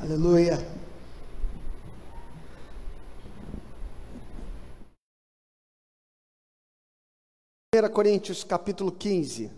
Aleluia. 0.00 0.56
Coríntios 7.92 8.44
capítulo 8.44 8.92
15. 8.92 9.50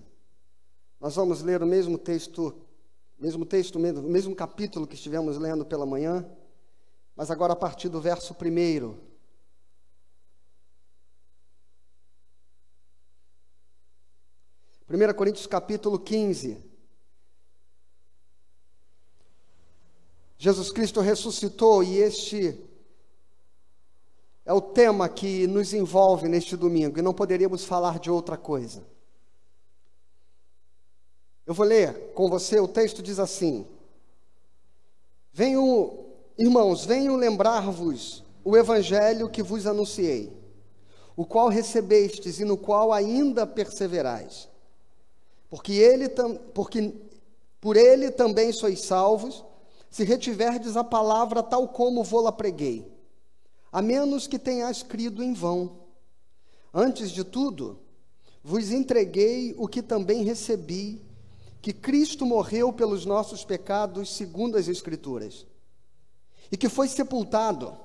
Nós 0.98 1.14
vamos 1.14 1.42
ler 1.42 1.62
o 1.62 1.66
mesmo 1.66 1.98
texto, 1.98 2.54
mesmo 3.18 3.44
texto, 3.44 3.78
mesmo, 3.78 4.02
mesmo 4.02 4.34
capítulo 4.34 4.86
que 4.86 4.94
estivemos 4.94 5.36
lendo 5.36 5.64
pela 5.66 5.84
manhã, 5.84 6.26
mas 7.14 7.30
agora 7.30 7.52
a 7.52 7.56
partir 7.56 7.90
do 7.90 8.00
verso 8.00 8.34
primeiro. 8.34 8.98
Primeira 14.86 15.12
Coríntios 15.12 15.46
capítulo 15.46 15.98
15. 15.98 16.69
Jesus 20.42 20.72
Cristo 20.72 21.02
ressuscitou 21.02 21.84
e 21.84 21.98
este 21.98 22.58
é 24.42 24.54
o 24.54 24.60
tema 24.62 25.06
que 25.06 25.46
nos 25.46 25.74
envolve 25.74 26.28
neste 26.28 26.56
domingo 26.56 26.98
e 26.98 27.02
não 27.02 27.12
poderíamos 27.12 27.66
falar 27.66 27.98
de 27.98 28.10
outra 28.10 28.38
coisa. 28.38 28.82
Eu 31.44 31.52
vou 31.52 31.66
ler 31.66 32.14
com 32.14 32.30
você, 32.30 32.58
o 32.58 32.66
texto 32.66 33.02
diz 33.02 33.18
assim: 33.18 33.66
Venho, 35.30 36.06
irmãos, 36.38 36.86
venho 36.86 37.16
lembrar-vos 37.16 38.24
o 38.42 38.56
evangelho 38.56 39.28
que 39.28 39.42
vos 39.42 39.66
anunciei, 39.66 40.32
o 41.14 41.26
qual 41.26 41.50
recebestes 41.50 42.40
e 42.40 42.46
no 42.46 42.56
qual 42.56 42.94
ainda 42.94 43.46
perseverais. 43.46 44.48
Porque 45.50 45.74
ele 45.74 46.08
porque 46.54 46.94
por 47.60 47.76
ele 47.76 48.10
também 48.10 48.54
sois 48.54 48.80
salvos 48.80 49.44
se 49.90 50.04
retiverdes 50.04 50.76
a 50.76 50.84
palavra 50.84 51.42
tal 51.42 51.68
como 51.68 52.04
vou-la 52.04 52.30
preguei, 52.30 52.90
a 53.72 53.82
menos 53.82 54.26
que 54.26 54.38
tenhas 54.38 54.82
crido 54.82 55.22
em 55.22 55.32
vão. 55.32 55.80
Antes 56.72 57.10
de 57.10 57.24
tudo, 57.24 57.80
vos 58.42 58.70
entreguei 58.70 59.54
o 59.58 59.66
que 59.66 59.82
também 59.82 60.22
recebi, 60.22 61.02
que 61.60 61.72
Cristo 61.72 62.24
morreu 62.24 62.72
pelos 62.72 63.04
nossos 63.04 63.44
pecados, 63.44 64.14
segundo 64.14 64.56
as 64.56 64.68
Escrituras, 64.68 65.44
e 66.50 66.56
que 66.56 66.68
foi 66.68 66.88
sepultado 66.88 67.76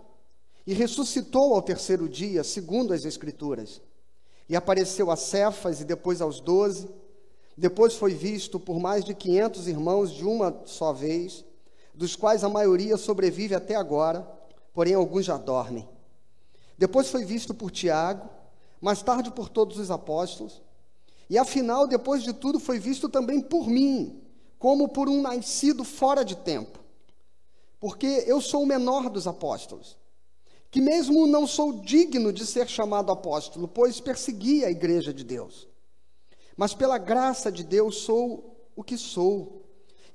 e 0.65 0.73
ressuscitou 0.73 1.53
ao 1.53 1.61
terceiro 1.61 2.07
dia, 2.07 2.43
segundo 2.43 2.93
as 2.93 3.03
Escrituras, 3.03 3.81
e 4.47 4.55
apareceu 4.55 5.09
a 5.09 5.15
Cefas 5.15 5.81
e 5.81 5.85
depois 5.85 6.21
aos 6.21 6.39
doze, 6.39 6.87
depois 7.57 7.95
foi 7.95 8.13
visto 8.13 8.59
por 8.59 8.79
mais 8.79 9.03
de 9.03 9.15
quinhentos 9.15 9.67
irmãos 9.67 10.11
de 10.11 10.23
uma 10.23 10.61
só 10.65 10.93
vez, 10.93 11.43
dos 11.95 12.15
quais 12.15 12.43
a 12.43 12.49
maioria 12.49 12.97
sobrevive 12.97 13.55
até 13.55 13.75
agora, 13.75 14.21
porém 14.73 14.93
alguns 14.93 15.25
já 15.25 15.37
dormem. 15.37 15.87
Depois 16.77 17.09
foi 17.09 17.23
visto 17.23 17.53
por 17.53 17.71
Tiago, 17.71 18.29
mais 18.81 19.01
tarde 19.01 19.31
por 19.31 19.49
todos 19.49 19.79
os 19.79 19.89
apóstolos, 19.89 20.61
e 21.29 21.37
afinal, 21.37 21.87
depois 21.87 22.23
de 22.23 22.33
tudo, 22.33 22.59
foi 22.59 22.77
visto 22.77 23.09
também 23.09 23.41
por 23.41 23.67
mim, 23.67 24.21
como 24.59 24.89
por 24.89 25.09
um 25.09 25.21
nascido 25.21 25.83
fora 25.83 26.23
de 26.23 26.35
tempo. 26.35 26.79
Porque 27.79 28.23
eu 28.27 28.39
sou 28.39 28.63
o 28.63 28.65
menor 28.65 29.09
dos 29.09 29.25
apóstolos, 29.25 29.97
que 30.69 30.81
mesmo 30.81 31.25
não 31.25 31.47
sou 31.47 31.81
digno 31.81 32.31
de 32.31 32.45
ser 32.45 32.67
chamado 32.67 33.11
apóstolo, 33.11 33.67
pois 33.67 33.99
persegui 33.99 34.63
a 34.63 34.69
igreja 34.69 35.13
de 35.13 35.23
Deus. 35.23 35.67
Mas 36.55 36.73
pela 36.73 36.97
graça 36.97 37.51
de 37.51 37.63
Deus 37.63 37.97
sou 37.97 38.69
o 38.75 38.83
que 38.83 38.97
sou 38.97 39.64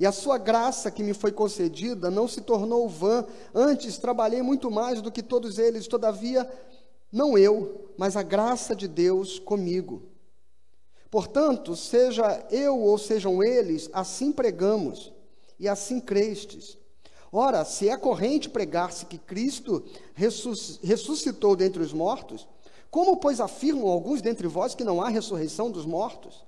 e 0.00 0.06
a 0.06 0.12
sua 0.12 0.38
graça 0.38 0.90
que 0.90 1.02
me 1.02 1.12
foi 1.12 1.30
concedida 1.30 2.10
não 2.10 2.26
se 2.26 2.40
tornou 2.40 2.88
vã, 2.88 3.26
antes 3.54 3.98
trabalhei 3.98 4.40
muito 4.40 4.70
mais 4.70 5.02
do 5.02 5.12
que 5.12 5.22
todos 5.22 5.58
eles, 5.58 5.86
todavia, 5.86 6.50
não 7.12 7.36
eu, 7.36 7.92
mas 7.98 8.16
a 8.16 8.22
graça 8.22 8.74
de 8.74 8.88
Deus 8.88 9.38
comigo. 9.38 10.04
Portanto, 11.10 11.76
seja 11.76 12.46
eu 12.50 12.80
ou 12.80 12.96
sejam 12.96 13.42
eles, 13.42 13.90
assim 13.92 14.32
pregamos, 14.32 15.12
e 15.58 15.68
assim 15.68 16.00
crestes. 16.00 16.78
Ora, 17.30 17.62
se 17.62 17.90
é 17.90 17.96
corrente 17.96 18.48
pregar-se 18.48 19.04
que 19.04 19.18
Cristo 19.18 19.84
ressuscitou 20.14 21.54
dentre 21.54 21.82
os 21.82 21.92
mortos, 21.92 22.48
como, 22.90 23.18
pois, 23.18 23.38
afirmam 23.38 23.88
alguns 23.88 24.22
dentre 24.22 24.48
vós 24.48 24.74
que 24.74 24.82
não 24.82 25.02
há 25.02 25.10
ressurreição 25.10 25.70
dos 25.70 25.84
mortos? 25.84 26.42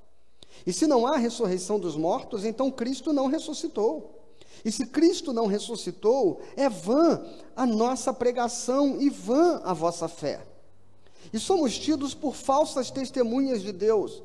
E 0.66 0.72
se 0.72 0.86
não 0.86 1.06
há 1.06 1.16
ressurreição 1.16 1.78
dos 1.78 1.96
mortos, 1.96 2.44
então 2.44 2.70
Cristo 2.70 3.12
não 3.12 3.26
ressuscitou. 3.26 4.22
E 4.64 4.70
se 4.70 4.86
Cristo 4.86 5.32
não 5.32 5.46
ressuscitou, 5.46 6.40
é 6.56 6.68
vã 6.68 7.24
a 7.56 7.66
nossa 7.66 8.12
pregação 8.12 9.00
e 9.00 9.10
vã 9.10 9.60
a 9.64 9.72
vossa 9.72 10.06
fé. 10.06 10.46
E 11.32 11.38
somos 11.38 11.78
tidos 11.78 12.14
por 12.14 12.34
falsas 12.34 12.90
testemunhas 12.90 13.62
de 13.62 13.72
Deus, 13.72 14.22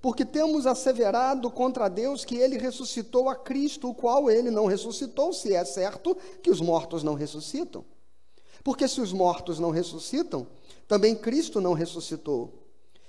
porque 0.00 0.24
temos 0.24 0.66
asseverado 0.66 1.50
contra 1.50 1.88
Deus 1.88 2.24
que 2.24 2.36
ele 2.36 2.58
ressuscitou 2.58 3.28
a 3.28 3.34
Cristo, 3.34 3.90
o 3.90 3.94
qual 3.94 4.30
ele 4.30 4.50
não 4.50 4.66
ressuscitou, 4.66 5.32
se 5.32 5.54
é 5.54 5.64
certo 5.64 6.16
que 6.42 6.50
os 6.50 6.60
mortos 6.60 7.02
não 7.02 7.14
ressuscitam. 7.14 7.84
Porque 8.62 8.88
se 8.88 9.00
os 9.00 9.12
mortos 9.12 9.58
não 9.58 9.70
ressuscitam, 9.70 10.46
também 10.88 11.14
Cristo 11.14 11.60
não 11.60 11.74
ressuscitou. 11.74 12.63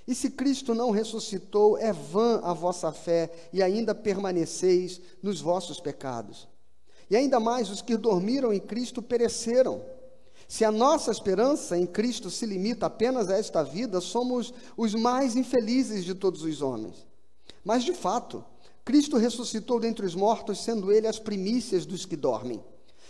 E 0.06 0.14
se 0.14 0.30
Cristo 0.30 0.74
não 0.74 0.90
ressuscitou, 0.90 1.76
é 1.76 1.92
vã 1.92 2.40
a 2.44 2.52
vossa 2.52 2.92
fé 2.92 3.30
e 3.52 3.62
ainda 3.62 3.94
permaneceis 3.94 5.00
nos 5.20 5.40
vossos 5.40 5.80
pecados. 5.80 6.48
E 7.10 7.16
ainda 7.16 7.40
mais 7.40 7.70
os 7.70 7.82
que 7.82 7.96
dormiram 7.96 8.52
em 8.52 8.60
Cristo 8.60 9.02
pereceram. 9.02 9.82
Se 10.46 10.64
a 10.64 10.70
nossa 10.70 11.10
esperança 11.10 11.76
em 11.76 11.86
Cristo 11.86 12.30
se 12.30 12.46
limita 12.46 12.86
apenas 12.86 13.28
a 13.28 13.36
esta 13.36 13.64
vida, 13.64 14.00
somos 14.00 14.54
os 14.76 14.94
mais 14.94 15.34
infelizes 15.34 16.04
de 16.04 16.14
todos 16.14 16.42
os 16.42 16.62
homens. 16.62 17.04
Mas 17.64 17.82
de 17.82 17.92
fato, 17.92 18.44
Cristo 18.84 19.16
ressuscitou 19.16 19.80
dentre 19.80 20.06
os 20.06 20.14
mortos, 20.14 20.62
sendo 20.62 20.92
ele 20.92 21.08
as 21.08 21.18
primícias 21.18 21.84
dos 21.84 22.06
que 22.06 22.14
dormem. 22.14 22.62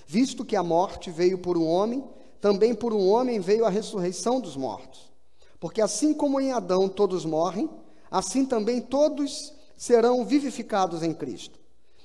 Visto 0.06 0.46
que 0.46 0.56
a 0.56 0.62
morte 0.62 1.10
veio 1.10 1.36
por 1.36 1.58
um 1.58 1.66
homem, 1.66 2.02
também 2.40 2.74
por 2.74 2.94
um 2.94 3.06
homem 3.06 3.38
veio 3.38 3.66
a 3.66 3.70
ressurreição 3.70 4.40
dos 4.40 4.56
mortos. 4.56 5.12
Porque 5.58 5.80
assim 5.80 6.12
como 6.12 6.40
em 6.40 6.52
Adão 6.52 6.88
todos 6.88 7.24
morrem, 7.24 7.68
assim 8.10 8.44
também 8.44 8.80
todos 8.80 9.54
serão 9.76 10.24
vivificados 10.24 11.02
em 11.02 11.12
Cristo. 11.12 11.58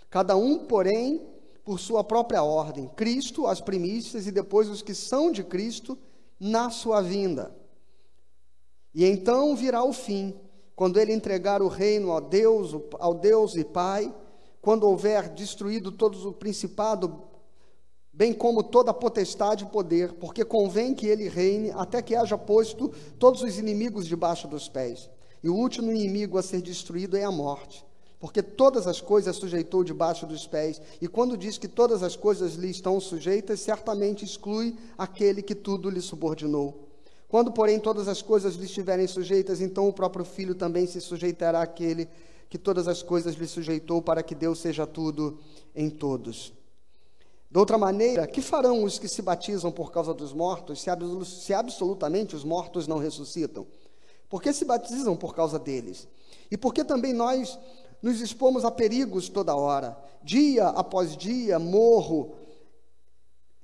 Cada 0.10 0.36
um, 0.36 0.66
porém, 0.66 1.26
por 1.64 1.80
sua 1.80 2.04
própria 2.04 2.44
ordem: 2.44 2.90
Cristo, 2.96 3.48
as 3.48 3.62
primícias, 3.62 4.28
e 4.28 4.32
depois 4.32 4.70
os 4.70 4.82
que 4.82 4.94
são 4.94 5.32
de 5.32 5.44
Cristo, 5.44 5.98
na 6.40 6.70
sua 6.70 7.02
vinda. 7.02 7.56
E 8.94 9.06
então 9.06 9.56
virá 9.56 9.84
o 9.84 9.94
fim, 9.94 10.34
quando 10.76 11.00
ele 11.00 11.14
entregar 11.14 11.62
o 11.62 11.68
reino 11.68 12.12
ao 12.12 12.20
Deus, 12.20 12.76
ao 13.00 13.14
Deus 13.14 13.56
e 13.56 13.64
Pai, 13.64 14.14
quando 14.62 14.84
houver 14.84 15.30
destruído 15.30 15.92
todos 15.92 16.26
o 16.26 16.34
principado, 16.34 17.24
bem 18.14 18.34
como 18.34 18.62
toda 18.62 18.94
potestade 18.94 19.64
e 19.64 19.68
poder, 19.68 20.14
porque 20.14 20.44
convém 20.44 20.94
que 20.94 21.08
ele 21.08 21.30
reine 21.30 21.72
até 21.72 22.02
que 22.02 22.16
haja 22.16 22.38
posto 22.38 22.92
todos 23.18 23.42
os 23.42 23.58
inimigos 23.58 24.06
debaixo 24.06 24.48
dos 24.48 24.68
pés. 24.68 25.10
E 25.44 25.50
o 25.50 25.56
último 25.56 25.92
inimigo 25.92 26.38
a 26.38 26.44
ser 26.44 26.62
destruído 26.62 27.18
é 27.18 27.24
a 27.24 27.32
morte, 27.32 27.86
porque 28.20 28.44
todas 28.44 28.86
as 28.86 29.02
coisas 29.02 29.36
sujeitou 29.36 29.84
debaixo 29.84 30.26
dos 30.26 30.46
pés, 30.46 30.82
e 31.02 31.08
quando 31.08 31.38
diz 31.38 31.58
que 31.58 31.68
todas 31.68 32.04
as 32.04 32.16
coisas 32.16 32.56
lhe 32.56 32.70
estão 32.70 33.00
sujeitas, 33.00 33.62
certamente 33.62 34.26
exclui 34.26 34.78
aquele 34.98 35.42
que 35.42 35.56
tudo 35.56 35.90
lhe 35.90 36.02
subordinou. 36.02 36.88
Quando, 37.28 37.52
porém, 37.52 37.80
todas 37.80 38.10
as 38.10 38.22
coisas 38.22 38.56
lhe 38.56 38.66
estiverem 38.66 39.08
sujeitas, 39.08 39.62
então 39.62 39.88
o 39.88 39.94
próprio 39.94 40.26
filho 40.26 40.54
também 40.54 40.86
se 40.86 41.00
sujeitará 41.00 41.62
àquele 41.62 42.10
que 42.50 42.58
todas 42.58 42.90
as 42.90 43.02
coisas 43.02 43.36
lhe 43.36 43.48
sujeitou, 43.48 44.02
para 44.02 44.22
que 44.22 44.36
Deus 44.36 44.60
seja 44.60 44.86
tudo 44.86 45.40
em 45.74 45.90
todos. 45.90 46.54
De 47.52 47.60
outra 47.60 47.78
maneira, 47.78 48.26
que 48.26 48.42
farão 48.42 48.82
os 48.82 48.98
que 48.98 49.10
se 49.10 49.22
batizam 49.22 49.74
por 49.74 49.92
causa 49.92 50.14
dos 50.14 50.32
mortos, 50.32 50.82
se, 50.82 51.54
absolutamente 51.54 52.34
os 52.34 52.46
mortos 52.46 52.88
não 52.88 52.98
ressuscitam? 52.98 53.68
Por 54.30 54.42
que 54.42 54.54
se 54.54 54.64
batizam 54.64 55.18
por 55.18 55.36
causa 55.36 55.60
deles? 55.60 56.08
E 56.50 56.56
por 56.56 56.74
que 56.74 56.82
também 56.82 57.12
nós 57.12 57.60
nos 58.02 58.22
expomos 58.22 58.64
a 58.64 58.72
perigos 58.72 59.28
toda 59.28 59.54
hora? 59.54 59.98
Dia 60.24 60.70
após 60.70 61.18
dia 61.18 61.60
morro. 61.60 62.36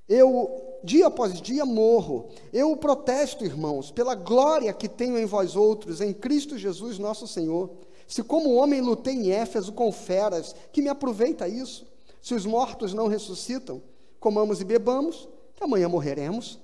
Eu, 0.10 0.80
dia 0.84 1.08
após 1.08 1.42
dia, 1.42 1.66
morro. 1.66 2.28
Eu 2.52 2.76
protesto, 2.76 3.46
irmãos, 3.46 3.90
pela 3.90 4.16
glória 4.16 4.74
que 4.74 4.90
tenho 4.90 5.18
em 5.18 5.26
vós 5.26 5.56
outros, 5.56 6.02
em 6.02 6.14
Cristo 6.14 6.58
Jesus 6.58 7.00
nosso 7.00 7.26
Senhor. 7.26 7.72
Se 8.06 8.22
como 8.22 8.56
homem 8.56 8.82
lutei 8.82 9.14
em 9.14 9.32
Éfeso 9.32 9.72
com 9.72 9.90
feras, 9.94 10.54
que 10.74 10.82
me 10.82 10.90
aproveita 10.90 11.48
isso? 11.48 11.88
Se 12.22 12.34
os 12.34 12.46
mortos 12.46 12.94
não 12.94 13.08
ressuscitam, 13.08 13.82
comamos 14.20 14.62
e 14.62 14.66
bebamos, 14.66 15.28
que 15.56 15.64
amanhã 15.64 15.88
morreremos. 15.88 16.60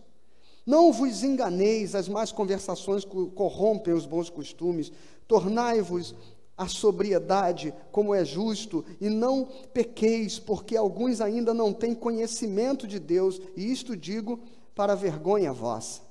Não 0.65 0.91
vos 0.91 1.23
enganeis, 1.23 1.95
as 1.95 2.07
más 2.07 2.31
conversações 2.31 3.03
corrompem 3.03 3.93
os 3.93 4.05
bons 4.05 4.29
costumes. 4.29 4.91
Tornai-vos 5.27 6.15
a 6.57 6.67
sobriedade, 6.67 7.73
como 7.91 8.13
é 8.13 8.23
justo, 8.23 8.85
e 9.01 9.09
não 9.09 9.47
pequeis, 9.73 10.39
porque 10.39 10.77
alguns 10.77 11.19
ainda 11.19 11.53
não 11.53 11.73
têm 11.73 11.95
conhecimento 11.95 12.87
de 12.87 12.99
Deus, 12.99 13.41
e 13.55 13.71
isto 13.71 13.97
digo 13.97 14.39
para 14.75 14.95
vergonha 14.95 15.51
vossa. 15.51 16.01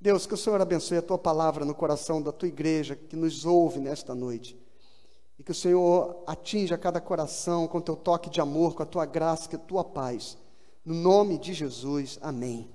Deus, 0.00 0.26
que 0.26 0.34
o 0.34 0.36
Senhor 0.36 0.60
abençoe 0.60 0.98
a 0.98 1.02
tua 1.02 1.18
palavra 1.18 1.64
no 1.64 1.74
coração 1.74 2.22
da 2.22 2.32
tua 2.32 2.48
igreja 2.48 2.96
que 2.96 3.16
nos 3.16 3.44
ouve 3.44 3.80
nesta 3.80 4.14
noite. 4.14 4.56
E 5.40 5.42
que 5.42 5.52
o 5.52 5.54
Senhor 5.54 6.22
atinja 6.26 6.76
cada 6.76 7.00
coração 7.00 7.66
com 7.66 7.80
teu 7.80 7.96
toque 7.96 8.28
de 8.28 8.42
amor, 8.42 8.74
com 8.74 8.82
a 8.82 8.86
tua 8.86 9.06
graça, 9.06 9.48
com 9.48 9.56
a 9.56 9.58
tua 9.58 9.82
paz. 9.82 10.36
No 10.84 10.92
nome 10.92 11.38
de 11.38 11.54
Jesus, 11.54 12.18
amém. 12.20 12.70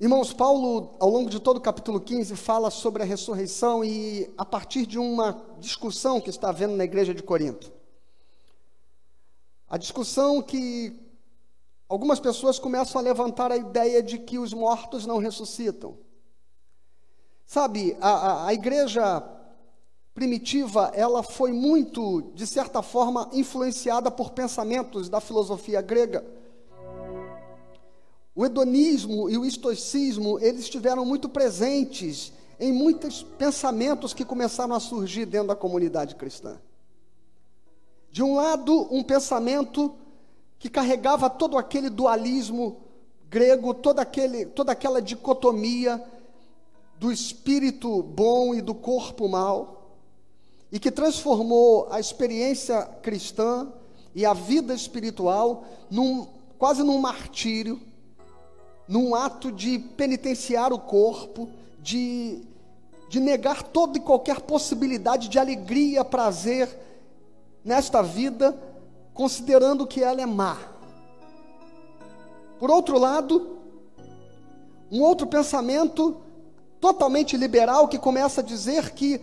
Irmãos, 0.00 0.32
Paulo, 0.32 0.96
ao 0.98 1.10
longo 1.10 1.28
de 1.28 1.38
todo 1.38 1.58
o 1.58 1.60
capítulo 1.60 2.00
15, 2.00 2.34
fala 2.34 2.70
sobre 2.70 3.02
a 3.02 3.04
ressurreição 3.04 3.84
e 3.84 4.32
a 4.38 4.44
partir 4.46 4.86
de 4.86 4.98
uma 4.98 5.38
discussão 5.58 6.18
que 6.18 6.30
está 6.30 6.48
havendo 6.48 6.76
na 6.76 6.84
igreja 6.84 7.12
de 7.12 7.22
Corinto. 7.22 7.70
A 9.68 9.76
discussão 9.76 10.40
que 10.40 10.98
algumas 11.86 12.20
pessoas 12.20 12.58
começam 12.58 12.98
a 12.98 13.04
levantar 13.04 13.52
a 13.52 13.56
ideia 13.58 14.02
de 14.02 14.18
que 14.18 14.38
os 14.38 14.54
mortos 14.54 15.04
não 15.04 15.18
ressuscitam. 15.18 15.98
Sabe, 17.44 17.94
a, 18.00 18.08
a, 18.08 18.46
a 18.46 18.54
igreja 18.54 19.34
primitiva, 20.18 20.90
ela 20.96 21.22
foi 21.22 21.52
muito, 21.52 22.32
de 22.34 22.44
certa 22.44 22.82
forma, 22.82 23.30
influenciada 23.32 24.10
por 24.10 24.32
pensamentos 24.32 25.08
da 25.08 25.20
filosofia 25.20 25.80
grega. 25.80 26.26
O 28.34 28.44
hedonismo 28.44 29.30
e 29.30 29.38
o 29.38 29.44
estoicismo, 29.44 30.40
eles 30.40 30.62
estiveram 30.62 31.04
muito 31.04 31.28
presentes 31.28 32.32
em 32.58 32.72
muitos 32.72 33.22
pensamentos 33.22 34.12
que 34.12 34.24
começaram 34.24 34.74
a 34.74 34.80
surgir 34.80 35.24
dentro 35.24 35.48
da 35.48 35.54
comunidade 35.54 36.16
cristã. 36.16 36.58
De 38.10 38.20
um 38.20 38.34
lado, 38.34 38.92
um 38.92 39.04
pensamento 39.04 39.94
que 40.58 40.68
carregava 40.68 41.30
todo 41.30 41.56
aquele 41.56 41.88
dualismo 41.88 42.78
grego, 43.30 43.72
toda, 43.72 44.02
aquele, 44.02 44.46
toda 44.46 44.72
aquela 44.72 45.00
dicotomia 45.00 46.02
do 46.98 47.12
espírito 47.12 48.02
bom 48.02 48.52
e 48.52 48.60
do 48.60 48.74
corpo 48.74 49.28
mau, 49.28 49.77
e 50.70 50.78
que 50.78 50.90
transformou 50.90 51.88
a 51.90 51.98
experiência 51.98 52.82
cristã 53.02 53.72
e 54.14 54.26
a 54.26 54.34
vida 54.34 54.74
espiritual 54.74 55.64
num, 55.90 56.26
quase 56.58 56.82
num 56.82 56.98
martírio, 56.98 57.80
num 58.86 59.14
ato 59.14 59.50
de 59.50 59.78
penitenciar 59.78 60.72
o 60.72 60.78
corpo, 60.78 61.48
de, 61.80 62.42
de 63.08 63.20
negar 63.20 63.62
toda 63.62 63.98
e 63.98 64.00
qualquer 64.00 64.40
possibilidade 64.40 65.28
de 65.28 65.38
alegria, 65.38 66.04
prazer 66.04 66.68
nesta 67.64 68.02
vida, 68.02 68.56
considerando 69.14 69.86
que 69.86 70.02
ela 70.02 70.20
é 70.20 70.26
má. 70.26 70.58
Por 72.58 72.70
outro 72.70 72.98
lado, 72.98 73.58
um 74.90 75.02
outro 75.02 75.26
pensamento 75.26 76.16
totalmente 76.80 77.36
liberal 77.36 77.88
que 77.88 77.98
começa 77.98 78.40
a 78.40 78.44
dizer 78.44 78.92
que 78.92 79.20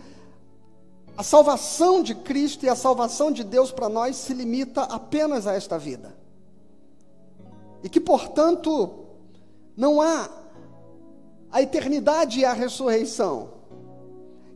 a 1.16 1.22
salvação 1.22 2.02
de 2.02 2.14
Cristo 2.14 2.66
e 2.66 2.68
a 2.68 2.76
salvação 2.76 3.32
de 3.32 3.42
Deus 3.42 3.72
para 3.72 3.88
nós 3.88 4.16
se 4.16 4.34
limita 4.34 4.82
apenas 4.82 5.46
a 5.46 5.54
esta 5.54 5.78
vida. 5.78 6.14
E 7.82 7.88
que, 7.88 8.00
portanto, 8.00 9.06
não 9.76 10.00
há 10.00 10.28
a 11.50 11.62
eternidade 11.62 12.40
e 12.40 12.44
a 12.44 12.52
ressurreição. 12.52 13.54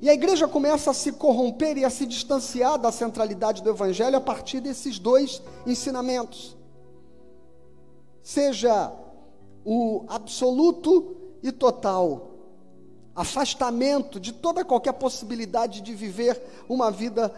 E 0.03 0.09
a 0.11 0.15
igreja 0.15 0.47
começa 0.47 0.91
a 0.91 0.95
se 0.95 1.13
corromper 1.13 1.79
e 1.79 1.85
a 1.85 1.91
se 1.91 2.05
distanciar 2.05 2.79
da 2.79 2.93
centralidade 2.93 3.63
do 3.63 3.71
Evangelho 3.71 4.17
a 4.17 4.21
partir 4.21 4.61
desses 4.61 4.99
dois 4.99 5.43
ensinamentos. 5.67 6.57
Seja 8.23 8.93
o 9.65 10.05
absoluto 10.09 11.17
e 11.43 11.51
total 11.53 12.30
afastamento 13.15 14.21
de 14.21 14.33
toda 14.33 14.65
qualquer 14.65 14.93
possibilidade 14.93 15.81
de 15.81 15.95
viver 15.95 16.41
uma 16.69 16.91
vida 16.91 17.33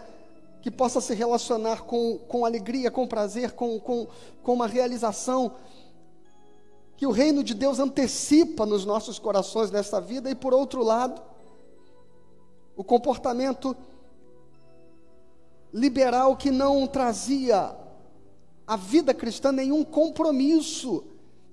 que 0.61 0.71
possa 0.71 1.01
se 1.01 1.13
relacionar 1.13 1.83
com, 1.83 2.17
com 2.27 2.45
alegria, 2.45 2.89
com 2.89 3.07
prazer, 3.07 3.51
com, 3.51 3.79
com, 3.79 4.07
com 4.41 4.53
uma 4.53 4.67
realização 4.67 5.51
que 6.95 7.05
o 7.05 7.11
reino 7.11 7.43
de 7.43 7.53
Deus 7.53 7.79
antecipa 7.79 8.65
nos 8.65 8.85
nossos 8.85 9.19
corações 9.19 9.71
nessa 9.71 9.99
vida, 9.99 10.29
e 10.29 10.35
por 10.35 10.53
outro 10.53 10.83
lado, 10.83 11.21
o 12.77 12.83
comportamento 12.83 13.75
liberal 15.73 16.37
que 16.37 16.49
não 16.49 16.87
trazia 16.87 17.75
à 18.65 18.77
vida 18.77 19.13
cristã 19.13 19.51
nenhum 19.51 19.83
compromisso 19.83 21.03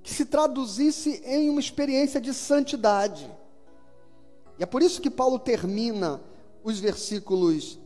que 0.03 0.13
se 0.13 0.25
traduzisse 0.25 1.23
em 1.25 1.51
uma 1.51 1.61
experiência 1.61 2.21
de 2.21 2.33
santidade. 2.33 3.29
E 4.61 4.63
é 4.63 4.67
por 4.67 4.83
isso 4.83 5.01
que 5.01 5.09
Paulo 5.09 5.39
termina 5.39 6.21
os 6.63 6.79
versículos 6.79 7.79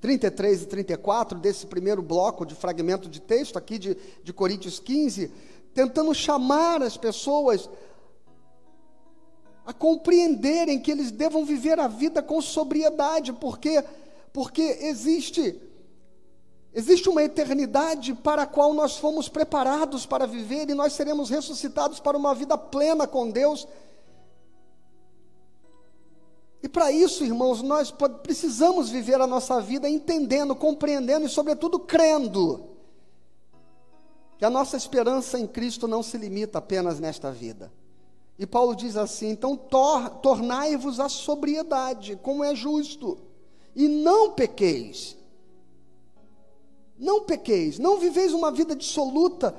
33 0.00 0.62
e 0.62 0.66
34 0.66 1.38
desse 1.38 1.68
primeiro 1.68 2.02
bloco 2.02 2.44
de 2.44 2.56
fragmento 2.56 3.08
de 3.08 3.20
texto 3.20 3.56
aqui 3.56 3.78
de, 3.78 3.96
de 4.24 4.32
Coríntios 4.32 4.80
15, 4.80 5.30
tentando 5.72 6.12
chamar 6.12 6.82
as 6.82 6.96
pessoas 6.96 7.70
a 9.64 9.72
compreenderem 9.72 10.80
que 10.80 10.90
eles 10.90 11.12
devam 11.12 11.44
viver 11.44 11.78
a 11.78 11.86
vida 11.86 12.20
com 12.24 12.42
sobriedade, 12.42 13.32
porque 13.32 13.84
porque 14.32 14.78
existe 14.80 15.62
existe 16.74 17.08
uma 17.08 17.22
eternidade 17.22 18.14
para 18.14 18.42
a 18.42 18.46
qual 18.46 18.74
nós 18.74 18.96
fomos 18.96 19.28
preparados 19.28 20.04
para 20.04 20.26
viver 20.26 20.68
e 20.68 20.74
nós 20.74 20.94
seremos 20.94 21.30
ressuscitados 21.30 22.00
para 22.00 22.16
uma 22.16 22.34
vida 22.34 22.58
plena 22.58 23.06
com 23.06 23.30
Deus. 23.30 23.68
E 26.62 26.68
para 26.68 26.90
isso, 26.90 27.24
irmãos, 27.24 27.62
nós 27.62 27.94
precisamos 28.22 28.88
viver 28.88 29.20
a 29.20 29.26
nossa 29.26 29.60
vida 29.60 29.88
entendendo, 29.88 30.56
compreendendo 30.56 31.26
e, 31.26 31.28
sobretudo, 31.28 31.78
crendo 31.78 32.68
que 34.38 34.44
a 34.44 34.50
nossa 34.50 34.76
esperança 34.76 35.38
em 35.38 35.46
Cristo 35.46 35.86
não 35.86 36.02
se 36.02 36.16
limita 36.16 36.58
apenas 36.58 37.00
nesta 37.00 37.30
vida. 37.30 37.72
E 38.38 38.46
Paulo 38.46 38.74
diz 38.74 38.96
assim: 38.96 39.30
então 39.30 39.56
tor 39.56 40.08
tornai-vos 40.20 41.00
a 41.00 41.08
sobriedade, 41.08 42.16
como 42.22 42.44
é 42.44 42.54
justo, 42.54 43.18
e 43.74 43.88
não 43.88 44.32
pequeis. 44.32 45.16
Não 46.96 47.22
pequeis, 47.22 47.78
não 47.78 47.98
viveis 47.98 48.32
uma 48.32 48.50
vida 48.50 48.74
dissoluta, 48.74 49.54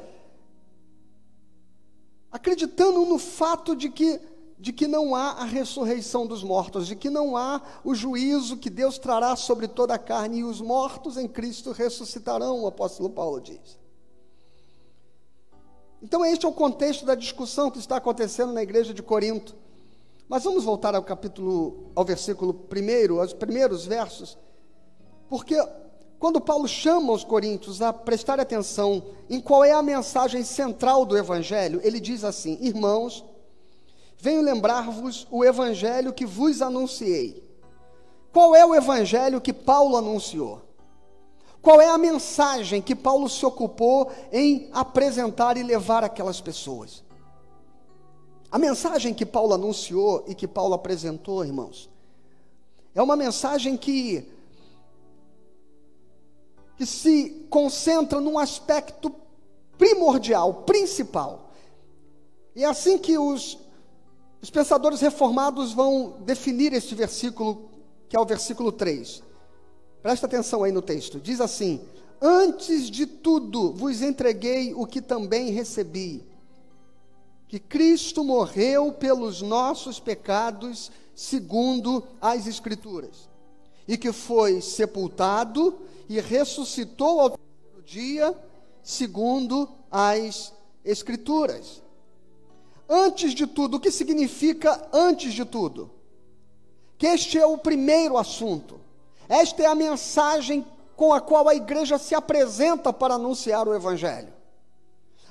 acreditando 2.29 3.05
no 3.05 3.17
fato 3.17 3.75
de 3.75 3.89
que, 3.89 4.19
de 4.59 4.73
que 4.73 4.87
não 4.87 5.15
há 5.15 5.31
a 5.31 5.45
ressurreição 5.45 6.27
dos 6.27 6.43
mortos, 6.43 6.85
de 6.85 6.95
que 6.95 7.09
não 7.09 7.37
há 7.37 7.61
o 7.81 7.95
juízo 7.95 8.57
que 8.57 8.69
Deus 8.69 8.97
trará 8.97 9.35
sobre 9.37 9.69
toda 9.69 9.93
a 9.93 9.97
carne, 9.97 10.39
e 10.39 10.43
os 10.43 10.59
mortos 10.59 11.15
em 11.15 11.29
Cristo 11.29 11.71
ressuscitarão, 11.71 12.63
o 12.63 12.67
apóstolo 12.67 13.09
Paulo 13.09 13.39
diz. 13.39 13.79
Então, 16.01 16.25
este 16.25 16.45
é 16.45 16.49
o 16.49 16.53
contexto 16.53 17.05
da 17.05 17.15
discussão 17.15 17.71
que 17.71 17.79
está 17.79 17.95
acontecendo 17.95 18.51
na 18.51 18.61
igreja 18.61 18.93
de 18.93 19.01
Corinto. 19.01 19.55
Mas 20.27 20.43
vamos 20.43 20.65
voltar 20.65 20.93
ao 20.93 21.03
capítulo, 21.03 21.91
ao 21.95 22.03
versículo 22.03 22.53
primeiro, 22.53 23.21
aos 23.21 23.33
primeiros 23.33 23.85
versos, 23.85 24.37
porque 25.29 25.55
quando 26.19 26.41
Paulo 26.41 26.67
chama 26.67 27.13
os 27.13 27.23
coríntios 27.23 27.81
a 27.81 27.93
prestar 27.93 28.39
atenção 28.39 29.01
em 29.29 29.39
qual 29.39 29.63
é 29.63 29.71
a 29.71 29.81
mensagem 29.81 30.43
central 30.43 31.05
do 31.05 31.17
evangelho, 31.17 31.79
ele 31.81 31.99
diz 31.99 32.23
assim: 32.23 32.57
Irmãos, 32.61 33.23
venho 34.19 34.41
lembrar-vos 34.41 35.25
o 35.31 35.43
evangelho 35.45 36.13
que 36.13 36.25
vos 36.25 36.61
anunciei. 36.61 37.41
Qual 38.31 38.53
é 38.55 38.65
o 38.65 38.75
evangelho 38.75 39.41
que 39.41 39.53
Paulo 39.53 39.95
anunciou? 39.97 40.61
Qual 41.61 41.81
é 41.81 41.89
a 41.89 41.97
mensagem 41.97 42.81
que 42.81 42.95
Paulo 42.95 43.27
se 43.29 43.45
ocupou 43.45 44.11
em 44.31 44.69
apresentar 44.71 45.57
e 45.57 45.63
levar 45.63 46.03
aquelas 46.03 46.39
pessoas? 46.39 47.03
A 48.51 48.57
mensagem 48.57 49.13
que 49.13 49.25
Paulo 49.25 49.53
anunciou 49.53 50.23
e 50.27 50.35
que 50.35 50.47
Paulo 50.47 50.73
apresentou, 50.73 51.45
irmãos, 51.45 51.89
é 52.95 53.01
uma 53.01 53.15
mensagem 53.15 53.77
que, 53.77 54.27
que 56.75 56.85
se 56.85 57.45
concentra 57.49 58.19
num 58.19 58.39
aspecto 58.39 59.13
primordial, 59.77 60.53
principal. 60.65 61.51
E 62.55 62.63
é 62.63 62.67
assim 62.67 62.97
que 62.97 63.17
os, 63.17 63.57
os 64.41 64.49
pensadores 64.49 65.01
reformados 65.01 65.73
vão 65.73 66.15
definir 66.21 66.73
este 66.73 66.95
versículo, 66.95 67.69
que 68.07 68.15
é 68.15 68.19
o 68.19 68.25
versículo 68.25 68.71
3. 68.71 69.21
Presta 70.01 70.25
atenção 70.25 70.63
aí 70.63 70.71
no 70.71 70.81
texto. 70.81 71.19
Diz 71.19 71.41
assim: 71.41 71.81
Antes 72.21 72.89
de 72.89 73.05
tudo 73.05 73.73
vos 73.73 74.01
entreguei 74.01 74.73
o 74.73 74.85
que 74.85 75.01
também 75.01 75.51
recebi, 75.51 76.25
que 77.47 77.59
Cristo 77.59 78.23
morreu 78.23 78.93
pelos 78.93 79.41
nossos 79.41 79.99
pecados, 79.99 80.89
segundo 81.13 82.03
as 82.21 82.47
Escrituras, 82.47 83.27
e 83.87 83.97
que 83.97 84.13
foi 84.13 84.61
sepultado 84.61 85.79
e 86.07 86.21
ressuscitou 86.21 87.19
ao 87.19 87.29
terceiro 87.31 87.83
dia, 87.85 88.39
segundo 88.81 89.67
as 89.91 90.53
Escrituras. 90.85 91.81
Antes 92.89 93.35
de 93.35 93.45
tudo, 93.45 93.77
o 93.77 93.79
que 93.79 93.91
significa 93.91 94.89
antes 94.91 95.33
de 95.33 95.45
tudo? 95.45 95.91
Que 96.97 97.05
este 97.05 97.37
é 97.37 97.45
o 97.45 97.55
primeiro 97.55 98.17
assunto. 98.17 98.81
Esta 99.29 99.61
é 99.61 99.65
a 99.67 99.75
mensagem 99.75 100.65
com 100.95 101.13
a 101.13 101.21
qual 101.21 101.47
a 101.47 101.53
igreja 101.53 101.99
se 101.99 102.15
apresenta 102.15 102.91
para 102.91 103.13
anunciar 103.13 103.67
o 103.67 103.75
Evangelho. 103.75 104.33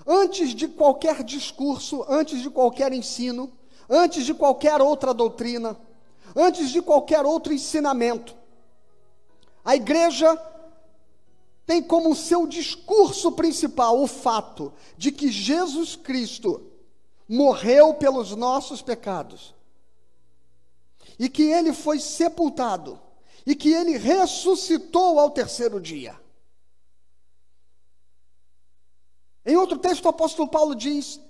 Antes 0.06 0.54
de 0.54 0.68
qualquer 0.68 1.24
discurso, 1.24 2.06
antes 2.08 2.40
de 2.40 2.48
qualquer 2.48 2.92
ensino, 2.92 3.52
antes 3.90 4.24
de 4.24 4.32
qualquer 4.32 4.80
outra 4.80 5.12
doutrina, 5.12 5.76
antes 6.36 6.70
de 6.70 6.80
qualquer 6.80 7.26
outro 7.26 7.52
ensinamento, 7.52 8.36
a 9.64 9.74
igreja 9.74 10.40
tem 11.66 11.82
como 11.82 12.14
seu 12.14 12.46
discurso 12.46 13.32
principal 13.32 14.00
o 14.00 14.06
fato 14.06 14.72
de 14.96 15.10
que 15.10 15.30
Jesus 15.30 15.96
Cristo 15.96 16.67
morreu 17.28 17.94
pelos 17.94 18.34
nossos 18.34 18.80
pecados 18.80 19.54
e 21.18 21.28
que 21.28 21.42
ele 21.42 21.72
foi 21.72 22.00
sepultado 22.00 23.00
e 23.44 23.54
que 23.54 23.72
ele 23.72 23.96
ressuscitou 23.98 25.18
ao 25.18 25.30
terceiro 25.30 25.80
dia. 25.80 26.18
Em 29.44 29.56
outro 29.56 29.78
texto, 29.78 30.04
o 30.04 30.08
apóstolo 30.08 30.48
Paulo 30.48 30.74
diz: 30.74 31.20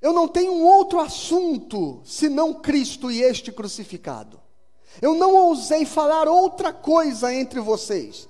Eu 0.00 0.12
não 0.12 0.26
tenho 0.28 0.52
um 0.52 0.64
outro 0.64 1.00
assunto 1.00 2.00
senão 2.04 2.54
Cristo 2.54 3.10
e 3.10 3.22
este 3.22 3.52
crucificado. 3.52 4.40
Eu 5.00 5.14
não 5.14 5.34
ousei 5.34 5.84
falar 5.84 6.26
outra 6.28 6.72
coisa 6.72 7.32
entre 7.32 7.60
vocês 7.60 8.28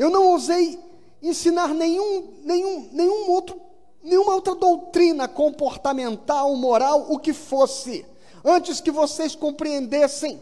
eu 0.00 0.08
não 0.08 0.28
ousei 0.28 0.80
ensinar 1.20 1.74
nenhum, 1.74 2.32
nenhum, 2.42 2.88
nenhum 2.90 3.30
outro, 3.30 3.60
nenhuma 4.02 4.34
outra 4.34 4.54
doutrina 4.54 5.28
comportamental, 5.28 6.54
moral, 6.56 7.06
o 7.08 7.18
que 7.18 7.32
fosse, 7.32 8.06
antes 8.44 8.80
que 8.80 8.90
vocês 8.90 9.34
compreendessem 9.34 10.40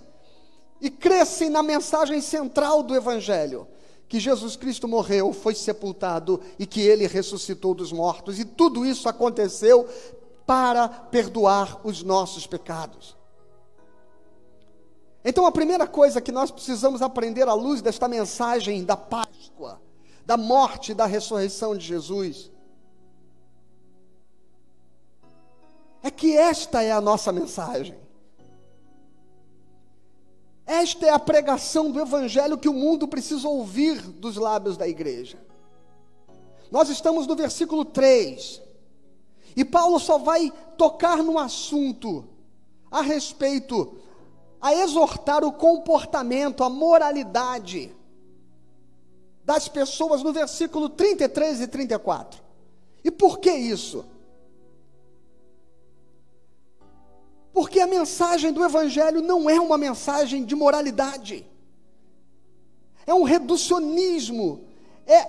e 0.81 0.91
crescem 0.91 1.51
na 1.51 1.63
mensagem 1.63 2.21
central 2.21 2.83
do 2.83 2.95
Evangelho, 2.95 3.67
que 4.09 4.21
Jesus 4.21 4.57
Cristo 4.57 4.87
morreu, 4.87 5.33
foi 5.33 5.55
sepultado 5.55 6.41
e 6.59 6.67
que 6.67 6.81
ele 6.81 7.07
ressuscitou 7.07 7.75
dos 7.75 7.93
mortos, 7.93 8.39
e 8.39 8.45
tudo 8.45 8.87
isso 8.87 9.09
aconteceu 9.09 9.87
para 10.47 10.89
perdoar 10.89 11.81
os 11.85 12.03
nossos 12.03 12.47
pecados. 12.47 13.19
Então, 15.25 15.45
a 15.45 15.53
primeira 15.53 15.87
coisa 15.87 16.21
que 16.21 16.33
nós 16.33 16.51
precisamos 16.51 17.03
aprender 17.03 17.47
à 17.49 17.53
luz 17.53 17.83
desta 17.83 18.09
mensagem 18.09 18.85
da 18.85 18.97
Páscoa, 18.97 19.79
da 20.25 20.37
morte 20.37 20.93
e 20.93 20.95
da 20.95 21.05
ressurreição 21.05 21.77
de 21.77 21.85
Jesus, 21.85 22.51
é 26.03 26.11
que 26.11 26.37
esta 26.37 26.83
é 26.83 26.93
a 26.93 27.01
nossa 27.01 27.33
mensagem. 27.33 27.97
Esta 30.67 31.07
é 31.07 31.11
a 31.11 31.19
pregação 31.19 31.91
do 31.91 31.99
Evangelho 32.01 32.59
que 32.59 32.69
o 32.69 32.75
mundo 32.75 33.09
precisa 33.09 33.49
ouvir 33.49 34.01
dos 34.03 34.37
lábios 34.37 34.77
da 34.77 34.87
igreja. 34.87 35.39
Nós 36.71 36.91
estamos 36.91 37.27
no 37.27 37.35
versículo 37.35 37.85
3, 37.85 38.61
e 39.57 39.65
Paulo 39.65 39.99
só 39.99 40.19
vai 40.19 40.53
tocar 40.77 41.23
no 41.23 41.39
assunto 41.39 42.29
a 42.91 43.01
respeito 43.01 43.97
a 44.61 44.75
exortar 44.75 45.45
o 45.45 45.53
comportamento, 45.53 46.63
a 46.63 46.69
moralidade 46.69 47.95
das 49.45 49.69
pessoas 49.69 50.23
no 50.23 50.33
versículo 50.33 50.91
33 50.91 51.63
e 51.63 51.67
34. 51.67 52.43
E 53.03 53.11
por 53.11 53.39
que 53.39 53.51
isso? 53.51 54.05
Porque 57.53 57.81
a 57.81 57.87
mensagem 57.87 58.53
do 58.53 58.65
Evangelho 58.65 59.21
não 59.21 59.49
é 59.49 59.61
uma 59.61 59.79
mensagem 59.79 60.45
de 60.45 60.55
moralidade, 60.55 61.47
é 63.07 63.15
um 63.15 63.23
reducionismo, 63.23 64.65
é, 65.07 65.29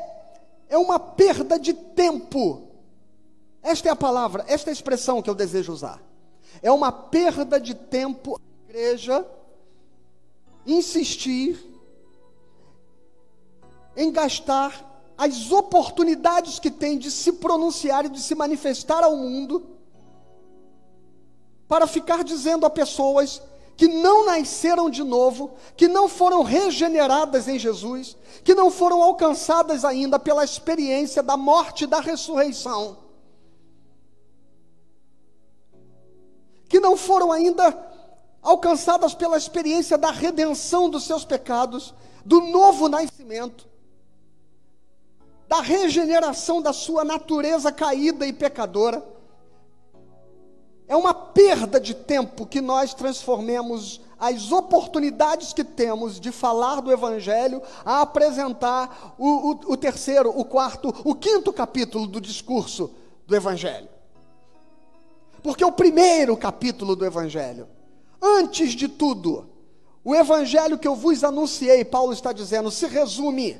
é 0.70 0.78
uma 0.78 1.00
perda 1.00 1.58
de 1.58 1.74
tempo. 1.74 2.68
Esta 3.62 3.90
é 3.90 3.92
a 3.92 3.96
palavra, 3.96 4.44
esta 4.48 4.70
é 4.70 4.72
a 4.72 4.74
expressão 4.74 5.22
que 5.22 5.30
eu 5.30 5.36
desejo 5.36 5.72
usar. 5.72 6.02
É 6.62 6.72
uma 6.72 6.92
perda 6.92 7.60
de 7.60 7.74
tempo 7.74 8.40
igreja 8.68 9.26
insistir 10.66 11.58
em 13.96 14.12
gastar 14.12 14.86
as 15.18 15.52
oportunidades 15.52 16.60
que 16.60 16.72
tem 16.72 16.98
de 16.98 17.12
se 17.12 17.34
pronunciar 17.34 18.06
e 18.06 18.10
de 18.10 18.22
se 18.22 18.36
manifestar 18.36 19.04
ao 19.04 19.18
mundo 19.18 19.79
para 21.70 21.86
ficar 21.86 22.24
dizendo 22.24 22.66
a 22.66 22.70
pessoas 22.70 23.42
que 23.78 23.88
não 23.88 24.26
nasceram 24.26 24.90
de 24.90 25.04
novo, 25.04 25.52
que 25.78 25.88
não 25.88 26.10
foram 26.10 26.42
regeneradas 26.42 27.48
em 27.48 27.58
Jesus, 27.58 28.18
que 28.44 28.56
não 28.56 28.72
foram 28.72 29.02
alcançadas 29.04 29.86
ainda 29.86 30.20
pela 30.20 30.44
experiência 30.44 31.22
da 31.22 31.38
morte 31.38 31.84
e 31.84 31.88
da 31.88 32.02
ressurreição, 32.02 32.98
que 36.68 36.80
não 36.80 36.98
foram 36.98 37.32
ainda 37.32 37.88
alcançadas 38.42 39.14
pela 39.14 39.38
experiência 39.38 39.98
da 39.98 40.10
redenção 40.10 40.90
dos 40.90 41.04
seus 41.04 41.24
pecados, 41.24 41.94
do 42.26 42.42
novo 42.42 42.90
nascimento, 42.90 43.68
da 45.48 45.62
regeneração 45.62 46.62
da 46.62 46.74
sua 46.74 47.04
natureza 47.04 47.72
caída 47.72 48.26
e 48.26 48.34
pecadora. 48.34 49.19
É 50.89 50.98
uma 50.98 51.13
perda 51.13 51.79
de 51.79 51.93
tempo 51.93 52.46
que 52.46 52.60
nós 52.60 52.93
transformemos 52.93 54.01
as 54.19 54.51
oportunidades 54.51 55.53
que 55.53 55.63
temos 55.63 56.19
de 56.19 56.31
falar 56.31 56.81
do 56.81 56.91
Evangelho 56.91 57.62
a 57.86 58.01
apresentar 58.01 59.15
o, 59.17 59.51
o, 59.51 59.51
o 59.72 59.77
terceiro, 59.77 60.38
o 60.38 60.43
quarto, 60.43 60.93
o 61.05 61.15
quinto 61.15 61.53
capítulo 61.53 62.05
do 62.05 62.19
discurso 62.19 62.91
do 63.25 63.34
Evangelho. 63.34 63.88
Porque 65.41 65.63
o 65.63 65.72
primeiro 65.72 66.36
capítulo 66.36 66.98
do 66.98 67.05
Evangelho 67.05 67.65
Antes 68.22 68.74
de 68.74 68.88
tudo, 68.88 69.48
o 70.03 70.13
evangelho 70.13 70.77
que 70.77 70.88
eu 70.88 70.96
vos 70.96 71.24
anunciei, 71.24 71.86
Paulo 71.86 72.12
está 72.12 72.34
dizendo, 72.34 72.69
se 72.69 72.86
resume 72.86 73.60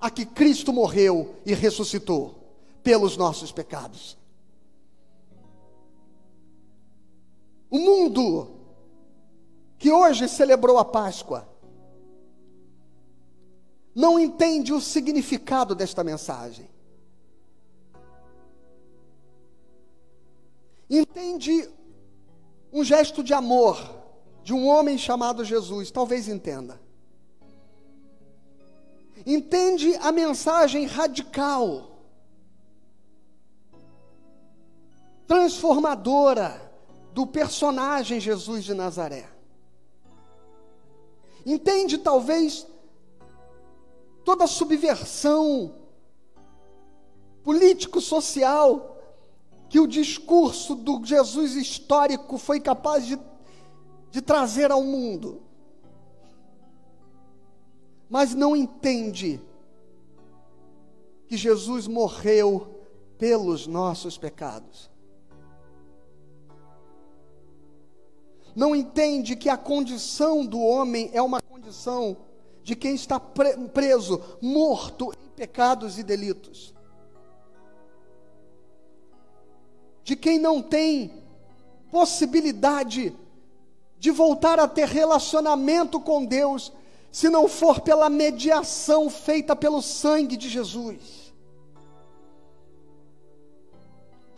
a 0.00 0.10
que 0.10 0.26
Cristo 0.26 0.72
morreu 0.72 1.34
e 1.46 1.54
ressuscitou 1.54 2.34
pelos 2.82 3.16
nossos 3.16 3.50
pecados. 3.50 4.18
O 7.70 7.78
mundo 7.78 8.56
que 9.78 9.90
hoje 9.90 10.28
celebrou 10.28 10.78
a 10.78 10.84
Páscoa 10.84 11.48
não 13.94 14.18
entende 14.18 14.72
o 14.72 14.80
significado 14.80 15.74
desta 15.74 16.04
mensagem. 16.04 16.68
Entende 20.88 21.68
um 22.72 22.84
gesto 22.84 23.22
de 23.22 23.32
amor 23.32 23.76
de 24.42 24.52
um 24.52 24.66
homem 24.66 24.96
chamado 24.96 25.44
Jesus, 25.44 25.90
talvez 25.90 26.28
entenda. 26.28 26.80
Entende 29.24 29.96
a 29.96 30.12
mensagem 30.12 30.86
radical, 30.86 31.98
transformadora 35.26 36.65
do 37.16 37.26
personagem 37.26 38.20
Jesus 38.20 38.62
de 38.62 38.74
Nazaré. 38.74 39.26
Entende 41.46 41.96
talvez 41.96 42.66
toda 44.22 44.44
a 44.44 44.46
subversão 44.46 45.74
político-social 47.42 49.00
que 49.70 49.80
o 49.80 49.86
discurso 49.86 50.74
do 50.74 51.02
Jesus 51.02 51.54
histórico 51.54 52.36
foi 52.36 52.60
capaz 52.60 53.06
de, 53.06 53.18
de 54.10 54.20
trazer 54.20 54.70
ao 54.70 54.84
mundo, 54.84 55.40
mas 58.10 58.34
não 58.34 58.54
entende 58.54 59.40
que 61.26 61.38
Jesus 61.38 61.86
morreu 61.86 62.84
pelos 63.16 63.66
nossos 63.66 64.18
pecados. 64.18 64.94
Não 68.56 68.74
entende 68.74 69.36
que 69.36 69.48
a 69.48 69.56
condição 69.56 70.44
do 70.44 70.58
homem 70.58 71.10
é 71.12 71.22
uma 71.22 71.40
condição 71.40 72.16
de 72.64 72.74
quem 72.74 72.96
está 72.96 73.20
preso, 73.20 74.20
morto 74.42 75.12
em 75.12 75.28
pecados 75.36 75.98
e 75.98 76.02
delitos. 76.02 76.74
de 80.06 80.14
quem 80.14 80.38
não 80.38 80.62
tem 80.62 81.20
possibilidade 81.90 83.12
de 83.98 84.10
voltar 84.12 84.60
a 84.60 84.68
ter 84.68 84.86
relacionamento 84.86 85.98
com 85.98 86.24
Deus 86.24 86.72
se 87.10 87.28
não 87.28 87.48
for 87.48 87.80
pela 87.80 88.08
mediação 88.08 89.10
feita 89.10 89.56
pelo 89.56 89.82
sangue 89.82 90.36
de 90.36 90.48
Jesus. 90.48 91.25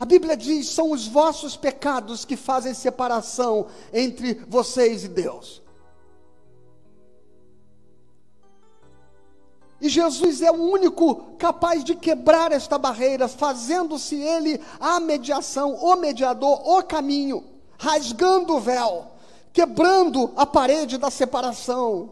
A 0.00 0.04
Bíblia 0.04 0.36
diz: 0.36 0.68
são 0.68 0.92
os 0.92 1.06
vossos 1.06 1.56
pecados 1.56 2.24
que 2.24 2.36
fazem 2.36 2.74
separação 2.74 3.66
entre 3.92 4.34
vocês 4.48 5.04
e 5.04 5.08
Deus. 5.08 5.62
E 9.80 9.88
Jesus 9.88 10.42
é 10.42 10.50
o 10.50 10.60
único 10.60 11.36
capaz 11.38 11.84
de 11.84 11.94
quebrar 11.94 12.50
esta 12.50 12.76
barreira, 12.76 13.28
fazendo-se 13.28 14.16
Ele 14.16 14.60
a 14.80 14.98
mediação, 14.98 15.74
o 15.74 15.94
mediador, 15.94 16.68
o 16.68 16.82
caminho, 16.82 17.44
rasgando 17.78 18.56
o 18.56 18.60
véu, 18.60 19.06
quebrando 19.52 20.32
a 20.36 20.44
parede 20.44 20.98
da 20.98 21.10
separação, 21.10 22.10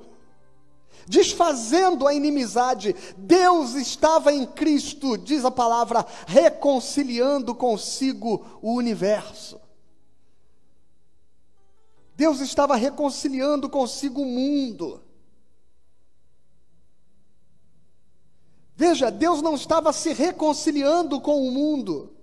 desfazendo 1.07 2.07
a 2.07 2.15
inimizade. 2.15 2.95
Deus 3.17 3.75
estava 3.75 4.33
em 4.33 4.47
Cristo, 4.47 5.17
diz 5.17 5.45
a 5.45 5.51
palavra, 5.51 6.05
reconciliando 6.27 7.55
consigo 7.55 8.45
o 8.61 8.75
universo. 8.75 9.61
Deus 12.17 12.41
estava 12.41 12.77
reconciliando 12.77 13.69
consigo 13.69 14.23
o 14.23 14.27
mundo. 14.27 15.03
Veja, 18.75 19.11
Deus 19.11 19.41
não 19.41 19.55
estava 19.55 19.93
se 19.93 20.13
reconciliando 20.13 21.21
com 21.21 21.47
o 21.47 21.51
mundo. 21.51 22.16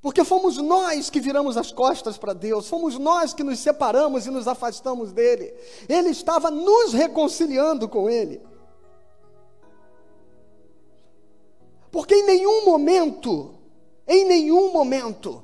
Porque 0.00 0.24
fomos 0.24 0.56
nós 0.58 1.10
que 1.10 1.20
viramos 1.20 1.56
as 1.56 1.72
costas 1.72 2.16
para 2.16 2.32
Deus, 2.32 2.68
fomos 2.68 2.98
nós 2.98 3.34
que 3.34 3.42
nos 3.42 3.58
separamos 3.58 4.26
e 4.26 4.30
nos 4.30 4.46
afastamos 4.46 5.12
dele. 5.12 5.52
Ele 5.88 6.10
estava 6.10 6.50
nos 6.50 6.92
reconciliando 6.92 7.88
com 7.88 8.08
ele. 8.08 8.40
Porque 11.90 12.14
em 12.14 12.26
nenhum 12.26 12.64
momento, 12.64 13.54
em 14.06 14.24
nenhum 14.24 14.72
momento, 14.72 15.42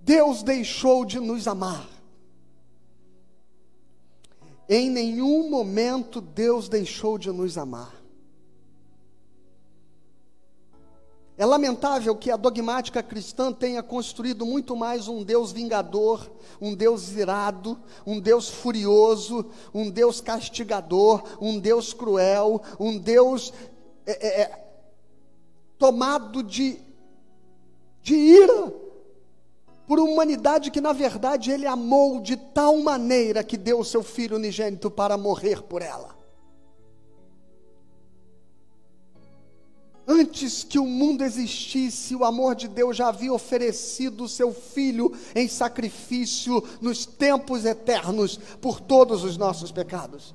Deus 0.00 0.42
deixou 0.42 1.04
de 1.04 1.18
nos 1.18 1.48
amar. 1.48 1.88
Em 4.68 4.90
nenhum 4.90 5.48
momento 5.48 6.20
Deus 6.20 6.68
deixou 6.68 7.16
de 7.16 7.30
nos 7.30 7.56
amar. 7.56 8.01
É 11.36 11.46
lamentável 11.46 12.14
que 12.14 12.30
a 12.30 12.36
dogmática 12.36 13.02
cristã 13.02 13.52
tenha 13.52 13.82
construído 13.82 14.44
muito 14.44 14.76
mais 14.76 15.08
um 15.08 15.24
Deus 15.24 15.50
vingador, 15.50 16.30
um 16.60 16.74
Deus 16.74 17.10
irado, 17.12 17.78
um 18.06 18.20
Deus 18.20 18.50
furioso, 18.50 19.46
um 19.72 19.90
Deus 19.90 20.20
castigador, 20.20 21.22
um 21.40 21.58
Deus 21.58 21.94
cruel, 21.94 22.60
um 22.78 22.98
Deus 22.98 23.52
é, 24.04 24.26
é, 24.26 24.40
é 24.42 24.64
tomado 25.78 26.42
de, 26.42 26.78
de 28.02 28.14
ira 28.14 28.72
por 29.86 29.98
uma 29.98 30.10
humanidade 30.10 30.70
que, 30.70 30.82
na 30.82 30.92
verdade, 30.92 31.50
ele 31.50 31.66
amou 31.66 32.20
de 32.20 32.36
tal 32.36 32.76
maneira 32.78 33.42
que 33.42 33.56
deu 33.56 33.80
o 33.80 33.84
seu 33.84 34.02
filho 34.02 34.36
unigênito 34.36 34.90
para 34.90 35.16
morrer 35.16 35.62
por 35.62 35.80
ela. 35.80 36.21
Antes 40.06 40.64
que 40.64 40.78
o 40.78 40.84
mundo 40.84 41.22
existisse, 41.22 42.16
o 42.16 42.24
amor 42.24 42.56
de 42.56 42.66
Deus 42.66 42.96
já 42.96 43.08
havia 43.08 43.32
oferecido 43.32 44.24
o 44.24 44.28
seu 44.28 44.52
filho 44.52 45.12
em 45.34 45.46
sacrifício 45.46 46.62
nos 46.80 47.06
tempos 47.06 47.64
eternos 47.64 48.36
por 48.60 48.80
todos 48.80 49.22
os 49.22 49.36
nossos 49.36 49.70
pecados. 49.70 50.34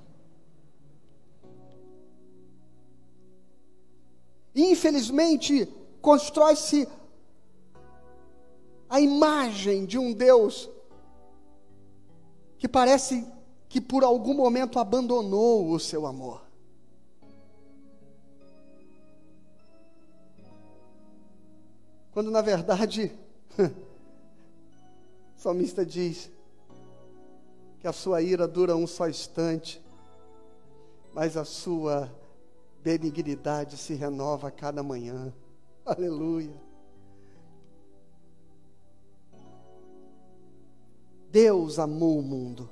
Infelizmente, 4.56 5.68
constrói-se 6.02 6.88
a 8.90 9.02
imagem 9.02 9.86
de 9.86 9.98
um 9.98 10.14
Deus 10.14 10.70
que 12.58 12.68
parece 12.68 13.28
que 13.68 13.82
por 13.82 14.04
algum 14.04 14.34
momento 14.34 14.80
abandonou 14.80 15.70
o 15.70 15.80
seu 15.80 16.08
amor. 16.08 16.47
Quando 22.18 22.32
na 22.32 22.42
verdade, 22.42 23.16
o 23.60 25.40
salmista 25.40 25.86
diz 25.86 26.32
que 27.80 27.88
a 27.88 27.94
sua 27.94 28.24
ira 28.24 28.48
dura 28.48 28.76
um 28.76 28.88
só 28.88 29.08
instante, 29.08 29.80
mas 31.14 31.38
a 31.38 31.46
sua 31.46 32.12
benignidade 32.82 33.78
se 33.78 33.94
renova 33.94 34.48
a 34.48 34.52
cada 34.52 34.82
manhã. 34.82 35.32
Aleluia. 35.86 36.60
Deus 41.30 41.78
amou 41.78 42.18
o 42.18 42.24
mundo. 42.24 42.68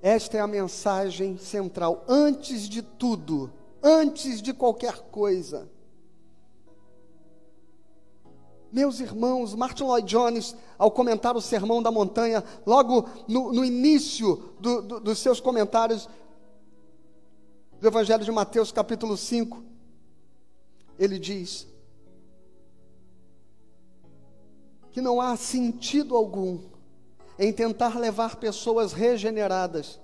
Esta 0.00 0.36
é 0.36 0.40
a 0.40 0.46
mensagem 0.46 1.36
central. 1.36 2.04
Antes 2.06 2.68
de 2.68 2.80
tudo, 2.80 3.52
antes 3.82 4.40
de 4.40 4.54
qualquer 4.54 5.00
coisa. 5.10 5.68
Meus 8.76 9.00
irmãos, 9.00 9.54
Martin 9.54 9.84
Lloyd 9.84 10.06
Jones, 10.06 10.54
ao 10.76 10.90
comentar 10.90 11.34
o 11.34 11.40
Sermão 11.40 11.82
da 11.82 11.90
Montanha, 11.90 12.44
logo 12.66 13.08
no, 13.26 13.50
no 13.50 13.64
início 13.64 14.52
do, 14.60 14.82
do, 14.82 15.00
dos 15.00 15.18
seus 15.18 15.40
comentários 15.40 16.06
do 17.80 17.88
Evangelho 17.88 18.22
de 18.22 18.30
Mateus, 18.30 18.70
capítulo 18.70 19.16
5, 19.16 19.62
ele 20.98 21.18
diz 21.18 21.66
que 24.92 25.00
não 25.00 25.22
há 25.22 25.34
sentido 25.38 26.14
algum 26.14 26.58
em 27.38 27.54
tentar 27.54 27.98
levar 27.98 28.36
pessoas 28.36 28.92
regeneradas 28.92 29.98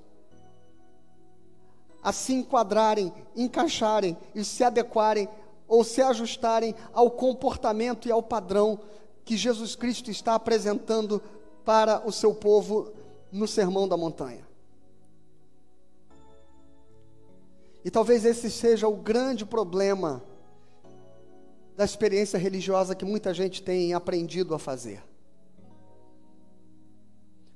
a 2.02 2.10
se 2.10 2.32
enquadrarem, 2.32 3.12
encaixarem 3.36 4.16
e 4.34 4.42
se 4.42 4.64
adequarem 4.64 5.28
ou 5.72 5.82
se 5.82 6.02
ajustarem 6.02 6.74
ao 6.92 7.10
comportamento 7.10 8.06
e 8.06 8.12
ao 8.12 8.22
padrão 8.22 8.78
que 9.24 9.38
Jesus 9.38 9.74
Cristo 9.74 10.10
está 10.10 10.34
apresentando 10.34 11.18
para 11.64 12.06
o 12.06 12.12
seu 12.12 12.34
povo 12.34 12.92
no 13.32 13.48
Sermão 13.48 13.88
da 13.88 13.96
Montanha. 13.96 14.46
E 17.82 17.90
talvez 17.90 18.26
esse 18.26 18.50
seja 18.50 18.86
o 18.86 18.94
grande 18.94 19.46
problema 19.46 20.22
da 21.74 21.86
experiência 21.86 22.38
religiosa 22.38 22.94
que 22.94 23.06
muita 23.06 23.32
gente 23.32 23.62
tem 23.62 23.94
aprendido 23.94 24.54
a 24.54 24.58
fazer. 24.58 25.02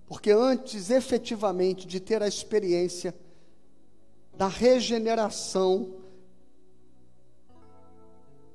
Porque 0.06 0.30
antes 0.30 0.88
efetivamente 0.88 1.86
de 1.86 2.00
ter 2.00 2.22
a 2.22 2.28
experiência 2.28 3.14
da 4.38 4.48
regeneração 4.48 6.05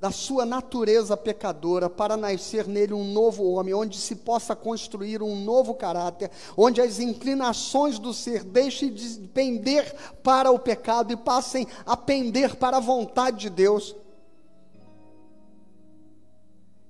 da 0.02 0.10
sua 0.10 0.44
natureza 0.44 1.16
pecadora 1.16 1.88
para 1.88 2.16
nascer 2.16 2.66
nele 2.66 2.92
um 2.92 3.04
novo 3.04 3.44
homem, 3.44 3.72
onde 3.72 3.96
se 3.96 4.16
possa 4.16 4.56
construir 4.56 5.22
um 5.22 5.36
novo 5.44 5.74
caráter, 5.74 6.28
onde 6.56 6.80
as 6.80 6.98
inclinações 6.98 8.00
do 8.00 8.12
ser 8.12 8.42
deixem 8.42 8.92
de 8.92 9.20
pender 9.28 9.94
para 10.20 10.50
o 10.50 10.58
pecado 10.58 11.12
e 11.12 11.16
passem 11.16 11.68
a 11.86 11.96
pender 11.96 12.56
para 12.56 12.78
a 12.78 12.80
vontade 12.80 13.42
de 13.42 13.50
Deus. 13.50 13.94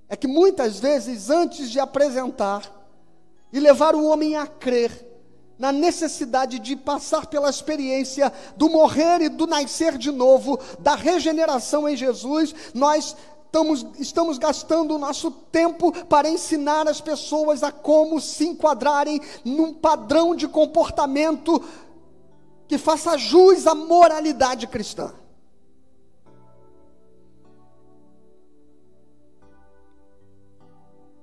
É 0.09 0.17
que 0.17 0.27
muitas 0.27 0.81
vezes, 0.81 1.29
antes 1.29 1.71
de 1.71 1.79
apresentar 1.79 2.65
e 3.53 3.61
levar 3.61 3.95
o 3.95 4.07
homem 4.07 4.37
a 4.37 4.47
crer 4.47 5.12
na 5.63 5.71
necessidade 5.71 6.59
de 6.59 6.75
passar 6.75 7.27
pela 7.27 7.49
experiência 7.49 8.33
do 8.57 8.69
morrer 8.69 9.23
e 9.23 9.29
do 9.29 9.47
nascer 9.47 9.97
de 9.97 10.11
novo, 10.11 10.59
da 10.81 10.97
regeneração 10.97 11.89
em 11.89 11.95
Jesus, 11.95 12.53
nós 12.75 13.17
estamos, 13.45 13.87
estamos 13.97 14.39
gastando 14.39 14.97
o 14.97 14.99
nosso 14.99 15.31
tempo 15.31 15.93
para 16.07 16.29
ensinar 16.29 16.89
as 16.89 17.01
pessoas 17.01 17.63
a 17.63 17.71
como 17.71 18.21
se 18.21 18.45
enquadrarem 18.45 19.21
num 19.45 19.73
padrão 19.73 20.35
de 20.35 20.49
comportamento 20.49 21.63
que 22.67 22.77
faça 22.77 23.17
jus 23.17 23.65
à 23.65 23.73
moralidade 23.73 24.67
cristã. 24.67 25.15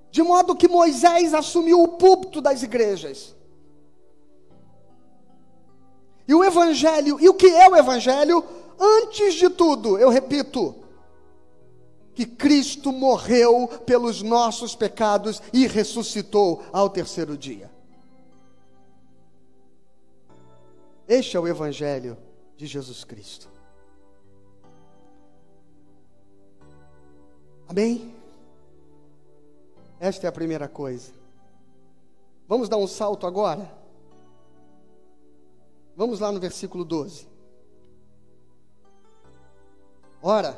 De 0.09 0.23
modo 0.23 0.55
que 0.55 0.69
Moisés 0.69 1.33
assumiu 1.33 1.83
o 1.83 1.89
púlpito 1.89 2.39
das 2.39 2.63
igrejas. 2.63 3.37
E 6.29 6.33
o 6.35 6.43
Evangelho, 6.43 7.19
e 7.19 7.27
o 7.27 7.33
que 7.33 7.47
é 7.47 7.67
o 7.67 7.75
Evangelho? 7.75 8.45
Antes 8.79 9.33
de 9.33 9.49
tudo, 9.49 9.97
eu 9.97 10.09
repito, 10.09 10.75
que 12.13 12.23
Cristo 12.23 12.91
morreu 12.91 13.67
pelos 13.83 14.21
nossos 14.21 14.75
pecados 14.75 15.41
e 15.51 15.65
ressuscitou 15.65 16.63
ao 16.71 16.87
terceiro 16.87 17.35
dia. 17.35 17.71
Este 21.07 21.35
é 21.35 21.39
o 21.39 21.47
Evangelho 21.47 22.15
de 22.55 22.67
Jesus 22.67 23.03
Cristo. 23.03 23.49
Amém? 27.67 28.13
Esta 29.99 30.27
é 30.27 30.29
a 30.29 30.31
primeira 30.31 30.67
coisa. 30.67 31.11
Vamos 32.47 32.69
dar 32.69 32.77
um 32.77 32.85
salto 32.85 33.25
agora? 33.25 33.78
Vamos 35.99 36.21
lá 36.21 36.31
no 36.31 36.39
versículo 36.39 36.85
12. 36.85 37.27
Ora, 40.21 40.57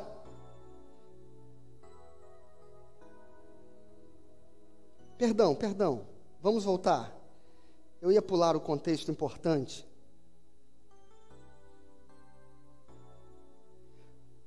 perdão, 5.18 5.52
perdão, 5.52 6.06
vamos 6.40 6.62
voltar. 6.62 7.12
Eu 8.00 8.12
ia 8.12 8.22
pular 8.22 8.54
o 8.54 8.60
contexto 8.60 9.10
importante. 9.10 9.84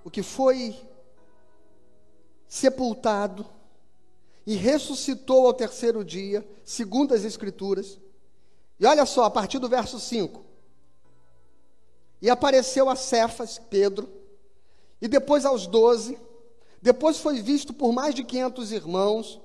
O 0.02 0.10
que 0.10 0.24
foi 0.24 0.82
sepultado 2.48 3.46
e 4.48 4.56
ressuscitou 4.56 5.46
ao 5.46 5.54
terceiro 5.54 6.06
dia, 6.06 6.48
segundo 6.64 7.14
as 7.14 7.26
Escrituras. 7.26 8.00
E 8.80 8.86
olha 8.86 9.06
só, 9.06 9.26
a 9.26 9.30
partir 9.30 9.60
do 9.60 9.68
verso 9.68 10.00
5. 10.00 10.45
E 12.26 12.30
apareceu 12.32 12.90
a 12.90 12.96
Cefas, 12.96 13.62
Pedro, 13.70 14.10
e 15.00 15.08
depois 15.08 15.46
aos 15.46 15.68
doze, 15.68 16.18
depois 16.82 17.20
foi 17.20 17.40
visto 17.40 17.72
por 17.72 17.94
mais 17.94 18.16
de 18.16 18.24
quinhentos 18.24 18.72
irmãos, 18.72 19.40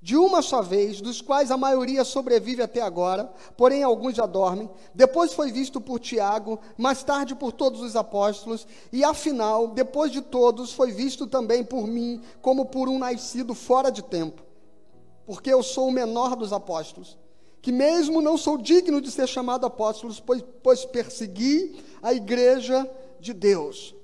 de 0.00 0.16
uma 0.16 0.40
só 0.40 0.62
vez, 0.62 1.00
dos 1.00 1.20
quais 1.20 1.50
a 1.50 1.56
maioria 1.56 2.04
sobrevive 2.04 2.62
até 2.62 2.82
agora, 2.82 3.24
porém 3.56 3.82
alguns 3.82 4.14
já 4.14 4.26
dormem. 4.26 4.70
Depois 4.94 5.32
foi 5.32 5.50
visto 5.50 5.80
por 5.80 5.98
Tiago, 5.98 6.60
mais 6.78 7.02
tarde 7.02 7.34
por 7.34 7.50
todos 7.50 7.80
os 7.80 7.96
apóstolos, 7.96 8.64
e 8.92 9.02
afinal, 9.02 9.66
depois 9.66 10.12
de 10.12 10.22
todos, 10.22 10.72
foi 10.72 10.92
visto 10.92 11.26
também 11.26 11.64
por 11.64 11.84
mim, 11.88 12.22
como 12.40 12.66
por 12.66 12.88
um 12.88 13.00
nascido 13.00 13.56
fora 13.56 13.90
de 13.90 14.04
tempo, 14.04 14.40
porque 15.26 15.52
eu 15.52 15.64
sou 15.64 15.88
o 15.88 15.92
menor 15.92 16.36
dos 16.36 16.52
apóstolos, 16.52 17.18
que 17.60 17.72
mesmo 17.72 18.22
não 18.22 18.36
sou 18.36 18.56
digno 18.56 19.00
de 19.00 19.10
ser 19.10 19.26
chamado 19.26 19.66
apóstolo, 19.66 20.14
pois, 20.24 20.44
pois 20.62 20.84
persegui 20.84 21.76
a 22.02 22.12
igreja 22.14 22.88
de 23.20 23.32
Deus. 23.32 23.94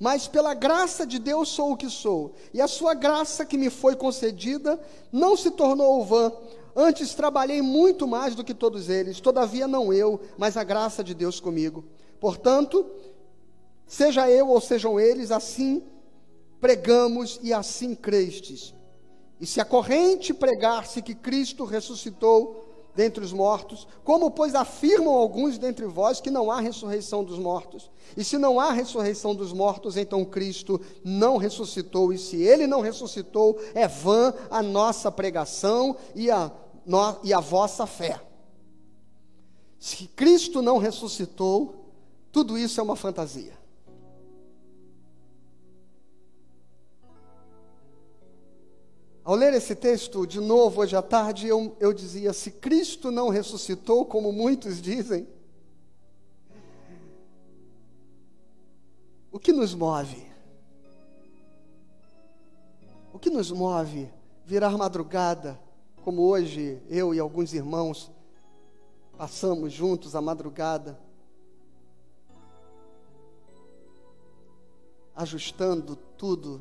mas 0.00 0.26
pela 0.26 0.54
graça 0.54 1.06
de 1.06 1.18
Deus 1.18 1.50
sou 1.50 1.72
o 1.72 1.76
que 1.76 1.90
sou. 1.90 2.32
E 2.54 2.60
a 2.60 2.66
sua 2.66 2.94
graça 2.94 3.44
que 3.44 3.58
me 3.58 3.68
foi 3.68 3.94
concedida 3.94 4.80
não 5.12 5.36
se 5.36 5.50
tornou 5.50 6.02
vã. 6.02 6.32
Antes 6.74 7.14
trabalhei 7.14 7.60
muito 7.60 8.06
mais 8.08 8.34
do 8.34 8.42
que 8.42 8.54
todos 8.54 8.88
eles, 8.88 9.20
todavia 9.20 9.68
não 9.68 9.92
eu, 9.92 10.18
mas 10.38 10.56
a 10.56 10.64
graça 10.64 11.04
de 11.04 11.12
Deus 11.12 11.38
comigo. 11.38 11.84
Portanto, 12.18 12.86
seja 13.86 14.30
eu 14.30 14.48
ou 14.48 14.58
sejam 14.58 14.98
eles, 14.98 15.30
assim 15.30 15.82
pregamos 16.58 17.38
e 17.42 17.52
assim 17.52 17.94
crestes. 17.94 18.74
E 19.40 19.46
se 19.46 19.60
a 19.60 19.64
corrente 19.64 20.34
pregar-se 20.34 21.00
que 21.00 21.14
Cristo 21.14 21.64
ressuscitou, 21.64 22.70
dentre 22.94 23.24
os 23.24 23.32
mortos, 23.32 23.86
como, 24.04 24.30
pois, 24.30 24.54
afirmam 24.54 25.14
alguns 25.14 25.58
dentre 25.58 25.86
vós 25.86 26.20
que 26.20 26.30
não 26.30 26.50
há 26.50 26.60
ressurreição 26.60 27.24
dos 27.24 27.38
mortos. 27.38 27.90
E 28.16 28.24
se 28.24 28.36
não 28.36 28.58
há 28.58 28.72
ressurreição 28.72 29.34
dos 29.34 29.52
mortos, 29.52 29.96
então 29.96 30.24
Cristo 30.24 30.80
não 31.04 31.36
ressuscitou. 31.36 32.12
E 32.12 32.18
se 32.18 32.42
ele 32.42 32.66
não 32.66 32.80
ressuscitou, 32.80 33.58
é 33.74 33.86
vã 33.86 34.34
a 34.50 34.62
nossa 34.62 35.10
pregação 35.10 35.96
e 36.14 36.30
a, 36.30 36.50
no, 36.84 37.16
e 37.22 37.32
a 37.32 37.40
vossa 37.40 37.86
fé. 37.86 38.20
Se 39.78 40.06
Cristo 40.08 40.60
não 40.60 40.76
ressuscitou, 40.76 41.86
tudo 42.30 42.58
isso 42.58 42.80
é 42.80 42.82
uma 42.82 42.96
fantasia. 42.96 43.59
Ao 49.30 49.36
ler 49.36 49.54
esse 49.54 49.76
texto 49.76 50.26
de 50.26 50.40
novo 50.40 50.80
hoje 50.80 50.96
à 50.96 51.00
tarde, 51.00 51.46
eu, 51.46 51.76
eu 51.78 51.92
dizia: 51.92 52.32
se 52.32 52.50
Cristo 52.50 53.12
não 53.12 53.28
ressuscitou, 53.28 54.04
como 54.04 54.32
muitos 54.32 54.82
dizem, 54.82 55.24
o 59.30 59.38
que 59.38 59.52
nos 59.52 59.72
move? 59.72 60.20
O 63.12 63.20
que 63.20 63.30
nos 63.30 63.52
move 63.52 64.10
virar 64.44 64.76
madrugada, 64.76 65.60
como 66.02 66.22
hoje 66.22 66.82
eu 66.88 67.14
e 67.14 67.20
alguns 67.20 67.54
irmãos 67.54 68.10
passamos 69.16 69.72
juntos 69.72 70.16
a 70.16 70.20
madrugada, 70.20 70.98
ajustando 75.14 75.94
tudo 75.94 76.60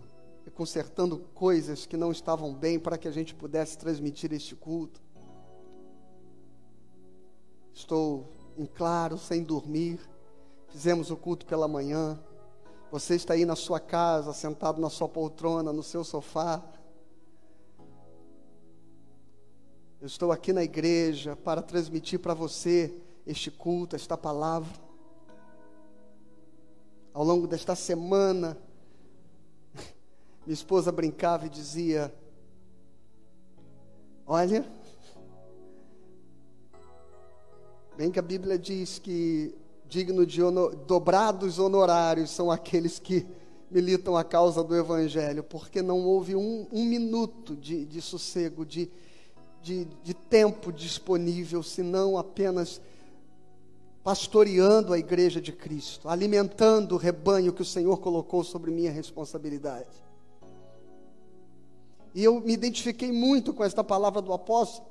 consertando 0.60 1.20
coisas 1.34 1.86
que 1.86 1.96
não 1.96 2.12
estavam 2.12 2.54
bem 2.54 2.78
para 2.78 2.98
que 2.98 3.08
a 3.08 3.12
gente 3.12 3.34
pudesse 3.34 3.78
transmitir 3.78 4.34
este 4.34 4.58
culto. 4.58 5.02
Estou 7.74 8.28
em 8.58 8.66
claro, 8.66 9.18
sem 9.18 9.42
dormir. 9.42 10.02
Fizemos 10.68 11.12
o 11.12 11.16
culto 11.16 11.46
pela 11.46 11.66
manhã. 11.66 12.20
Você 12.92 13.16
está 13.16 13.36
aí 13.36 13.46
na 13.46 13.56
sua 13.56 13.80
casa, 13.80 14.34
sentado 14.34 14.82
na 14.82 14.90
sua 14.90 15.08
poltrona, 15.08 15.72
no 15.72 15.82
seu 15.82 16.04
sofá. 16.04 16.62
Eu 20.02 20.08
estou 20.08 20.30
aqui 20.30 20.52
na 20.52 20.62
igreja 20.62 21.38
para 21.38 21.62
transmitir 21.62 22.20
para 22.20 22.34
você 22.34 22.94
este 23.26 23.50
culto, 23.50 23.96
esta 23.96 24.18
palavra. 24.18 24.78
Ao 27.14 27.24
longo 27.24 27.48
desta 27.48 27.76
semana, 27.76 28.58
minha 30.50 30.56
esposa 30.56 30.92
brincava 30.92 31.46
e 31.46 31.50
dizia: 31.50 32.12
Olha, 34.26 34.66
bem 37.96 38.10
que 38.10 38.18
a 38.18 38.24
Bíblia 38.24 38.58
diz 38.58 38.98
que 38.98 39.54
digno 39.88 40.26
de 40.26 40.42
honor, 40.42 40.76
dobrados 40.76 41.60
honorários 41.60 42.32
são 42.32 42.50
aqueles 42.50 42.98
que 42.98 43.28
militam 43.70 44.18
a 44.18 44.24
causa 44.24 44.64
do 44.64 44.76
Evangelho, 44.76 45.44
porque 45.44 45.84
não 45.84 46.04
houve 46.04 46.36
um, 46.36 46.66
um 46.72 46.84
minuto 46.84 47.56
de, 47.56 47.86
de 47.86 48.02
sossego, 48.02 48.66
de, 48.66 48.90
de, 49.62 49.86
de 50.04 50.16
tempo 50.16 50.74
disponível, 50.74 51.62
senão 51.62 52.18
apenas 52.18 52.82
pastoreando 54.04 54.94
a 54.94 54.98
igreja 54.98 55.40
de 55.40 55.52
Cristo, 55.52 56.10
alimentando 56.10 56.96
o 56.96 56.98
rebanho 56.98 57.54
que 57.54 57.62
o 57.62 57.66
Senhor 57.66 57.98
colocou 58.00 58.44
sobre 58.44 58.72
minha 58.72 58.92
responsabilidade. 58.92 60.09
E 62.14 62.24
eu 62.24 62.40
me 62.40 62.54
identifiquei 62.54 63.12
muito 63.12 63.54
com 63.54 63.64
esta 63.64 63.84
palavra 63.84 64.22
do 64.22 64.34
apóstolo, 64.34 64.88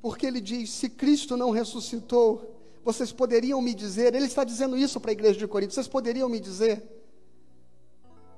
porque 0.00 0.26
ele 0.26 0.40
diz: 0.40 0.70
se 0.70 0.88
Cristo 0.88 1.36
não 1.36 1.50
ressuscitou, 1.50 2.56
vocês 2.84 3.12
poderiam 3.12 3.60
me 3.60 3.74
dizer, 3.74 4.14
ele 4.14 4.26
está 4.26 4.44
dizendo 4.44 4.76
isso 4.76 5.00
para 5.00 5.10
a 5.10 5.12
igreja 5.12 5.38
de 5.38 5.46
Corinto, 5.46 5.74
vocês 5.74 5.88
poderiam 5.88 6.28
me 6.28 6.40
dizer, 6.40 6.82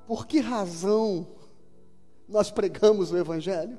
por 0.07 0.27
que 0.27 0.41
razão 0.41 1.27
nós 2.29 2.51
pregamos 2.51 3.13
o 3.13 3.17
Evangelho? 3.17 3.79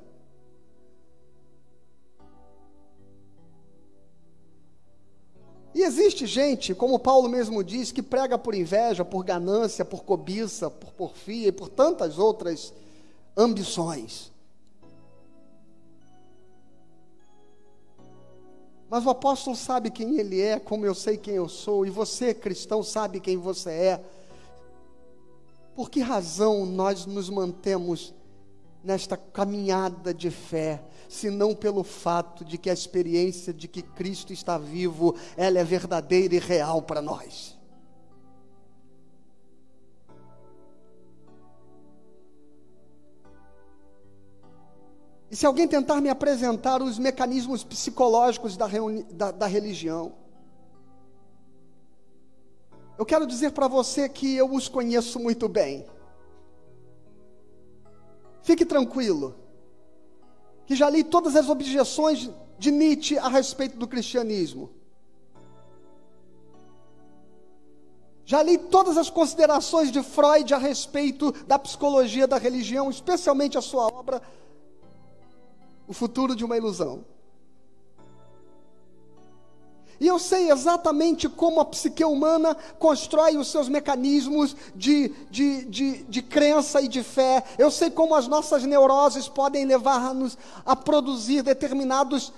E 5.74 5.82
existe 5.82 6.24
gente, 6.24 6.72
como 6.72 7.00
Paulo 7.00 7.28
mesmo 7.28 7.64
diz, 7.64 7.90
que 7.90 8.00
prega 8.00 8.38
por 8.38 8.54
inveja, 8.54 9.04
por 9.04 9.24
ganância, 9.24 9.84
por 9.84 10.04
cobiça, 10.04 10.70
por 10.70 10.92
porfia 10.92 11.48
e 11.48 11.52
por 11.52 11.68
tantas 11.68 12.16
outras 12.16 12.72
ambições. 13.36 14.32
Mas 18.88 19.04
o 19.04 19.10
apóstolo 19.10 19.56
sabe 19.56 19.90
quem 19.90 20.18
ele 20.18 20.40
é, 20.40 20.60
como 20.60 20.86
eu 20.86 20.94
sei 20.94 21.16
quem 21.16 21.34
eu 21.34 21.48
sou, 21.48 21.84
e 21.84 21.90
você, 21.90 22.32
cristão, 22.32 22.82
sabe 22.82 23.18
quem 23.18 23.36
você 23.36 23.70
é. 23.70 24.04
Por 25.74 25.90
que 25.90 26.00
razão 26.00 26.64
nós 26.64 27.04
nos 27.04 27.28
mantemos 27.28 28.14
nesta 28.84 29.16
caminhada 29.16 30.14
de 30.14 30.30
fé, 30.30 30.80
se 31.08 31.30
não 31.30 31.54
pelo 31.54 31.82
fato 31.82 32.44
de 32.44 32.58
que 32.58 32.70
a 32.70 32.72
experiência 32.72 33.52
de 33.52 33.66
que 33.66 33.82
Cristo 33.82 34.32
está 34.32 34.58
vivo, 34.58 35.16
ela 35.36 35.58
é 35.58 35.64
verdadeira 35.64 36.34
e 36.34 36.38
real 36.38 36.82
para 36.82 37.02
nós? 37.02 37.53
E 45.34 45.36
se 45.36 45.46
alguém 45.46 45.66
tentar 45.66 46.00
me 46.00 46.08
apresentar 46.08 46.80
os 46.80 46.96
mecanismos 46.96 47.64
psicológicos 47.64 48.56
da, 48.56 48.68
da, 49.10 49.32
da 49.32 49.46
religião, 49.48 50.12
eu 52.96 53.04
quero 53.04 53.26
dizer 53.26 53.50
para 53.50 53.66
você 53.66 54.08
que 54.08 54.36
eu 54.36 54.48
os 54.54 54.68
conheço 54.68 55.18
muito 55.18 55.48
bem. 55.48 55.86
Fique 58.44 58.64
tranquilo, 58.64 59.34
que 60.66 60.76
já 60.76 60.88
li 60.88 61.02
todas 61.02 61.34
as 61.34 61.48
objeções 61.48 62.30
de 62.56 62.70
Nietzsche 62.70 63.18
a 63.18 63.26
respeito 63.26 63.76
do 63.76 63.88
cristianismo. 63.88 64.70
Já 68.24 68.40
li 68.40 68.56
todas 68.56 68.96
as 68.96 69.10
considerações 69.10 69.90
de 69.90 70.00
Freud 70.00 70.54
a 70.54 70.58
respeito 70.58 71.32
da 71.44 71.58
psicologia 71.58 72.24
da 72.24 72.38
religião, 72.38 72.88
especialmente 72.88 73.58
a 73.58 73.60
sua 73.60 73.88
obra 73.88 74.22
O 75.86 75.92
Futuro 75.92 76.34
de 76.34 76.44
uma 76.44 76.56
Ilusão. 76.56 77.04
E 80.00 80.06
eu 80.06 80.18
sei 80.18 80.50
exatamente 80.50 81.28
como 81.28 81.60
a 81.60 81.64
psique 81.64 82.04
humana 82.04 82.56
constrói 82.78 83.36
os 83.36 83.48
seus 83.48 83.68
mecanismos 83.68 84.56
de, 84.74 85.08
de, 85.30 85.64
de, 85.66 86.02
de 86.04 86.22
crença 86.22 86.80
e 86.80 86.88
de 86.88 87.02
fé. 87.02 87.44
Eu 87.56 87.70
sei 87.70 87.90
como 87.90 88.14
as 88.14 88.26
nossas 88.26 88.64
neuroses 88.64 89.28
podem 89.28 89.64
levar-nos 89.64 90.36
a 90.66 90.74
produzir 90.74 91.42
determinados 91.42 92.32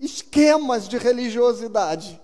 esquemas 0.00 0.88
de 0.88 0.98
religiosidade. 0.98 2.20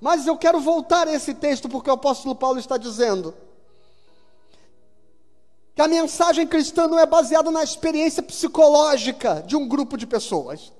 Mas 0.00 0.26
eu 0.26 0.36
quero 0.36 0.60
voltar 0.60 1.06
a 1.08 1.14
esse 1.14 1.32
texto 1.32 1.68
porque 1.68 1.88
o 1.88 1.94
apóstolo 1.94 2.34
Paulo 2.34 2.58
está 2.58 2.76
dizendo 2.76 3.34
que 5.74 5.82
a 5.82 5.88
mensagem 5.88 6.46
cristã 6.46 6.86
não 6.86 6.98
é 6.98 7.04
baseada 7.04 7.50
na 7.50 7.62
experiência 7.62 8.22
psicológica 8.22 9.42
de 9.46 9.56
um 9.56 9.66
grupo 9.66 9.96
de 9.96 10.06
pessoas. 10.06 10.72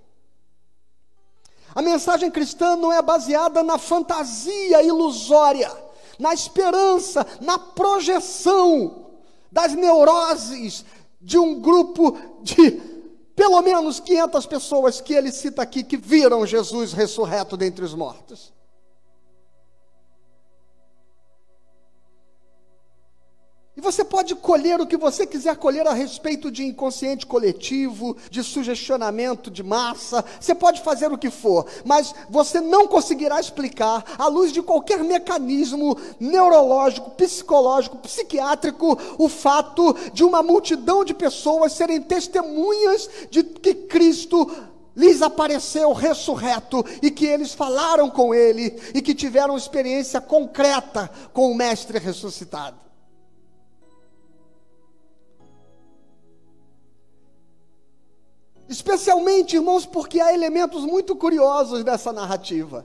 A 1.75 1.83
mensagem 1.83 2.31
cristã 2.31 2.77
não 2.77 2.93
é 2.93 3.03
baseada 3.03 3.63
na 3.65 3.77
fantasia 3.77 4.81
ilusória, 4.83 5.71
na 6.19 6.33
esperança, 6.33 7.27
na 7.41 7.59
projeção 7.59 9.07
das 9.51 9.75
neuroses 9.75 10.85
de 11.21 11.37
um 11.37 11.61
grupo 11.61 12.17
de 12.43 12.71
pelo 13.35 13.61
menos 13.63 13.99
500 13.99 14.47
pessoas 14.47 15.01
que 15.01 15.13
ele 15.13 15.33
cita 15.33 15.63
aqui 15.63 15.83
que 15.83 15.97
viram 15.97 16.47
Jesus 16.47 16.93
ressurreto 16.93 17.57
dentre 17.57 17.85
os 17.85 17.93
mortos. 17.93 18.54
E 23.77 23.81
você 23.81 24.05
pode 24.05 24.37
colher 24.37 24.81
o 24.81 24.87
que 24.87 24.97
você 24.97 25.27
quiser 25.27 25.57
colher 25.57 25.85
a 25.85 25.93
respeito 25.93 26.49
de 26.49 26.65
inconsciente 26.65 27.27
coletivo, 27.27 28.17
de 28.31 28.41
sugestionamento 28.45 29.51
de 29.51 29.65
massa, 29.65 30.25
você 30.39 30.55
pode 30.55 30.81
fazer 30.81 31.13
o 31.13 31.19
que 31.19 31.29
for, 31.29 31.67
mas 31.85 32.15
você 32.31 32.61
não 32.61 32.87
conseguirá 32.87 33.41
explicar, 33.41 34.05
à 34.17 34.29
luz 34.29 34.53
de 34.53 34.63
qualquer 34.63 35.03
mecanismo 35.03 35.99
neurológico, 36.21 37.11
psicológico, 37.11 37.97
psiquiátrico, 37.97 38.97
o 39.19 39.29
fato 39.29 39.97
de 40.13 40.23
uma 40.23 40.41
multidão 40.41 41.05
de 41.05 41.13
pessoas 41.13 41.73
serem 41.73 42.01
testemunhas 42.01 43.11
de 43.29 43.43
que 43.43 43.75
Cristo 43.75 44.49
lhes 44.95 45.21
apareceu 45.21 45.93
ressurreto 45.93 46.85
e 47.03 47.11
que 47.11 47.27
eles 47.27 47.53
falaram 47.53 48.09
com 48.09 48.33
ele 48.33 48.81
e 48.95 49.03
que 49.03 49.17
tiveram 49.17 49.57
experiência 49.57 50.21
concreta 50.21 51.11
com 51.33 51.51
o 51.51 51.57
Mestre 51.57 51.99
ressuscitado. 51.99 52.84
Especialmente, 58.75 59.55
irmãos, 59.55 59.87
porque 59.87 60.19
há 60.19 60.35
elementos 60.35 60.85
muito 60.85 61.15
curiosos 61.15 61.85
dessa 61.85 62.13
narrativa. 62.13 62.85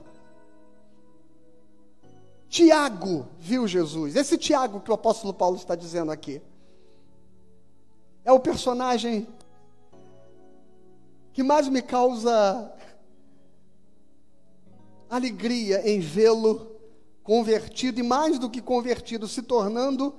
Tiago 2.48 3.26
viu 3.40 3.66
Jesus. 3.66 4.14
Esse 4.14 4.38
Tiago 4.38 4.80
que 4.80 4.90
o 4.92 4.94
apóstolo 4.94 5.34
Paulo 5.34 5.56
está 5.56 5.74
dizendo 5.74 6.12
aqui. 6.12 6.40
É 8.24 8.30
o 8.30 8.38
personagem 8.38 9.26
que 11.32 11.42
mais 11.42 11.66
me 11.66 11.82
causa 11.82 12.72
alegria 15.08 15.90
em 15.90 15.98
vê-lo 15.98 16.70
convertido, 17.24 17.98
e 17.98 18.04
mais 18.04 18.38
do 18.38 18.48
que 18.48 18.62
convertido, 18.62 19.26
se 19.26 19.42
tornando 19.42 20.14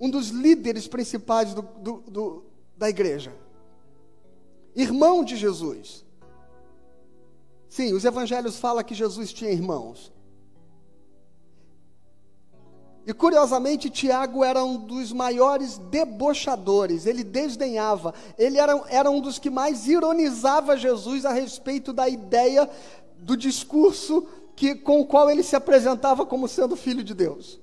um 0.00 0.10
dos 0.10 0.30
líderes 0.30 0.88
principais 0.88 1.54
do, 1.54 1.62
do, 1.62 2.00
do, 2.08 2.44
da 2.76 2.90
igreja 2.90 3.41
irmão 4.74 5.24
de 5.24 5.36
Jesus. 5.36 6.04
Sim, 7.68 7.92
os 7.94 8.04
evangelhos 8.04 8.58
falam 8.58 8.84
que 8.84 8.94
Jesus 8.94 9.32
tinha 9.32 9.50
irmãos. 9.50 10.12
E 13.04 13.12
curiosamente, 13.12 13.90
Tiago 13.90 14.44
era 14.44 14.62
um 14.62 14.78
dos 14.78 15.12
maiores 15.12 15.78
debochadores, 15.78 17.04
ele 17.04 17.24
desdenhava, 17.24 18.14
ele 18.38 18.58
era, 18.58 18.80
era 18.88 19.10
um 19.10 19.20
dos 19.20 19.40
que 19.40 19.50
mais 19.50 19.88
ironizava 19.88 20.76
Jesus 20.76 21.24
a 21.24 21.32
respeito 21.32 21.92
da 21.92 22.08
ideia 22.08 22.68
do 23.18 23.36
discurso 23.36 24.26
que, 24.54 24.74
com 24.74 25.00
o 25.00 25.06
qual 25.06 25.28
ele 25.28 25.42
se 25.42 25.56
apresentava 25.56 26.24
como 26.24 26.46
sendo 26.46 26.76
filho 26.76 27.02
de 27.02 27.14
Deus. 27.14 27.60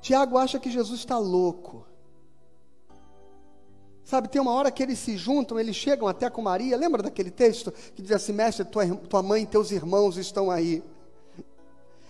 Tiago 0.00 0.38
acha 0.38 0.58
que 0.58 0.70
Jesus 0.70 1.00
está 1.00 1.18
louco. 1.18 1.87
Sabe, 4.08 4.26
tem 4.26 4.40
uma 4.40 4.52
hora 4.52 4.70
que 4.70 4.82
eles 4.82 4.98
se 4.98 5.18
juntam, 5.18 5.60
eles 5.60 5.76
chegam 5.76 6.08
até 6.08 6.30
com 6.30 6.40
Maria. 6.40 6.78
Lembra 6.78 7.02
daquele 7.02 7.30
texto 7.30 7.70
que 7.94 8.00
diz 8.00 8.10
assim: 8.12 8.32
Mestre, 8.32 8.64
tua, 8.64 8.86
tua 8.86 9.22
mãe 9.22 9.42
e 9.42 9.46
teus 9.46 9.70
irmãos 9.70 10.16
estão 10.16 10.50
aí. 10.50 10.82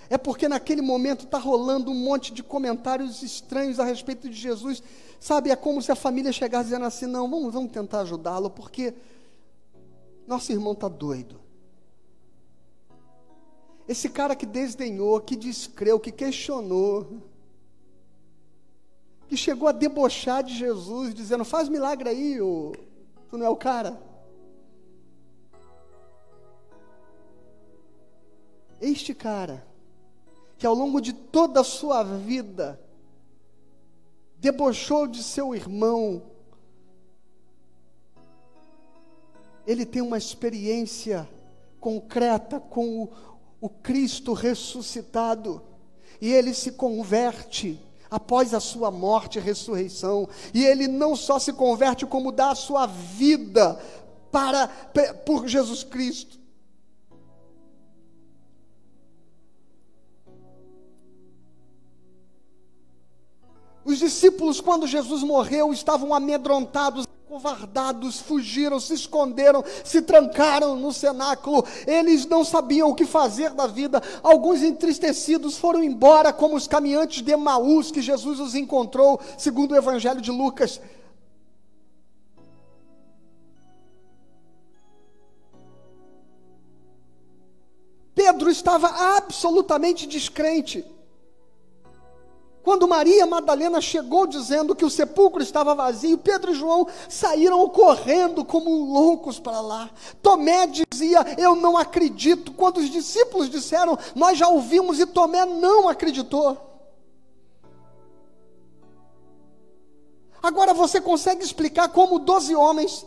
É 0.08 0.16
porque 0.16 0.48
naquele 0.48 0.80
momento 0.80 1.24
está 1.24 1.38
rolando 1.38 1.90
um 1.90 1.96
monte 1.96 2.32
de 2.32 2.40
comentários 2.40 3.20
estranhos 3.24 3.80
a 3.80 3.84
respeito 3.84 4.30
de 4.30 4.36
Jesus. 4.36 4.80
Sabe, 5.18 5.50
é 5.50 5.56
como 5.56 5.82
se 5.82 5.90
a 5.90 5.96
família 5.96 6.30
chegasse 6.30 6.66
dizendo 6.66 6.84
assim: 6.84 7.06
Não, 7.06 7.28
vamos, 7.28 7.52
vamos 7.52 7.72
tentar 7.72 8.02
ajudá-lo, 8.02 8.48
porque 8.48 8.94
nosso 10.24 10.52
irmão 10.52 10.74
está 10.74 10.86
doido. 10.86 11.40
Esse 13.88 14.08
cara 14.08 14.36
que 14.36 14.46
desdenhou, 14.46 15.20
que 15.20 15.34
descreu, 15.34 15.98
que 15.98 16.12
questionou 16.12 17.24
que 19.28 19.36
chegou 19.36 19.68
a 19.68 19.72
debochar 19.72 20.42
de 20.42 20.54
Jesus, 20.54 21.14
dizendo: 21.14 21.44
Faz 21.44 21.68
milagre 21.68 22.08
aí, 22.08 22.40
ô, 22.40 22.72
tu 23.28 23.36
não 23.36 23.44
é 23.44 23.48
o 23.48 23.56
cara. 23.56 24.00
Este 28.80 29.12
cara, 29.12 29.66
que 30.56 30.66
ao 30.66 30.74
longo 30.74 31.00
de 31.00 31.12
toda 31.12 31.60
a 31.60 31.64
sua 31.64 32.02
vida, 32.02 32.80
debochou 34.36 35.06
de 35.06 35.22
seu 35.22 35.54
irmão, 35.54 36.22
ele 39.66 39.84
tem 39.84 40.00
uma 40.00 40.16
experiência 40.16 41.28
concreta 41.78 42.58
com 42.58 43.02
o, 43.02 43.10
o 43.60 43.68
Cristo 43.68 44.32
ressuscitado, 44.32 45.60
e 46.20 46.32
ele 46.32 46.54
se 46.54 46.72
converte 46.72 47.78
após 48.10 48.54
a 48.54 48.60
sua 48.60 48.90
morte 48.90 49.38
e 49.38 49.42
ressurreição. 49.42 50.28
E 50.54 50.64
ele 50.64 50.86
não 50.88 51.14
só 51.14 51.38
se 51.38 51.52
converte, 51.52 52.06
como 52.06 52.32
dá 52.32 52.50
a 52.50 52.54
sua 52.54 52.86
vida 52.86 53.80
para 54.30 54.68
por 55.26 55.48
Jesus 55.48 55.82
Cristo. 55.82 56.38
Os 63.84 63.98
discípulos, 63.98 64.60
quando 64.60 64.86
Jesus 64.86 65.22
morreu, 65.22 65.72
estavam 65.72 66.12
amedrontados 66.12 67.06
covardados, 67.28 68.20
fugiram, 68.20 68.80
se 68.80 68.94
esconderam, 68.94 69.62
se 69.84 70.00
trancaram 70.00 70.74
no 70.74 70.90
cenáculo. 70.94 71.62
Eles 71.86 72.24
não 72.24 72.42
sabiam 72.42 72.88
o 72.88 72.94
que 72.94 73.04
fazer 73.04 73.50
da 73.50 73.66
vida. 73.66 74.02
Alguns 74.22 74.62
entristecidos 74.62 75.58
foram 75.58 75.84
embora, 75.84 76.32
como 76.32 76.56
os 76.56 76.66
caminhantes 76.66 77.20
de 77.20 77.30
Emaús 77.30 77.90
que 77.90 78.00
Jesus 78.00 78.40
os 78.40 78.54
encontrou, 78.54 79.20
segundo 79.36 79.72
o 79.72 79.76
Evangelho 79.76 80.22
de 80.22 80.30
Lucas. 80.30 80.80
Pedro 88.14 88.50
estava 88.50 89.16
absolutamente 89.16 90.06
descrente. 90.06 90.82
Quando 92.68 92.86
Maria 92.86 93.24
Madalena 93.24 93.80
chegou 93.80 94.26
dizendo 94.26 94.76
que 94.76 94.84
o 94.84 94.90
sepulcro 94.90 95.42
estava 95.42 95.74
vazio, 95.74 96.18
Pedro 96.18 96.52
e 96.52 96.54
João 96.54 96.86
saíram 97.08 97.66
correndo 97.70 98.44
como 98.44 98.92
loucos 98.92 99.40
para 99.40 99.58
lá. 99.62 99.90
Tomé 100.20 100.66
dizia: 100.66 101.20
Eu 101.38 101.56
não 101.56 101.78
acredito. 101.78 102.52
Quando 102.52 102.76
os 102.76 102.90
discípulos 102.90 103.48
disseram: 103.48 103.98
Nós 104.14 104.36
já 104.36 104.48
ouvimos, 104.48 105.00
e 105.00 105.06
Tomé 105.06 105.46
não 105.46 105.88
acreditou. 105.88 106.58
Agora 110.42 110.74
você 110.74 111.00
consegue 111.00 111.42
explicar 111.42 111.88
como 111.88 112.18
doze 112.18 112.54
homens, 112.54 113.06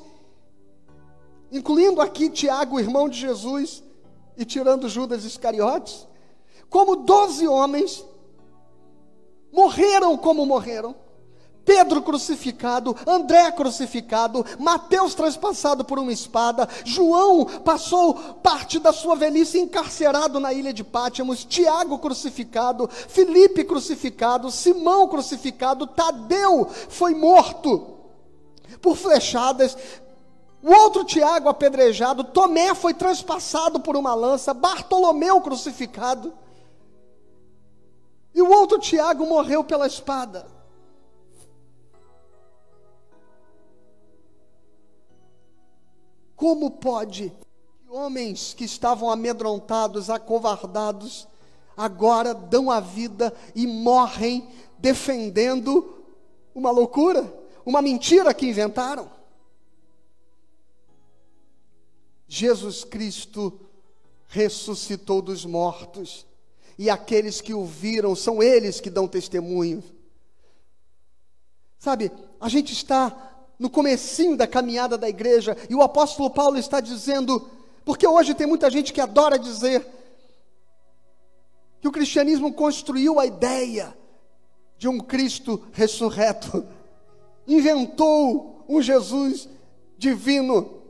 incluindo 1.52 2.02
aqui 2.02 2.32
Tiago, 2.32 2.80
irmão 2.80 3.08
de 3.08 3.20
Jesus, 3.20 3.84
e 4.36 4.44
tirando 4.44 4.90
Judas 4.90 5.24
Iscariotes, 5.24 6.08
como 6.68 6.96
doze 6.96 7.48
homens 7.48 8.10
morreram 9.52 10.18
como 10.18 10.46
morreram. 10.46 10.96
Pedro 11.64 12.02
crucificado, 12.02 12.96
André 13.06 13.52
crucificado, 13.52 14.46
Mateus 14.60 15.14
transpassado 15.14 15.86
por 15.86 16.00
uma 16.00 16.12
espada, 16.12 16.68
João 16.84 17.46
passou 17.46 18.16
parte 18.16 18.80
da 18.80 18.92
sua 18.92 19.16
velhice 19.16 19.60
encarcerado 19.60 20.40
na 20.40 20.52
ilha 20.52 20.74
de 20.74 20.84
Pátimos, 20.84 21.46
Tiago 21.46 22.00
crucificado, 22.00 22.90
Felipe 22.90 23.64
crucificado, 23.64 24.50
Simão 24.50 25.08
crucificado, 25.08 25.86
Tadeu 25.86 26.68
foi 26.90 27.14
morto 27.14 28.00
por 28.82 28.96
flechadas, 28.96 29.78
o 30.64 30.72
outro 30.72 31.04
Tiago 31.04 31.50
apedrejado, 31.50 32.24
Tomé 32.24 32.74
foi 32.74 32.94
transpassado 32.94 33.80
por 33.80 33.96
uma 33.96 34.14
lança, 34.14 34.54
Bartolomeu 34.54 35.42
crucificado, 35.42 36.34
e 38.34 38.42
o 38.42 38.50
outro 38.50 38.80
Tiago 38.80 39.26
morreu 39.26 39.64
pela 39.64 39.88
espada. 39.88 40.48
Como 46.36 46.72
pode 46.72 47.32
homens 47.88 48.54
que 48.54 48.64
estavam 48.64 49.12
amedrontados, 49.12 50.10
acovardados, 50.10 51.28
agora 51.76 52.34
dão 52.34 52.72
a 52.72 52.80
vida 52.80 53.34
e 53.54 53.68
morrem 53.68 54.50
defendendo 54.78 56.04
uma 56.56 56.72
loucura, 56.72 57.32
uma 57.66 57.82
mentira 57.82 58.34
que 58.34 58.48
inventaram? 58.48 59.12
Jesus 62.28 62.86
Cristo 62.86 63.60
ressuscitou 64.28 65.22
dos 65.22 65.46
mortos, 65.46 66.26
e 66.82 66.90
aqueles 66.90 67.40
que 67.42 67.54
o 67.54 67.64
viram 67.64 68.16
são 68.16 68.42
eles 68.42 68.82
que 68.82 68.90
dão 68.90 69.08
testemunho. 69.08 69.84
Sabe, 71.78 72.12
a 72.40 72.50
gente 72.50 72.74
está 72.74 73.36
no 73.60 73.70
comecinho 73.70 74.36
da 74.36 74.48
caminhada 74.48 74.98
da 74.98 75.08
igreja, 75.08 75.56
e 75.70 75.76
o 75.76 75.84
apóstolo 75.84 76.32
Paulo 76.32 76.58
está 76.58 76.80
dizendo, 76.80 77.48
porque 77.86 78.08
hoje 78.08 78.34
tem 78.34 78.48
muita 78.48 78.68
gente 78.72 78.92
que 78.92 79.00
adora 79.00 79.38
dizer 79.38 79.86
que 81.80 81.88
o 81.88 81.92
cristianismo 81.92 82.52
construiu 82.52 83.20
a 83.20 83.28
ideia 83.28 83.96
de 84.76 84.88
um 84.88 84.98
Cristo 84.98 85.64
ressurreto, 85.74 86.66
inventou 87.48 88.66
um 88.68 88.82
Jesus 88.82 89.48
divino 90.00 90.81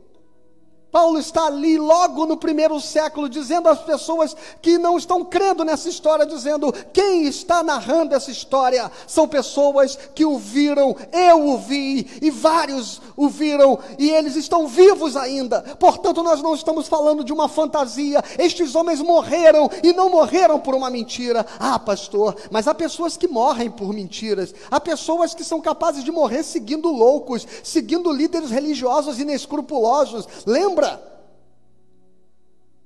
Paulo 0.92 1.18
está 1.18 1.46
ali 1.46 1.78
logo 1.78 2.26
no 2.26 2.36
primeiro 2.36 2.78
século, 2.78 3.26
dizendo 3.26 3.66
às 3.66 3.80
pessoas 3.80 4.36
que 4.60 4.76
não 4.76 4.98
estão 4.98 5.24
crendo 5.24 5.64
nessa 5.64 5.88
história, 5.88 6.26
dizendo: 6.26 6.70
quem 6.92 7.24
está 7.24 7.62
narrando 7.62 8.14
essa 8.14 8.30
história 8.30 8.92
são 9.06 9.26
pessoas 9.26 9.98
que 10.14 10.26
o 10.26 10.36
viram, 10.36 10.94
eu 11.10 11.48
o 11.48 11.56
vi, 11.56 12.06
e 12.20 12.30
vários 12.30 13.00
o 13.16 13.26
viram, 13.30 13.78
e 13.98 14.10
eles 14.10 14.36
estão 14.36 14.68
vivos 14.68 15.16
ainda. 15.16 15.62
Portanto, 15.80 16.22
nós 16.22 16.42
não 16.42 16.54
estamos 16.54 16.86
falando 16.86 17.24
de 17.24 17.32
uma 17.32 17.48
fantasia. 17.48 18.22
Estes 18.38 18.74
homens 18.74 19.00
morreram 19.00 19.70
e 19.82 19.94
não 19.94 20.10
morreram 20.10 20.60
por 20.60 20.74
uma 20.74 20.90
mentira. 20.90 21.46
Ah, 21.58 21.78
pastor, 21.78 22.36
mas 22.50 22.68
há 22.68 22.74
pessoas 22.74 23.16
que 23.16 23.26
morrem 23.26 23.70
por 23.70 23.94
mentiras, 23.94 24.54
há 24.70 24.78
pessoas 24.78 25.32
que 25.32 25.42
são 25.42 25.58
capazes 25.58 26.04
de 26.04 26.12
morrer 26.12 26.42
seguindo 26.42 26.90
loucos, 26.90 27.46
seguindo 27.62 28.12
líderes 28.12 28.50
religiosos 28.50 29.18
inescrupulosos. 29.18 30.28
Lembra? 30.44 30.81
Lembra 30.82 31.12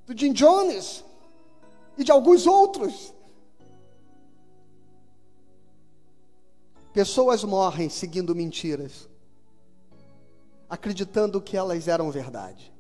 do 0.07 0.17
Jim 0.17 0.33
Jones 0.33 1.05
e 1.97 2.05
de 2.05 2.13
alguns 2.13 2.47
outros. 2.47 3.15
Pessoas 6.93 7.43
morrem 7.45 7.89
seguindo 7.89 8.35
mentiras, 8.35 9.09
acreditando 10.69 11.41
que 11.41 11.57
elas 11.57 11.89
eram 11.89 12.11
verdade. 12.11 12.73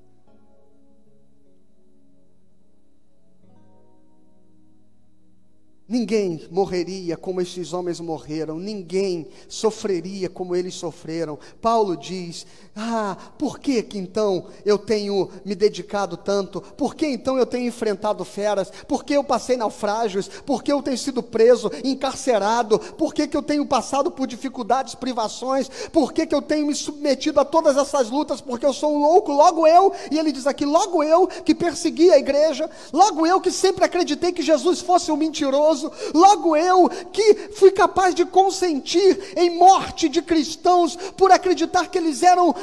Ninguém 5.88 6.42
morreria 6.50 7.16
como 7.16 7.40
estes 7.40 7.72
homens 7.72 8.00
morreram, 8.00 8.58
ninguém 8.58 9.28
sofreria 9.48 10.28
como 10.28 10.56
eles 10.56 10.74
sofreram. 10.74 11.38
Paulo 11.62 11.96
diz: 11.96 12.44
Ah, 12.74 13.16
por 13.38 13.60
que 13.60 13.80
que 13.84 13.96
então 13.96 14.46
eu 14.64 14.78
tenho 14.78 15.30
me 15.44 15.54
dedicado 15.54 16.16
tanto? 16.16 16.60
Por 16.60 16.96
que 16.96 17.06
então 17.06 17.38
eu 17.38 17.46
tenho 17.46 17.68
enfrentado 17.68 18.24
feras? 18.24 18.68
Por 18.88 19.04
que 19.04 19.12
eu 19.14 19.22
passei 19.22 19.56
naufrágios? 19.56 20.26
Por 20.26 20.60
que 20.60 20.72
eu 20.72 20.82
tenho 20.82 20.98
sido 20.98 21.22
preso, 21.22 21.70
encarcerado? 21.84 22.80
Por 22.80 23.14
que 23.14 23.28
que 23.28 23.36
eu 23.36 23.42
tenho 23.42 23.64
passado 23.64 24.10
por 24.10 24.26
dificuldades, 24.26 24.96
privações? 24.96 25.68
Por 25.92 26.12
que 26.12 26.26
que 26.26 26.34
eu 26.34 26.42
tenho 26.42 26.66
me 26.66 26.74
submetido 26.74 27.38
a 27.38 27.44
todas 27.44 27.76
essas 27.76 28.10
lutas? 28.10 28.40
Porque 28.40 28.66
eu 28.66 28.72
sou 28.72 28.92
um 28.92 29.02
louco, 29.02 29.30
logo 29.30 29.64
eu, 29.68 29.92
e 30.10 30.18
ele 30.18 30.32
diz 30.32 30.48
aqui: 30.48 30.64
logo 30.64 31.04
eu 31.04 31.28
que 31.28 31.54
persegui 31.54 32.10
a 32.10 32.18
igreja, 32.18 32.68
logo 32.92 33.24
eu 33.24 33.40
que 33.40 33.52
sempre 33.52 33.84
acreditei 33.84 34.32
que 34.32 34.42
Jesus 34.42 34.80
fosse 34.80 35.12
um 35.12 35.16
mentiroso 35.16 35.75
logo 36.14 36.56
eu 36.56 36.88
que 37.12 37.50
fui 37.56 37.70
capaz 37.70 38.14
de 38.14 38.24
consentir 38.24 39.34
em 39.36 39.50
morte 39.50 40.08
de 40.08 40.22
cristãos 40.22 40.96
por 41.16 41.32
acreditar 41.32 41.88
que 41.88 41.98
eles 41.98 42.22
eram 42.22 42.54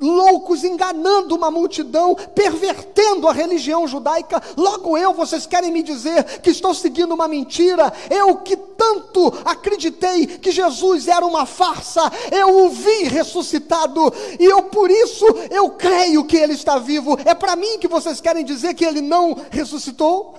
loucos, 0.00 0.64
enganando 0.64 1.34
uma 1.34 1.50
multidão, 1.50 2.14
pervertendo 2.34 3.28
a 3.28 3.32
religião 3.32 3.86
judaica, 3.86 4.42
logo 4.56 4.96
eu, 4.96 5.14
vocês 5.14 5.46
querem 5.46 5.70
me 5.70 5.82
dizer 5.82 6.40
que 6.40 6.50
estou 6.50 6.74
seguindo 6.74 7.14
uma 7.14 7.28
mentira? 7.28 7.92
Eu 8.10 8.36
que 8.36 8.56
tanto 8.56 9.32
acreditei 9.44 10.26
que 10.26 10.50
Jesus 10.50 11.08
era 11.08 11.24
uma 11.24 11.46
farsa, 11.46 12.10
eu 12.30 12.66
o 12.66 12.70
vi 12.70 13.04
ressuscitado 13.04 14.12
e 14.38 14.44
eu 14.44 14.64
por 14.64 14.90
isso 14.90 15.24
eu 15.50 15.70
creio 15.70 16.24
que 16.24 16.36
ele 16.36 16.52
está 16.52 16.78
vivo. 16.78 17.18
É 17.24 17.34
para 17.34 17.56
mim 17.56 17.78
que 17.78 17.88
vocês 17.88 18.20
querem 18.20 18.44
dizer 18.44 18.74
que 18.74 18.84
ele 18.84 19.00
não 19.00 19.36
ressuscitou? 19.50 20.34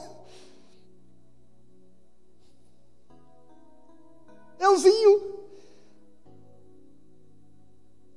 Euzinho, 4.59 5.37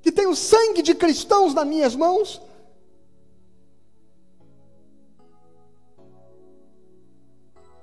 que 0.00 0.10
tem 0.10 0.26
o 0.26 0.34
sangue 0.34 0.82
de 0.82 0.94
cristãos 0.94 1.52
nas 1.52 1.66
minhas 1.66 1.94
mãos. 1.94 2.40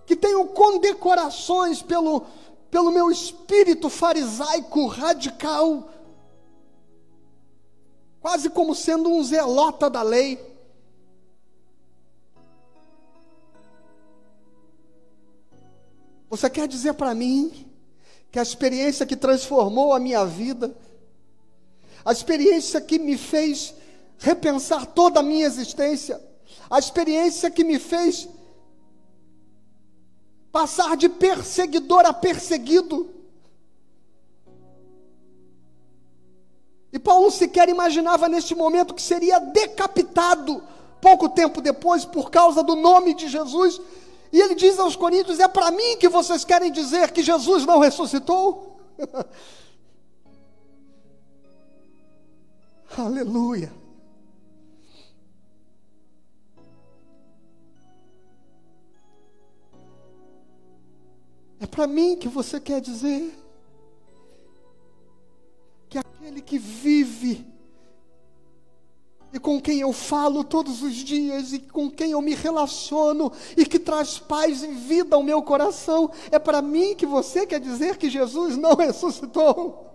Que 0.06 0.16
tenho 0.16 0.48
condecorações 0.48 1.82
pelo, 1.82 2.26
pelo 2.72 2.92
meu 2.92 3.12
espírito 3.12 3.90
farisaico 3.90 4.88
radical, 4.88 5.90
quase 8.20 8.50
como 8.50 8.74
sendo 8.74 9.10
um 9.10 9.24
zelota 9.24 9.90
da 9.90 10.02
lei. 10.02 10.58
Você 16.30 16.50
quer 16.50 16.68
dizer 16.68 16.94
para 16.94 17.14
mim 17.14 17.67
que 18.32 18.40
a 18.40 18.42
experiência 18.44 19.06
que 19.06 19.16
transformou 19.16 19.94
a 19.94 20.00
minha 20.00 20.26
vida, 20.26 20.76
a 22.04 22.12
experiência 22.12 22.80
que 22.82 23.00
me 23.00 23.18
fez 23.18 23.74
repensar 24.18 24.86
toda 24.86 25.20
a 25.20 25.24
minha 25.24 25.46
existência, 25.46 26.22
a 26.70 26.80
experiência 26.80 27.50
que 27.52 27.64
me 27.64 27.80
fez 27.80 28.28
passar 30.52 30.98
de 30.98 31.08
perseguidor 31.08 32.06
a 32.06 32.14
perseguido. 32.14 33.10
E 36.92 36.98
Paulo 36.98 37.30
sequer 37.30 37.70
imaginava 37.70 38.28
neste 38.28 38.56
momento 38.56 38.94
que 38.94 39.02
seria 39.02 39.40
decapitado 39.40 40.64
pouco 41.02 41.30
tempo 41.30 41.62
depois 41.62 42.06
por 42.06 42.32
causa 42.32 42.64
do 42.64 42.76
nome 42.76 43.14
de 43.14 43.28
Jesus 43.28 43.80
e 44.32 44.40
ele 44.40 44.56
diz 44.56 44.80
aos 44.80 44.96
Coríntios: 44.96 45.40
É 45.40 45.48
para 45.48 45.72
mim 45.72 45.98
que 45.98 46.10
vocês 46.10 46.44
querem 46.44 46.72
dizer 46.72 47.12
que 47.12 47.24
Jesus 47.24 47.66
não 47.66 47.80
ressuscitou? 47.80 48.80
Aleluia. 52.98 53.72
É 61.60 61.66
para 61.66 61.88
mim 61.88 62.16
que 62.16 62.28
você 62.28 62.60
quer 62.60 62.80
dizer 62.80 63.34
que 65.90 65.98
aquele 65.98 66.42
que 66.42 66.60
vive 66.60 67.46
com 69.48 69.62
quem 69.62 69.80
eu 69.80 69.94
falo 69.94 70.44
todos 70.44 70.84
os 70.84 70.94
dias 70.94 71.54
e 71.54 71.60
com 71.60 71.90
quem 71.90 72.12
eu 72.12 72.22
me 72.22 72.36
relaciono 72.36 73.32
e 73.56 73.66
que 73.66 73.80
traz 73.80 74.20
paz 74.20 74.62
e 74.62 74.68
vida 74.68 75.16
ao 75.16 75.24
meu 75.24 75.42
coração, 75.42 76.12
é 76.30 76.38
para 76.38 76.62
mim 76.62 76.94
que 76.94 77.06
você 77.06 77.48
quer 77.48 77.62
dizer 77.62 77.96
que 77.96 78.10
Jesus 78.10 78.58
não 78.58 78.76
ressuscitou? 78.76 79.86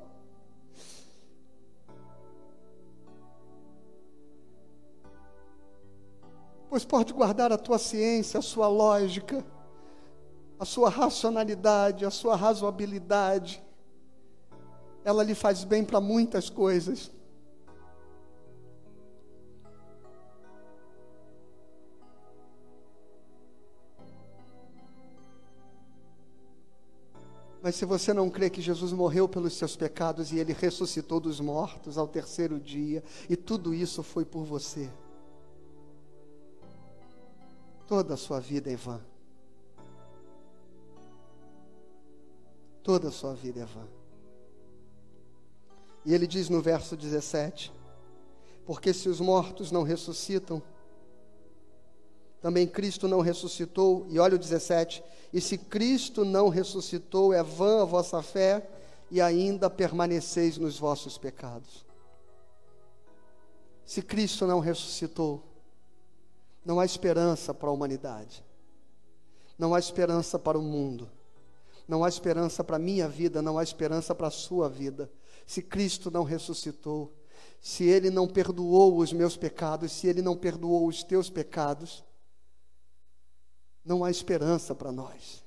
pois 6.71 6.87
pode 6.87 7.13
guardar 7.13 7.53
a 7.53 7.59
tua 7.59 7.79
ciência, 7.79 8.39
a 8.39 8.43
sua 8.43 8.69
lógica, 8.69 9.45
a 10.59 10.65
sua 10.65 10.89
racionalidade, 10.89 12.07
a 12.07 12.11
sua 12.11 12.35
razoabilidade. 12.37 13.63
Ela 15.05 15.23
lhe 15.23 15.35
faz 15.35 15.63
bem 15.63 15.85
para 15.85 16.01
muitas 16.01 16.49
coisas. 16.49 17.11
Mas 27.63 27.77
se 27.77 27.85
você 27.85 28.13
não 28.13 28.29
crê 28.29 28.51
que 28.51 28.61
Jesus 28.61 28.93
morreu 28.93 29.29
pelos 29.29 29.53
seus 29.53 29.77
pecados 29.77 30.33
e 30.33 30.39
ele 30.39 30.53
ressuscitou 30.53 31.21
dos 31.21 31.39
mortos 31.39 31.97
ao 31.97 32.09
terceiro 32.09 32.59
dia, 32.59 33.05
e 33.31 33.37
tudo 33.37 33.73
isso 33.73 34.03
foi 34.03 34.25
por 34.25 34.45
você, 34.45 34.91
toda 37.87 38.15
a 38.15 38.17
sua 38.17 38.41
vida 38.41 38.69
é 38.69 38.75
vã. 38.75 39.01
Toda 42.83 43.09
a 43.09 43.13
sua 43.13 43.33
vida 43.33 43.61
é 43.61 43.65
vã. 43.65 43.87
E 46.05 46.13
ele 46.13 46.27
diz 46.27 46.49
no 46.49 46.61
verso 46.61 46.97
17: 46.97 47.73
Porque 48.67 48.93
se 48.93 49.09
os 49.09 49.21
mortos 49.21 49.71
não 49.71 49.85
ressuscitam, 49.85 50.61
também 52.43 52.67
Cristo 52.67 53.07
não 53.07 53.21
ressuscitou. 53.21 54.05
E 54.11 54.19
olha 54.19 54.35
o 54.35 54.39
17: 54.39 55.03
E 55.33 55.41
se 55.41 55.57
Cristo 55.57 56.25
não 56.25 56.49
ressuscitou, 56.49 57.33
é 57.33 57.43
vã 57.43 57.83
a 57.83 57.85
vossa 57.85 58.21
fé 58.21 58.69
e 59.11 59.21
ainda 59.21 59.71
permaneceis 59.71 60.59
nos 60.59 60.77
vossos 60.77 61.17
pecados. 61.17 61.87
Se 63.85 64.03
Cristo 64.03 64.47
não 64.47 64.59
ressuscitou, 64.59 65.45
não 66.65 66.81
há 66.81 66.85
esperança 66.85 67.55
para 67.55 67.69
a 67.69 67.73
humanidade, 67.73 68.45
não 69.57 69.75
há 69.75 69.79
esperança 69.79 70.39
para 70.39 70.59
o 70.59 70.63
mundo, 70.63 71.09
não 71.87 72.05
há 72.05 72.09
esperança 72.09 72.65
para 72.65 72.77
a 72.77 72.79
minha 72.79 73.09
vida, 73.09 73.41
não 73.41 73.59
há 73.59 73.63
esperança 73.63 74.15
para 74.15 74.29
a 74.29 74.31
sua 74.31 74.69
vida. 74.69 75.11
Se 75.47 75.63
Cristo 75.63 76.11
não 76.11 76.25
ressuscitou, 76.25 77.13
se 77.61 77.85
Ele 77.85 78.11
não 78.11 78.27
perdoou 78.27 78.99
os 78.99 79.13
meus 79.13 79.37
pecados, 79.37 79.93
se 79.93 80.09
Ele 80.09 80.23
não 80.23 80.37
perdoou 80.37 80.87
os 80.89 81.05
teus 81.05 81.29
pecados, 81.29 82.03
não 83.85 84.05
há 84.05 84.11
esperança 84.11 84.75
para 84.75 84.93
nós. 84.93 85.43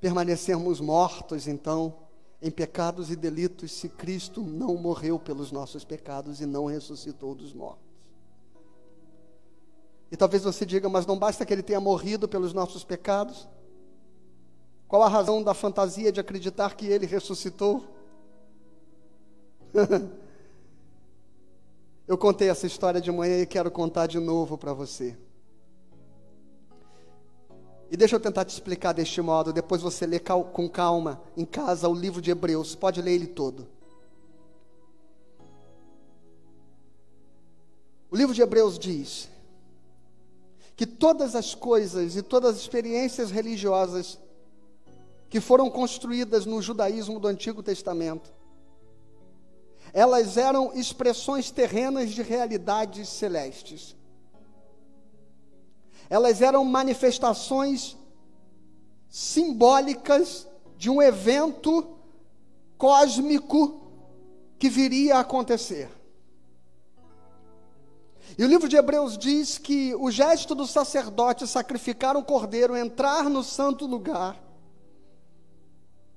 Permanecermos 0.00 0.80
mortos, 0.80 1.46
então, 1.46 1.94
em 2.40 2.50
pecados 2.50 3.10
e 3.10 3.16
delitos, 3.16 3.70
se 3.70 3.88
Cristo 3.88 4.42
não 4.42 4.76
morreu 4.76 5.18
pelos 5.18 5.52
nossos 5.52 5.84
pecados 5.84 6.40
e 6.40 6.46
não 6.46 6.66
ressuscitou 6.66 7.34
dos 7.34 7.52
mortos. 7.52 7.92
E 10.10 10.16
talvez 10.16 10.42
você 10.42 10.66
diga, 10.66 10.88
mas 10.88 11.06
não 11.06 11.18
basta 11.18 11.46
que 11.46 11.52
ele 11.52 11.62
tenha 11.62 11.80
morrido 11.80 12.28
pelos 12.28 12.52
nossos 12.52 12.84
pecados? 12.84 13.48
Qual 14.86 15.02
a 15.02 15.08
razão 15.08 15.42
da 15.42 15.54
fantasia 15.54 16.12
de 16.12 16.20
acreditar 16.20 16.76
que 16.76 16.86
ele 16.86 17.06
ressuscitou? 17.06 17.82
Eu 22.06 22.18
contei 22.18 22.48
essa 22.48 22.66
história 22.66 23.00
de 23.00 23.12
manhã 23.12 23.40
e 23.40 23.46
quero 23.46 23.70
contar 23.70 24.06
de 24.06 24.18
novo 24.18 24.58
para 24.58 24.72
você. 24.72 25.16
E 27.90 27.96
deixa 27.96 28.16
eu 28.16 28.20
tentar 28.20 28.44
te 28.44 28.50
explicar 28.50 28.92
deste 28.92 29.20
modo, 29.20 29.52
depois 29.52 29.82
você 29.82 30.06
lê 30.06 30.18
com 30.18 30.68
calma 30.68 31.22
em 31.36 31.44
casa 31.44 31.88
o 31.88 31.94
livro 31.94 32.20
de 32.20 32.30
Hebreus, 32.30 32.74
pode 32.74 33.02
ler 33.02 33.12
ele 33.12 33.26
todo. 33.26 33.68
O 38.10 38.16
livro 38.16 38.34
de 38.34 38.42
Hebreus 38.42 38.78
diz 38.78 39.28
que 40.74 40.86
todas 40.86 41.36
as 41.36 41.54
coisas 41.54 42.16
e 42.16 42.22
todas 42.22 42.56
as 42.56 42.60
experiências 42.62 43.30
religiosas 43.30 44.18
que 45.28 45.40
foram 45.40 45.70
construídas 45.70 46.44
no 46.46 46.60
judaísmo 46.60 47.20
do 47.20 47.28
Antigo 47.28 47.62
Testamento 47.62 48.32
elas 49.92 50.36
eram 50.36 50.72
expressões 50.74 51.50
terrenas 51.50 52.10
de 52.10 52.22
realidades 52.22 53.08
celestes. 53.08 53.94
Elas 56.08 56.40
eram 56.40 56.64
manifestações 56.64 57.96
simbólicas 59.08 60.48
de 60.76 60.88
um 60.88 61.02
evento 61.02 61.96
cósmico 62.78 63.82
que 64.58 64.70
viria 64.70 65.16
a 65.16 65.20
acontecer. 65.20 65.90
E 68.38 68.44
o 68.44 68.48
livro 68.48 68.68
de 68.68 68.76
Hebreus 68.76 69.18
diz 69.18 69.58
que 69.58 69.94
o 69.94 70.10
gesto 70.10 70.54
do 70.54 70.66
sacerdote 70.66 71.46
sacrificar 71.46 72.16
um 72.16 72.22
cordeiro, 72.22 72.74
entrar 72.74 73.28
no 73.28 73.42
santo 73.42 73.84
lugar, 73.84 74.42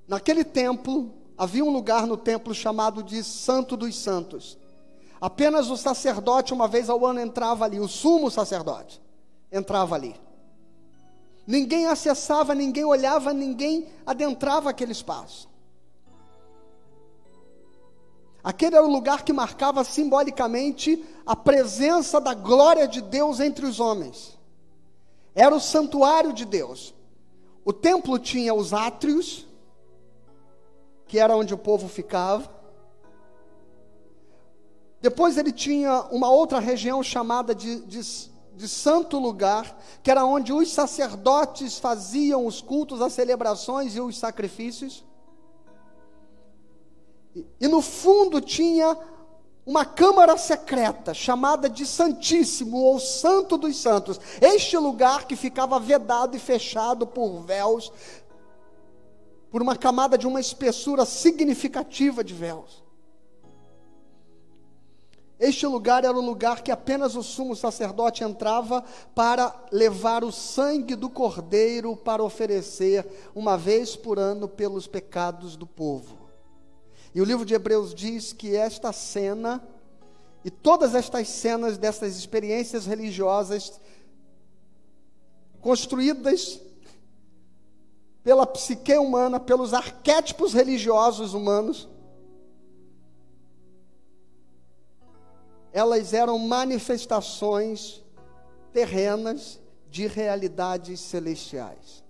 naquele 0.07 0.45
templo, 0.45 1.13
Havia 1.37 1.63
um 1.63 1.71
lugar 1.71 2.07
no 2.07 2.17
templo 2.17 2.53
chamado 2.53 3.03
de 3.03 3.23
Santo 3.23 3.75
dos 3.75 3.95
Santos. 3.97 4.57
Apenas 5.19 5.69
o 5.69 5.77
sacerdote, 5.77 6.53
uma 6.53 6.67
vez 6.67 6.89
ao 6.89 7.05
ano, 7.05 7.19
entrava 7.19 7.65
ali, 7.65 7.79
o 7.79 7.87
sumo 7.87 8.29
sacerdote 8.29 9.01
entrava 9.51 9.95
ali. 9.95 10.15
Ninguém 11.47 11.85
acessava, 11.85 12.55
ninguém 12.55 12.83
olhava, 12.83 13.33
ninguém 13.33 13.87
adentrava 14.05 14.69
aquele 14.69 14.91
espaço. 14.91 15.47
Aquele 18.43 18.75
era 18.75 18.85
o 18.85 18.91
lugar 18.91 19.23
que 19.23 19.33
marcava 19.33 19.83
simbolicamente 19.83 21.03
a 21.25 21.35
presença 21.35 22.19
da 22.21 22.33
glória 22.33 22.87
de 22.87 23.01
Deus 23.01 23.39
entre 23.39 23.65
os 23.65 23.79
homens. 23.79 24.37
Era 25.33 25.55
o 25.55 25.59
santuário 25.59 26.31
de 26.31 26.45
Deus. 26.45 26.93
O 27.63 27.73
templo 27.73 28.19
tinha 28.19 28.53
os 28.53 28.73
átrios, 28.73 29.47
que 31.07 31.19
era 31.19 31.35
onde 31.35 31.53
o 31.53 31.57
povo 31.57 31.87
ficava. 31.87 32.49
Depois 35.01 35.37
ele 35.37 35.51
tinha 35.51 36.01
uma 36.11 36.29
outra 36.29 36.59
região 36.59 37.03
chamada 37.03 37.53
de, 37.53 37.79
de, 37.81 38.01
de, 38.55 38.67
santo 38.67 39.19
lugar, 39.19 39.77
que 40.01 40.09
era 40.09 40.25
onde 40.25 40.51
os 40.51 40.71
sacerdotes 40.71 41.77
faziam 41.77 42.45
os 42.45 42.59
cultos, 42.59 43.01
as 43.01 43.13
celebrações 43.13 43.95
e 43.95 44.01
os 44.01 44.17
sacrifícios. 44.17 45.05
E, 47.35 47.45
e 47.61 47.67
no 47.67 47.81
fundo 47.81 48.41
tinha 48.41 48.97
uma 49.65 49.83
câmara 49.83 50.37
secreta 50.37 51.13
chamada 51.13 51.67
de 51.67 51.85
Santíssimo 51.85 52.77
ou 52.77 52.99
Santo 52.99 53.57
dos 53.57 53.77
Santos. 53.77 54.19
Este 54.39 54.77
lugar 54.77 55.25
que 55.25 55.35
ficava 55.35 55.79
vedado 55.79 56.35
e 56.35 56.39
fechado 56.39 57.07
por 57.07 57.41
véus, 57.41 57.91
por 59.49 59.61
uma 59.61 59.75
camada 59.75 60.17
de 60.17 60.27
uma 60.27 60.39
espessura 60.39 61.05
significativa 61.05 62.23
de 62.23 62.33
véus. 62.33 62.83
Este 65.37 65.67
lugar 65.67 66.05
era 66.05 66.17
o 66.17 66.21
lugar 66.21 66.63
que 66.63 66.71
apenas 66.71 67.15
o 67.15 67.21
sumo 67.21 67.55
sacerdote 67.55 68.23
entrava 68.23 68.83
para 69.13 69.53
levar 69.71 70.23
o 70.23 70.31
sangue 70.31 70.95
do 70.95 71.09
cordeiro 71.09 71.95
para 71.95 72.23
oferecer 72.23 73.05
uma 73.35 73.57
vez 73.57 73.95
por 73.97 74.17
ano 74.17 74.47
pelos 74.47 74.87
pecados 74.87 75.57
do 75.57 75.67
povo. 75.67 76.25
E 77.13 77.21
o 77.21 77.25
livro 77.25 77.45
de 77.45 77.53
Hebreus 77.53 77.93
diz 77.93 78.31
que 78.31 78.55
esta 78.55 78.93
cena 78.93 79.61
e 80.43 80.49
todas 80.49 80.95
estas 80.95 81.27
cenas 81.27 81.77
dessas 81.77 82.17
experiências 82.17 82.85
religiosas 82.85 83.79
construídas 85.59 86.61
pela 88.25 88.47
psique 88.47 88.97
humana, 88.97 89.39
pelos 89.39 89.71
arquétipos 89.71 90.51
religiosos 90.51 91.35
humanos. 91.35 91.87
Elas 95.71 96.11
eram 96.11 96.39
manifestações 96.39 98.03
terrenas 98.73 99.61
de 99.91 100.07
realidades 100.07 101.01
celestiais. 101.01 102.03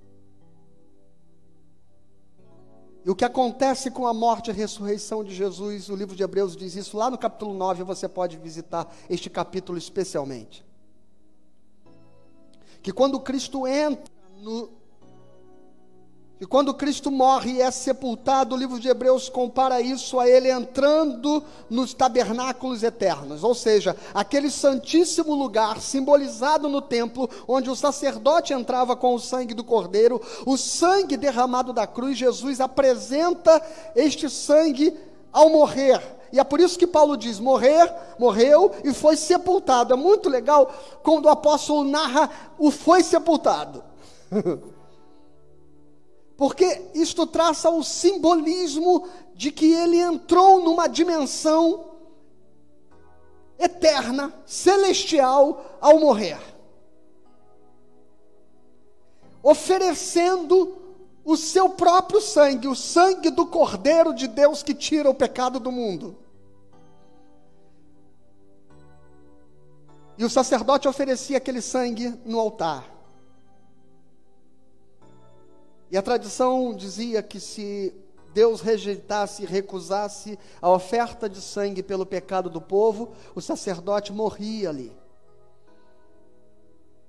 E 3.04 3.10
o 3.10 3.16
que 3.16 3.26
acontece 3.26 3.92
com 3.92 4.08
a 4.08 4.14
morte 4.14 4.50
e 4.50 4.54
ressurreição 4.54 5.22
de 5.22 5.36
Jesus, 5.36 5.90
o 5.90 5.98
livro 5.98 6.16
de 6.16 6.24
Hebreus 6.24 6.56
diz 6.56 6.76
isso, 6.76 6.96
lá 6.98 7.12
no 7.12 7.18
capítulo 7.18 7.54
9 7.54 7.84
você 7.84 8.08
pode 8.08 8.38
visitar 8.38 8.90
este 9.10 9.30
capítulo 9.30 9.78
especialmente. 9.78 10.66
Que 12.82 12.94
quando 12.94 13.20
Cristo 13.20 13.68
entra 13.68 14.14
no, 14.38 14.85
e 16.40 16.46
quando 16.46 16.74
Cristo 16.74 17.10
morre 17.10 17.54
e 17.54 17.62
é 17.62 17.72
sepultado, 17.72 18.56
o 18.56 18.58
livro 18.58 18.78
de 18.78 18.90
Hebreus 18.90 19.30
compara 19.30 19.80
isso 19.80 20.20
a 20.20 20.28
ele 20.28 20.52
entrando 20.52 21.42
nos 21.70 21.94
tabernáculos 21.94 22.84
eternos, 22.84 23.42
ou 23.42 23.56
seja, 23.56 23.96
aquele 24.14 24.52
santíssimo 24.52 25.34
lugar 25.34 25.80
simbolizado 25.80 26.68
no 26.68 26.82
templo, 26.82 27.30
onde 27.48 27.70
o 27.70 27.76
sacerdote 27.76 28.52
entrava 28.52 28.98
com 28.98 29.16
o 29.16 29.20
sangue 29.20 29.54
do 29.54 29.64
cordeiro, 29.64 30.22
o 30.46 30.58
sangue 30.58 31.16
derramado 31.16 31.72
da 31.72 31.88
cruz, 31.88 32.18
Jesus 32.18 32.60
apresenta 32.60 33.62
este 33.96 34.30
sangue 34.30 34.94
ao 35.32 35.50
morrer 35.50 36.02
E 36.34 36.40
é 36.40 36.44
por 36.44 36.60
isso 36.60 36.78
que 36.78 36.88
Paulo 36.88 37.16
diz: 37.16 37.40
morrer, 37.40 37.90
morreu 38.20 38.74
e 38.84 38.94
foi 38.94 39.16
sepultado. 39.16 39.94
É 39.94 39.98
muito 39.98 40.28
legal 40.28 40.70
quando 41.02 41.26
o 41.26 41.30
apóstolo 41.30 41.86
narra 41.86 42.30
o 42.58 42.72
foi 42.72 43.04
sepultado. 43.04 43.82
Porque 46.38 46.90
isto 46.94 47.26
traça 47.26 47.70
o 47.70 47.84
simbolismo 47.84 49.08
de 49.34 49.52
que 49.52 49.74
ele 49.74 49.98
entrou 49.98 50.62
numa 50.62 50.88
dimensão 50.88 51.92
eterna, 53.58 54.34
celestial, 54.46 55.78
ao 55.80 56.00
morrer. 56.00 56.40
Oferecendo 59.42 60.78
o 61.24 61.38
seu 61.38 61.70
próprio 61.70 62.20
sangue, 62.20 62.68
o 62.68 62.76
sangue 62.76 63.30
do 63.30 63.46
Cordeiro 63.46 64.14
de 64.14 64.28
Deus 64.28 64.62
que 64.62 64.74
tira 64.74 65.10
o 65.10 65.16
pecado 65.16 65.60
do 65.60 65.72
mundo. 65.72 66.18
E 70.18 70.24
o 70.24 70.30
sacerdote 70.30 70.88
oferecia 70.88 71.38
aquele 71.38 71.62
sangue 71.62 72.10
no 72.26 72.40
altar. 72.40 72.95
E 75.90 75.98
a 75.98 76.02
tradição 76.02 76.74
dizia 76.74 77.22
que 77.22 77.40
se 77.40 77.96
Deus 78.34 78.60
rejeitasse 78.60 79.44
e 79.44 79.46
recusasse 79.46 80.38
a 80.62 80.70
oferta 80.70 81.30
de 81.30 81.40
sangue 81.40 81.82
pelo 81.82 82.06
pecado 82.06 82.50
do 82.50 82.60
povo, 82.60 83.14
o 83.34 83.42
sacerdote 83.42 84.12
morria 84.12 84.70
ali. 84.70 84.96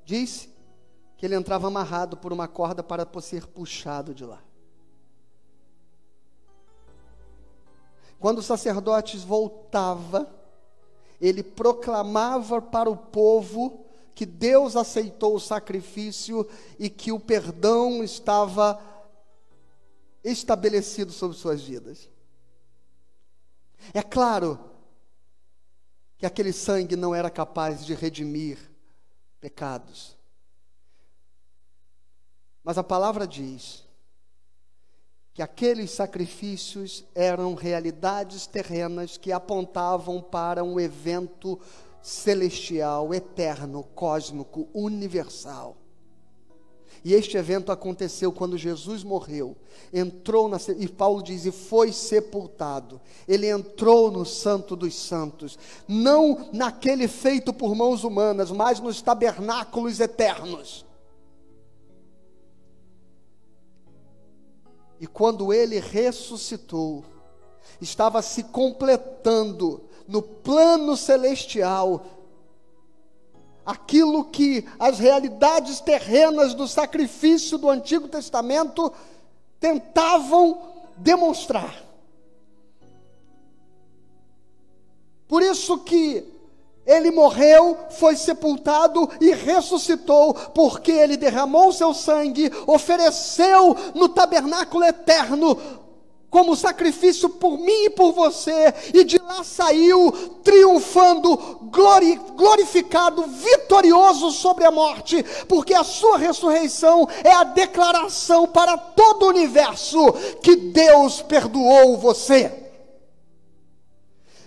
Disse 0.05 0.55
que 1.17 1.27
ele 1.27 1.35
entrava 1.35 1.67
amarrado 1.67 2.17
por 2.17 2.33
uma 2.33 2.47
corda 2.47 2.83
para 2.83 3.09
ser 3.21 3.47
puxado 3.47 4.15
de 4.15 4.25
lá. 4.25 4.41
Quando 8.19 8.39
o 8.39 8.43
sacerdote 8.43 9.17
voltava, 9.19 10.31
ele 11.21 11.43
proclamava 11.43 12.61
para 12.61 12.91
o 12.91 12.97
povo 12.97 13.86
que 14.17 14.25
Deus 14.25 14.77
aceitou 14.77 15.37
o 15.37 15.41
sacrifício 15.41 16.49
e 16.79 16.89
que 16.89 17.13
o 17.13 17.21
perdão 17.21 18.03
estava 18.03 18.81
estabelecido 20.25 21.13
sobre 21.13 21.37
suas 21.37 21.61
vidas. 21.61 22.09
É 23.93 24.03
claro 24.03 24.59
que 26.17 26.25
aquele 26.25 26.51
sangue 26.55 26.97
não 26.97 27.15
era 27.15 27.29
capaz 27.29 27.85
de 27.85 27.93
redimir 27.93 28.59
pecados. 29.39 30.17
Mas 32.65 32.79
a 32.79 32.83
palavra 32.83 33.27
diz 33.27 33.85
que 35.35 35.43
aqueles 35.43 35.91
sacrifícios 35.91 37.05
eram 37.15 37.53
realidades 37.53 38.47
terrenas 38.47 39.19
que 39.19 39.31
apontavam 39.31 40.23
para 40.23 40.65
um 40.65 40.81
evento 40.81 41.61
celestial, 42.07 43.13
eterno, 43.13 43.83
cósmico, 43.93 44.69
universal. 44.73 45.77
E 47.05 47.13
este 47.13 47.37
evento 47.37 47.73
aconteceu 47.73 48.31
quando 48.31 48.57
Jesus 48.57 49.03
morreu, 49.03 49.57
entrou 49.93 50.49
na 50.49 50.57
e 50.79 50.87
Paulo 50.87 51.21
diz 51.21 51.45
e 51.47 51.51
foi 51.51 51.93
sepultado. 51.93 53.01
Ele 53.27 53.49
entrou 53.49 54.09
no 54.09 54.25
santo 54.25 54.77
dos 54.77 54.95
santos, 54.95 55.59
não 55.89 56.49
naquele 56.53 57.09
feito 57.09 57.53
por 57.53 57.75
mãos 57.75 58.05
humanas, 58.05 58.53
mas 58.53 58.79
nos 58.79 59.03
tabernáculos 59.03 59.99
eternos. 59.99 60.87
E 65.01 65.09
quando 65.09 65.53
ele 65.53 65.81
ressuscitou, 65.81 67.05
estava 67.81 68.23
se 68.23 68.45
completando 68.45 69.83
no 70.09 70.23
plano 70.23 70.97
celestial 70.97 72.05
aquilo 73.67 74.25
que 74.25 74.65
as 74.79 75.01
realidades 75.01 75.81
terrenas 75.81 76.55
do 76.55 76.69
sacrifício 76.69 77.59
do 77.59 77.69
Antigo 77.69 78.07
Testamento 78.07 78.93
tentavam 79.59 80.59
demonstrar. 80.97 81.83
Por 85.27 85.43
isso 85.43 85.79
que 85.79 86.25
ele 86.87 87.11
morreu, 87.11 87.77
foi 87.91 88.15
sepultado 88.15 89.11
e 89.21 89.35
ressuscitou, 89.35 90.33
porque 90.33 90.93
ele 90.93 91.17
derramou 91.17 91.73
seu 91.73 91.93
sangue, 91.93 92.49
ofereceu 92.65 93.77
no 93.93 94.09
tabernáculo 94.09 94.85
eterno 94.85 95.59
como 96.37 96.55
sacrifício 96.55 97.31
por 97.31 97.57
mim 97.57 97.85
e 97.85 97.91
por 97.91 98.13
você, 98.13 98.75
e 98.93 99.05
de 99.05 99.17
lá 99.17 99.43
saiu 99.43 100.13
triunfando, 100.45 101.35
glori, 101.73 102.21
glorificado, 102.37 103.23
vitorioso 103.23 104.31
sobre 104.31 104.67
a 104.67 104.71
morte, 104.71 105.25
porque 105.49 105.73
a 105.73 105.83
sua 105.83 106.19
ressurreição 106.19 107.09
é 107.25 107.33
a 107.33 107.43
declaração 107.43 108.47
para 108.47 108.77
todo 108.77 109.23
o 109.23 109.29
universo 109.31 110.13
que 110.43 110.57
Deus 110.57 111.23
perdoou 111.23 111.97
você 111.97 112.66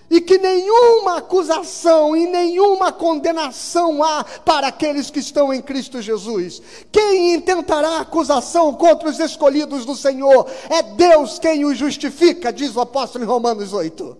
e 0.10 0.20
que 0.20 0.38
nenhuma 0.38 1.18
acusação 1.18 2.16
e 2.16 2.26
nenhuma 2.26 2.91
condenação 2.91 4.03
há 4.03 4.24
para 4.24 4.68
aqueles 4.68 5.12
que 5.12 5.20
estão 5.20 5.53
em 5.53 5.62
Cristo 5.62 6.01
Jesus. 6.01 6.62
Quem 6.91 7.36
intentará 7.36 7.99
acusação 7.99 8.74
contra 8.74 9.10
os 9.10 9.20
escolhidos 9.20 9.86
do 9.86 9.95
Senhor? 9.95 10.47
É 10.70 10.82
Deus 10.82 11.38
quem 11.38 11.64
os 11.64 11.78
justifica, 11.78 12.51
diz 12.51 12.76
o 12.76 12.82
apóstolo 12.82 13.24
em 13.24 13.28
Romanos 13.28 13.72
8. 13.72 14.18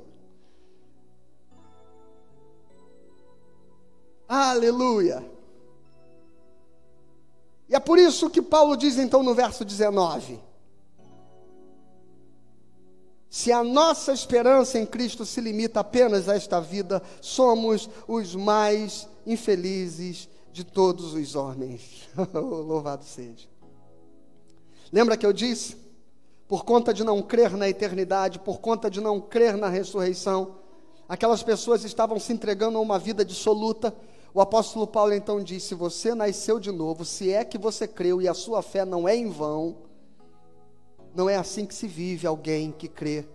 Aleluia. 4.28 5.26
E 7.68 7.76
é 7.76 7.80
por 7.80 7.98
isso 7.98 8.30
que 8.30 8.42
Paulo 8.42 8.78
diz 8.78 8.98
então 8.98 9.24
no 9.24 9.34
verso 9.34 9.66
19: 9.66 10.40
se 13.30 13.52
a 13.52 13.64
nossa 13.64 14.12
esperança 14.12 14.80
em 14.80 14.86
Cristo 14.88 15.24
se 15.24 15.40
limita 15.40 15.82
apenas 15.82 16.28
a 16.28 16.36
esta 16.36 16.60
vida, 16.60 17.02
somos 17.22 17.88
os 18.08 18.34
mais 18.34 19.08
infelizes 19.26 20.28
de 20.52 20.64
todos 20.64 21.14
os 21.14 21.36
homens. 21.36 22.10
Louvado 22.34 23.04
seja. 23.04 23.48
Lembra 24.92 25.16
que 25.16 25.26
eu 25.26 25.32
disse? 25.32 25.78
Por 26.48 26.66
conta 26.66 26.92
de 26.92 27.04
não 27.04 27.22
crer 27.22 27.56
na 27.56 27.70
eternidade, 27.70 28.40
por 28.40 28.60
conta 28.60 28.90
de 28.90 29.00
não 29.00 29.22
crer 29.22 29.56
na 29.56 29.70
ressurreição, 29.70 30.56
aquelas 31.08 31.44
pessoas 31.44 31.84
estavam 31.84 32.20
se 32.20 32.34
entregando 32.34 32.80
a 32.80 32.82
uma 32.82 32.98
vida 32.98 33.24
dissoluta. 33.24 33.94
O 34.34 34.42
apóstolo 34.42 34.88
Paulo 34.88 35.14
então 35.14 35.44
disse: 35.44 35.76
Você 35.76 36.16
nasceu 36.16 36.60
de 36.60 36.72
novo, 36.72 37.06
se 37.06 37.32
é 37.32 37.46
que 37.46 37.60
você 37.60 37.88
creu 37.88 38.20
e 38.20 38.28
a 38.28 38.34
sua 38.34 38.64
fé 38.64 38.84
não 38.84 39.08
é 39.08 39.16
em 39.16 39.30
vão, 39.30 39.78
não 41.16 41.30
é 41.30 41.36
assim 41.36 41.66
que 41.66 41.74
se 41.74 41.88
vive 41.88 42.28
alguém 42.28 42.72
que 42.72 42.88
crê 42.88 43.26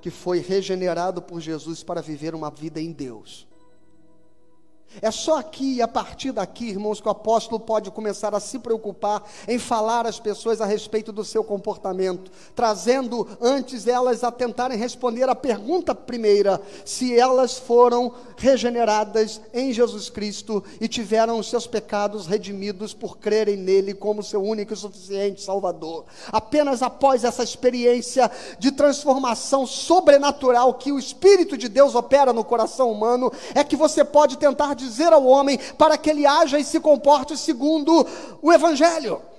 que 0.00 0.10
foi 0.10 0.38
regenerado 0.38 1.20
por 1.20 1.40
Jesus 1.40 1.82
para 1.82 2.00
viver 2.00 2.34
uma 2.34 2.50
vida 2.50 2.80
em 2.80 2.90
Deus. 2.90 3.46
É 5.00 5.10
só 5.10 5.38
aqui 5.38 5.74
e 5.74 5.82
a 5.82 5.86
partir 5.88 6.32
daqui, 6.32 6.68
irmãos, 6.68 7.00
que 7.00 7.06
o 7.06 7.10
apóstolo 7.10 7.60
pode 7.60 7.90
começar 7.90 8.34
a 8.34 8.40
se 8.40 8.58
preocupar 8.58 9.22
em 9.46 9.58
falar 9.58 10.04
às 10.04 10.18
pessoas 10.18 10.60
a 10.60 10.66
respeito 10.66 11.12
do 11.12 11.24
seu 11.24 11.44
comportamento, 11.44 12.30
trazendo 12.56 13.26
antes 13.40 13.86
elas 13.86 14.24
a 14.24 14.32
tentarem 14.32 14.76
responder 14.76 15.28
a 15.28 15.34
pergunta 15.34 15.94
primeira: 15.94 16.60
se 16.84 17.16
elas 17.16 17.56
foram 17.56 18.12
regeneradas 18.36 19.40
em 19.54 19.72
Jesus 19.72 20.10
Cristo 20.10 20.62
e 20.80 20.88
tiveram 20.88 21.38
os 21.38 21.48
seus 21.48 21.66
pecados 21.66 22.26
redimidos 22.26 22.92
por 22.92 23.18
crerem 23.18 23.56
nele 23.56 23.94
como 23.94 24.22
seu 24.22 24.42
único 24.42 24.72
e 24.72 24.76
suficiente 24.76 25.42
Salvador. 25.42 26.04
Apenas 26.32 26.82
após 26.82 27.22
essa 27.22 27.44
experiência 27.44 28.30
de 28.58 28.72
transformação 28.72 29.66
sobrenatural 29.66 30.74
que 30.74 30.90
o 30.90 30.98
Espírito 30.98 31.56
de 31.56 31.68
Deus 31.68 31.94
opera 31.94 32.32
no 32.32 32.44
coração 32.44 32.90
humano, 32.90 33.32
é 33.54 33.62
que 33.62 33.76
você 33.76 34.04
pode 34.04 34.36
tentar 34.36 34.74
dizer 34.80 35.12
ao 35.12 35.24
homem 35.24 35.58
para 35.78 35.96
que 35.96 36.10
ele 36.10 36.26
haja 36.26 36.58
e 36.58 36.64
se 36.64 36.80
comporte 36.80 37.36
segundo 37.36 38.06
o 38.42 38.52
Evangelho. 38.52 39.29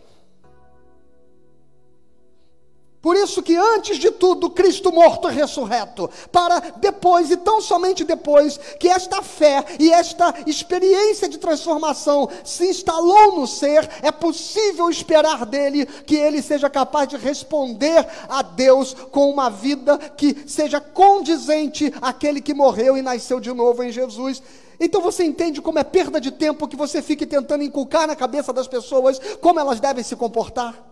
Por 3.02 3.16
isso 3.16 3.42
que 3.42 3.56
antes 3.56 3.98
de 3.98 4.12
tudo, 4.12 4.50
Cristo 4.50 4.92
morto 4.92 5.28
e 5.28 5.34
ressurreto, 5.34 6.08
para 6.32 6.60
depois 6.78 7.32
e 7.32 7.38
tão 7.38 7.60
somente 7.60 8.04
depois 8.04 8.60
que 8.80 8.88
esta 8.88 9.24
fé 9.24 9.66
e 9.80 9.92
esta 9.92 10.36
experiência 10.46 11.28
de 11.28 11.40
transformação 11.40 12.30
se 12.44 12.68
instalou 12.68 13.38
no 13.38 13.48
ser, 13.48 13.90
é 14.04 14.12
possível 14.12 14.88
esperar 14.88 15.48
dele 15.48 15.88
que 15.88 16.16
ele 16.16 16.44
seja 16.44 16.70
capaz 16.70 17.08
de 17.08 17.18
responder 17.18 18.08
a 18.30 18.44
Deus 18.44 18.94
com 18.94 19.32
uma 19.32 19.50
vida 19.50 19.98
que 19.98 20.44
seja 20.46 20.80
condizente 20.80 21.92
àquele 22.02 22.40
que 22.40 22.54
morreu 22.54 22.96
e 22.96 23.02
nasceu 23.02 23.40
de 23.40 23.52
novo 23.52 23.82
em 23.82 23.92
Jesus. 23.92 24.44
Então 24.80 25.02
você 25.02 25.24
entende 25.24 25.60
como 25.60 25.80
é 25.80 25.84
perda 25.84 26.22
de 26.22 26.30
tempo 26.30 26.68
que 26.68 26.76
você 26.76 27.02
fique 27.02 27.26
tentando 27.26 27.64
inculcar 27.64 28.06
na 28.06 28.16
cabeça 28.16 28.54
das 28.54 28.68
pessoas 28.68 29.20
como 29.42 29.60
elas 29.60 29.80
devem 29.80 30.04
se 30.04 30.16
comportar? 30.16 30.91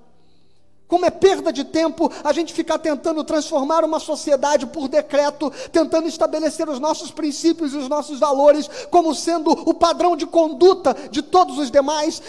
Como 0.89 1.05
é 1.05 1.11
perda 1.11 1.53
de 1.53 1.63
tempo 1.63 2.11
a 2.23 2.33
gente 2.33 2.51
ficar 2.51 2.79
tentando 2.79 3.23
transformar 3.23 3.85
uma 3.85 3.99
sociedade 3.99 4.65
por 4.65 4.87
decreto, 4.87 5.53
tentando 5.71 6.07
estabelecer 6.07 6.67
os 6.67 6.79
nossos 6.79 7.11
princípios 7.11 7.73
e 7.73 7.77
os 7.77 7.87
nossos 7.87 8.19
valores 8.19 8.67
como 8.89 9.13
sendo 9.13 9.51
o 9.51 9.71
padrão 9.71 10.17
de 10.17 10.25
conduta 10.25 10.97
de 11.11 11.21
todos 11.21 11.59
os 11.59 11.69
demais, 11.69 12.23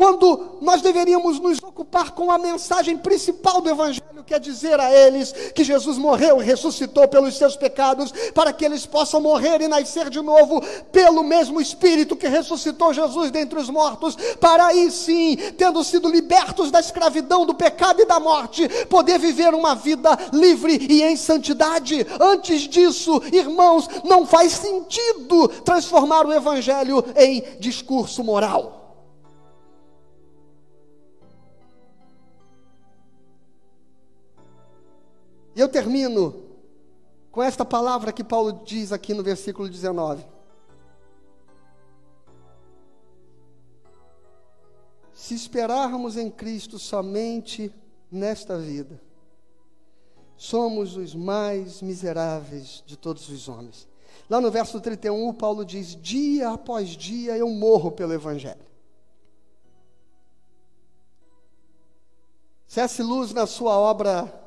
quando 0.00 0.56
nós 0.62 0.80
deveríamos 0.80 1.38
nos 1.38 1.62
ocupar 1.62 2.12
com 2.12 2.30
a 2.30 2.38
mensagem 2.38 2.96
principal 2.96 3.60
do 3.60 3.68
Evangelho, 3.68 4.24
que 4.26 4.32
é 4.32 4.38
dizer 4.38 4.80
a 4.80 4.90
eles 4.90 5.30
que 5.54 5.62
Jesus 5.62 5.98
morreu 5.98 6.40
e 6.40 6.44
ressuscitou 6.44 7.06
pelos 7.06 7.36
seus 7.36 7.54
pecados, 7.54 8.10
para 8.32 8.50
que 8.50 8.64
eles 8.64 8.86
possam 8.86 9.20
morrer 9.20 9.60
e 9.60 9.68
nascer 9.68 10.08
de 10.08 10.22
novo 10.22 10.62
pelo 10.90 11.22
mesmo 11.22 11.60
Espírito 11.60 12.16
que 12.16 12.26
ressuscitou 12.26 12.94
Jesus 12.94 13.30
dentre 13.30 13.58
os 13.58 13.68
mortos, 13.68 14.16
para 14.40 14.68
aí 14.68 14.90
sim, 14.90 15.36
tendo 15.58 15.84
sido 15.84 16.08
libertos 16.08 16.70
da 16.70 16.80
escravidão, 16.80 17.44
do 17.44 17.52
pecado 17.52 18.00
e 18.00 18.06
da 18.06 18.18
morte, 18.18 18.66
poder 18.86 19.18
viver 19.18 19.52
uma 19.52 19.74
vida 19.74 20.18
livre 20.32 20.78
e 20.88 21.02
em 21.02 21.14
santidade. 21.14 22.06
Antes 22.18 22.62
disso, 22.62 23.20
irmãos, 23.30 23.86
não 24.02 24.24
faz 24.24 24.52
sentido 24.52 25.46
transformar 25.62 26.24
o 26.24 26.32
Evangelho 26.32 27.04
em 27.14 27.44
discurso 27.58 28.24
moral. 28.24 28.79
E 35.60 35.62
eu 35.62 35.68
termino 35.68 36.42
com 37.30 37.42
esta 37.42 37.66
palavra 37.66 38.14
que 38.14 38.24
Paulo 38.24 38.62
diz 38.64 38.92
aqui 38.92 39.12
no 39.12 39.22
versículo 39.22 39.68
19. 39.68 40.24
Se 45.12 45.34
esperarmos 45.34 46.16
em 46.16 46.30
Cristo 46.30 46.78
somente 46.78 47.70
nesta 48.10 48.56
vida, 48.56 49.02
somos 50.34 50.96
os 50.96 51.14
mais 51.14 51.82
miseráveis 51.82 52.82
de 52.86 52.96
todos 52.96 53.28
os 53.28 53.46
homens. 53.46 53.86
Lá 54.30 54.40
no 54.40 54.50
verso 54.50 54.80
31, 54.80 55.30
Paulo 55.34 55.62
diz: 55.62 55.94
Dia 55.94 56.52
após 56.52 56.88
dia 56.88 57.36
eu 57.36 57.50
morro 57.50 57.92
pelo 57.92 58.14
Evangelho. 58.14 58.64
C.S. 62.66 63.02
Luz, 63.02 63.34
na 63.34 63.46
sua 63.46 63.78
obra 63.78 64.39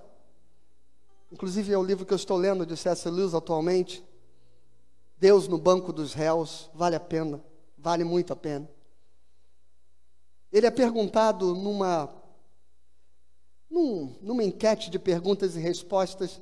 Inclusive 1.33 1.73
é 1.73 1.77
o 1.77 1.83
livro 1.83 2.05
que 2.05 2.13
eu 2.13 2.15
estou 2.15 2.37
lendo 2.37 2.63
de 2.63 2.77
C.S. 2.77 3.09
Lewis 3.09 3.33
atualmente. 3.33 4.05
Deus 5.17 5.47
no 5.47 5.57
banco 5.57 5.91
dos 5.91 6.13
réus, 6.13 6.69
vale 6.75 6.95
a 6.95 6.99
pena, 6.99 7.43
vale 7.75 8.03
muito 8.03 8.31
a 8.31 8.35
pena. 8.35 8.69
Ele 10.51 10.67
é 10.67 10.69
perguntado 10.69 11.55
numa 11.55 12.07
num, 13.67 14.15
numa 14.21 14.43
enquete 14.43 14.91
de 14.91 14.99
perguntas 14.99 15.55
e 15.55 15.59
respostas 15.59 16.39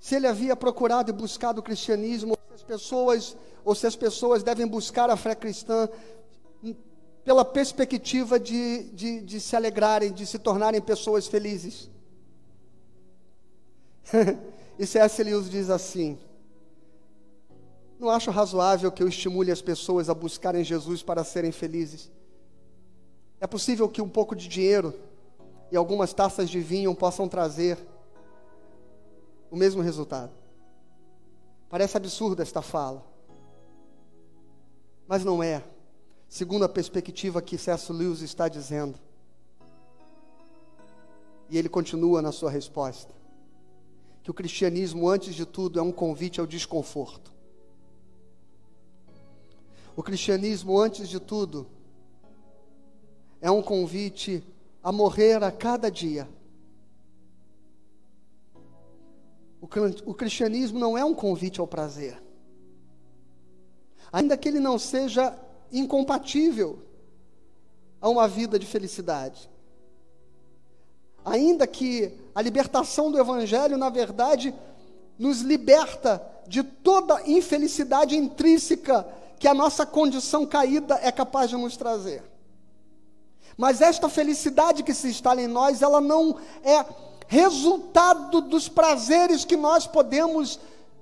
se 0.00 0.16
ele 0.16 0.26
havia 0.26 0.56
procurado 0.56 1.08
e 1.08 1.14
buscado 1.14 1.60
o 1.60 1.62
cristianismo, 1.62 2.36
se 2.48 2.54
as 2.54 2.62
pessoas, 2.64 3.36
ou 3.64 3.76
se 3.76 3.86
as 3.86 3.94
pessoas 3.94 4.42
devem 4.42 4.66
buscar 4.66 5.08
a 5.08 5.16
fé 5.16 5.36
cristã 5.36 5.88
pela 7.24 7.44
perspectiva 7.44 8.38
de, 8.40 8.84
de, 8.92 9.20
de 9.20 9.40
se 9.40 9.54
alegrarem, 9.54 10.12
de 10.12 10.26
se 10.26 10.38
tornarem 10.38 10.80
pessoas 10.80 11.26
felizes. 11.26 11.90
e 14.78 14.86
C.S. 14.86 15.22
Lewis 15.22 15.50
diz 15.50 15.70
assim: 15.70 16.18
Não 17.98 18.10
acho 18.10 18.30
razoável 18.30 18.90
que 18.90 19.02
eu 19.02 19.08
estimule 19.08 19.50
as 19.50 19.60
pessoas 19.60 20.08
a 20.08 20.14
buscarem 20.14 20.64
Jesus 20.64 21.02
para 21.02 21.22
serem 21.24 21.52
felizes. 21.52 22.10
É 23.40 23.46
possível 23.46 23.88
que 23.88 24.02
um 24.02 24.08
pouco 24.08 24.34
de 24.34 24.48
dinheiro 24.48 24.94
e 25.70 25.76
algumas 25.76 26.12
taças 26.12 26.50
de 26.50 26.60
vinho 26.60 26.94
possam 26.94 27.28
trazer 27.28 27.78
o 29.50 29.56
mesmo 29.56 29.82
resultado. 29.82 30.32
Parece 31.68 31.96
absurda 31.96 32.42
esta 32.42 32.60
fala, 32.60 33.04
mas 35.06 35.24
não 35.24 35.42
é 35.42 35.62
segundo 36.30 36.64
a 36.64 36.68
perspectiva 36.68 37.42
que 37.42 37.58
C.S. 37.58 37.92
Lewis 37.92 38.22
está 38.22 38.48
dizendo. 38.48 38.96
E 41.50 41.58
ele 41.58 41.68
continua 41.68 42.22
na 42.22 42.30
sua 42.30 42.48
resposta: 42.48 43.12
que 44.22 44.30
o 44.30 44.34
cristianismo, 44.34 45.08
antes 45.08 45.34
de 45.34 45.44
tudo, 45.44 45.80
é 45.80 45.82
um 45.82 45.90
convite 45.90 46.38
ao 46.38 46.46
desconforto. 46.46 47.32
O 49.96 50.02
cristianismo, 50.04 50.78
antes 50.78 51.08
de 51.08 51.18
tudo, 51.18 51.66
é 53.40 53.50
um 53.50 53.60
convite 53.60 54.42
a 54.82 54.92
morrer 54.92 55.42
a 55.42 55.50
cada 55.50 55.90
dia. 55.90 56.28
O 59.60 60.14
cristianismo 60.14 60.78
não 60.78 60.96
é 60.96 61.04
um 61.04 61.14
convite 61.14 61.60
ao 61.60 61.66
prazer. 61.66 62.22
Ainda 64.12 64.38
que 64.38 64.48
ele 64.48 64.60
não 64.60 64.78
seja 64.78 65.36
incompatível 65.72 66.78
a 68.00 68.08
uma 68.08 68.26
vida 68.26 68.58
de 68.58 68.66
felicidade. 68.66 69.50
Ainda 71.24 71.66
que 71.66 72.12
a 72.34 72.40
libertação 72.40 73.10
do 73.10 73.18
Evangelho, 73.18 73.76
na 73.76 73.90
verdade, 73.90 74.54
nos 75.18 75.40
liberta 75.42 76.22
de 76.48 76.62
toda 76.62 77.22
infelicidade 77.28 78.16
intrínseca 78.16 79.06
que 79.38 79.46
a 79.46 79.54
nossa 79.54 79.84
condição 79.84 80.46
caída 80.46 80.98
é 81.02 81.12
capaz 81.12 81.50
de 81.50 81.56
nos 81.56 81.76
trazer. 81.76 82.22
Mas 83.56 83.80
esta 83.80 84.08
felicidade 84.08 84.82
que 84.82 84.94
se 84.94 85.08
instala 85.08 85.42
em 85.42 85.46
nós, 85.46 85.82
ela 85.82 86.00
não 86.00 86.36
é 86.64 86.84
resultado 87.26 88.40
dos 88.40 88.68
prazeres 88.68 89.44
que 89.44 89.56
nós 89.56 89.86
podemos 89.86 90.58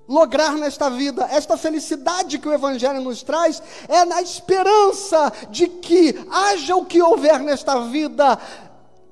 lograr 0.09 0.53
nesta 0.53 0.89
vida. 0.89 1.29
Esta 1.31 1.57
felicidade 1.57 2.39
que 2.39 2.49
o 2.49 2.53
Evangelho 2.53 3.01
nos 3.01 3.23
traz 3.23 3.63
é 3.87 4.05
na 4.05 4.23
esperança 4.23 5.31
de 5.51 5.69
que, 5.69 6.15
haja 6.31 6.75
o 6.75 6.87
que 6.87 7.03
houver 7.03 7.41
nesta 7.41 7.81
vida, 7.83 8.39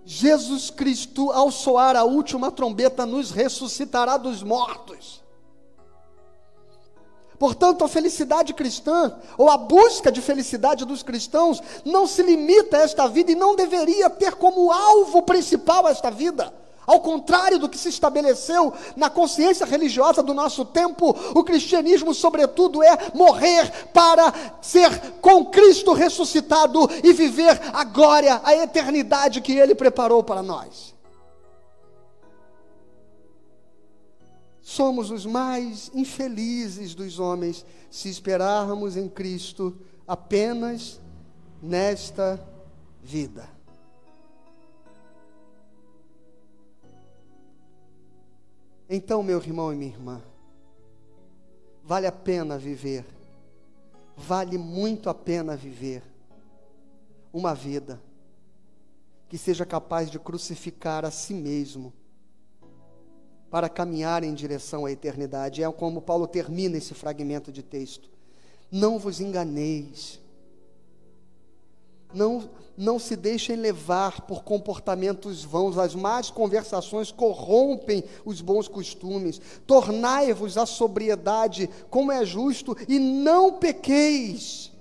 Jesus 0.05 0.71
Cristo, 0.71 1.31
ao 1.31 1.51
soar 1.51 1.95
a 1.97 2.05
última 2.05 2.51
trombeta, 2.51 3.05
nos 3.05 3.31
ressuscitará 3.31 4.17
dos 4.17 4.43
mortos. 4.43 5.23
Portanto, 7.39 7.85
a 7.85 7.89
felicidade 7.89 8.55
cristã, 8.55 9.15
ou 9.37 9.51
a 9.51 9.59
busca 9.59 10.11
de 10.11 10.23
felicidade 10.23 10.87
dos 10.87 11.03
cristãos, 11.03 11.63
não 11.85 12.07
se 12.07 12.23
limita 12.23 12.79
a 12.79 12.81
esta 12.81 13.07
vida 13.07 13.33
e 13.33 13.35
não 13.35 13.55
deveria 13.55 14.09
ter 14.09 14.37
como 14.37 14.73
alvo 14.73 15.21
principal 15.23 15.87
esta 15.87 16.11
vida. 16.11 16.55
Ao 16.87 17.01
contrário 17.01 17.59
do 17.59 17.69
que 17.69 17.77
se 17.77 17.89
estabeleceu 17.89 18.73
na 18.95 19.11
consciência 19.11 19.67
religiosa 19.67 20.23
do 20.23 20.33
nosso 20.33 20.65
tempo, 20.65 21.11
o 21.35 21.43
cristianismo, 21.43 22.15
sobretudo, 22.15 22.83
é 22.83 23.11
morrer 23.13 23.89
para 23.93 24.33
ser 24.63 25.13
com 25.21 25.47
Cristo 25.47 25.93
ressuscitado 25.93 26.89
e 27.03 27.13
viver 27.13 27.61
a 27.73 27.83
glória, 27.83 28.41
a 28.45 28.55
eternidade 28.55 29.41
que 29.41 29.55
Ele 29.55 29.75
preparou 29.75 30.23
para 30.23 30.43
nós. 30.43 30.95
Somos 34.63 35.11
os 35.11 35.25
mais 35.25 35.91
infelizes 35.95 36.95
dos 36.95 37.19
homens 37.19 37.65
se 37.91 38.09
esperarmos 38.09 38.97
em 38.97 39.09
Cristo 39.09 39.77
apenas 40.07 41.01
nesta 41.63 42.41
vida. 43.03 43.56
Então, 48.89 49.23
meu 49.23 49.39
irmão 49.39 49.73
e 49.73 49.77
minha 49.77 49.91
irmã, 49.91 50.23
vale 51.83 52.07
a 52.07 52.13
pena 52.13 52.57
viver, 52.57 53.05
vale 54.17 54.57
muito 54.57 55.11
a 55.11 55.15
pena 55.15 55.57
viver 55.57 56.03
uma 57.33 57.55
vida 57.55 58.01
que 59.29 59.37
seja 59.37 59.67
capaz 59.67 60.11
de 60.11 60.19
crucificar 60.19 61.05
a 61.05 61.11
si 61.11 61.35
mesmo 61.35 61.93
para 63.51 63.69
caminhar 63.69 64.23
em 64.23 64.35
direção 64.35 64.87
à 64.87 64.93
eternidade. 64.93 65.63
É 65.63 65.73
como 65.73 66.01
Paulo 66.01 66.27
termina 66.27 66.77
esse 66.77 66.95
fragmento 66.95 67.51
de 67.51 67.63
texto. 67.63 68.09
Não 68.71 68.99
vos 68.99 69.21
enganeis. 69.21 70.21
Não, 72.17 72.49
não 72.79 72.99
se 72.99 73.15
deixem 73.15 73.57
levar 73.57 74.23
por 74.23 74.43
comportamentos 74.43 75.45
vãos, 75.45 75.77
as 75.77 75.95
más 75.95 76.31
conversações 76.31 77.13
corrompem 77.13 78.03
os 78.25 78.41
bons 78.41 78.67
costumes. 78.67 79.39
Tornai-vos 79.67 80.57
a 80.57 80.65
sobriedade, 80.65 81.69
como 81.91 82.11
é 82.11 82.25
justo, 82.25 82.75
e 82.89 82.99
não 82.99 83.59
pequeis. 83.59 84.73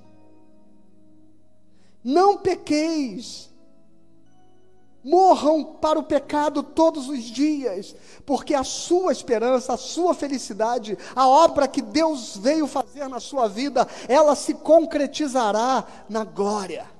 Não 2.01 2.37
pequeis. 2.37 3.49
morram 5.03 5.63
para 5.63 5.99
o 5.99 6.03
pecado 6.03 6.63
todos 6.63 7.09
os 7.09 7.21
dias, 7.25 7.95
porque 8.25 8.55
a 8.55 8.63
sua 8.63 9.11
esperança, 9.11 9.73
a 9.73 9.77
sua 9.77 10.15
felicidade, 10.15 10.97
a 11.15 11.27
obra 11.27 11.67
que 11.67 11.81
Deus 11.81 12.37
veio 12.37 12.65
fazer 12.65 13.07
na 13.07 13.19
sua 13.19 13.47
vida, 13.47 13.87
ela 14.07 14.35
se 14.35 14.53
concretizará 14.53 15.85
na 16.09 16.23
glória. 16.23 16.94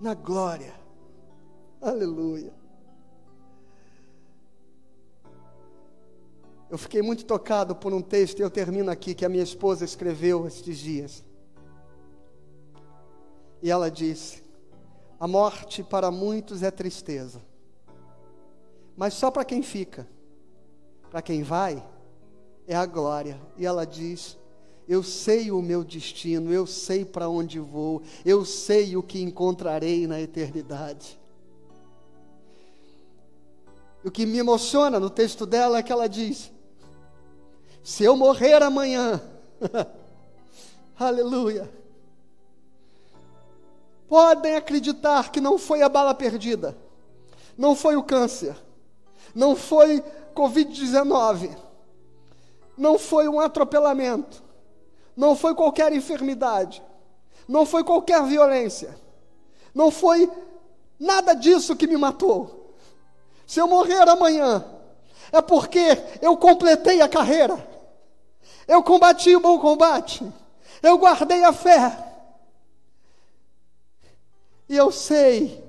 Na 0.00 0.14
glória. 0.14 0.74
Aleluia. 1.80 2.52
Eu 6.68 6.76
fiquei 6.76 7.00
muito 7.00 7.24
tocado 7.24 7.76
por 7.76 7.94
um 7.94 8.02
texto, 8.02 8.40
e 8.40 8.42
eu 8.42 8.50
termino 8.50 8.90
aqui, 8.90 9.14
que 9.14 9.24
a 9.24 9.28
minha 9.28 9.42
esposa 9.42 9.84
escreveu 9.84 10.46
estes 10.46 10.78
dias. 10.78 11.24
E 13.62 13.70
ela 13.70 13.90
disse: 13.90 14.42
A 15.18 15.28
morte 15.28 15.82
para 15.82 16.10
muitos 16.10 16.62
é 16.62 16.70
tristeza, 16.70 17.40
mas 18.96 19.14
só 19.14 19.30
para 19.30 19.44
quem 19.44 19.62
fica. 19.62 20.06
Para 21.08 21.22
quem 21.22 21.42
vai, 21.42 21.82
é 22.66 22.74
a 22.74 22.84
glória. 22.84 23.40
E 23.56 23.64
ela 23.64 23.86
diz: 23.86 24.36
Eu 24.88 25.02
sei 25.02 25.50
o 25.50 25.60
meu 25.60 25.82
destino, 25.82 26.52
eu 26.52 26.66
sei 26.66 27.04
para 27.04 27.28
onde 27.28 27.58
vou, 27.58 28.02
eu 28.24 28.44
sei 28.44 28.96
o 28.96 29.02
que 29.02 29.20
encontrarei 29.20 30.06
na 30.06 30.20
eternidade. 30.20 31.18
O 34.04 34.10
que 34.10 34.24
me 34.24 34.38
emociona 34.38 35.00
no 35.00 35.10
texto 35.10 35.44
dela 35.44 35.78
é 35.78 35.82
que 35.82 35.90
ela 35.90 36.08
diz: 36.08 36.52
Se 37.82 38.04
eu 38.04 38.16
morrer 38.16 38.62
amanhã, 38.62 39.20
aleluia 40.96 41.68
podem 44.08 44.56
acreditar 44.56 45.30
que 45.30 45.40
não 45.40 45.58
foi 45.58 45.82
a 45.82 45.88
bala 45.88 46.14
perdida, 46.14 46.76
não 47.56 47.74
foi 47.74 47.96
o 47.96 48.02
câncer, 48.02 48.56
não 49.34 49.56
foi 49.56 50.02
Covid-19, 50.34 51.56
não 52.76 52.98
foi 52.98 53.28
um 53.28 53.40
atropelamento, 53.40 54.42
não 55.16 55.34
foi 55.34 55.54
qualquer 55.54 55.92
enfermidade, 55.92 56.82
não 57.48 57.64
foi 57.64 57.82
qualquer 57.82 58.22
violência, 58.24 58.96
não 59.74 59.90
foi 59.90 60.30
nada 60.98 61.34
disso 61.34 61.74
que 61.74 61.86
me 61.86 61.96
matou. 61.96 62.74
Se 63.46 63.60
eu 63.60 63.66
morrer 63.66 64.08
amanhã, 64.08 64.64
é 65.32 65.40
porque 65.40 65.80
eu 66.20 66.36
completei 66.36 67.00
a 67.00 67.08
carreira, 67.08 67.56
eu 68.68 68.82
combati 68.82 69.34
o 69.34 69.40
bom 69.40 69.58
combate, 69.58 70.30
eu 70.82 70.98
guardei 70.98 71.42
a 71.44 71.52
fé, 71.52 72.06
e 74.68 74.76
eu 74.76 74.90
sei 74.90 75.64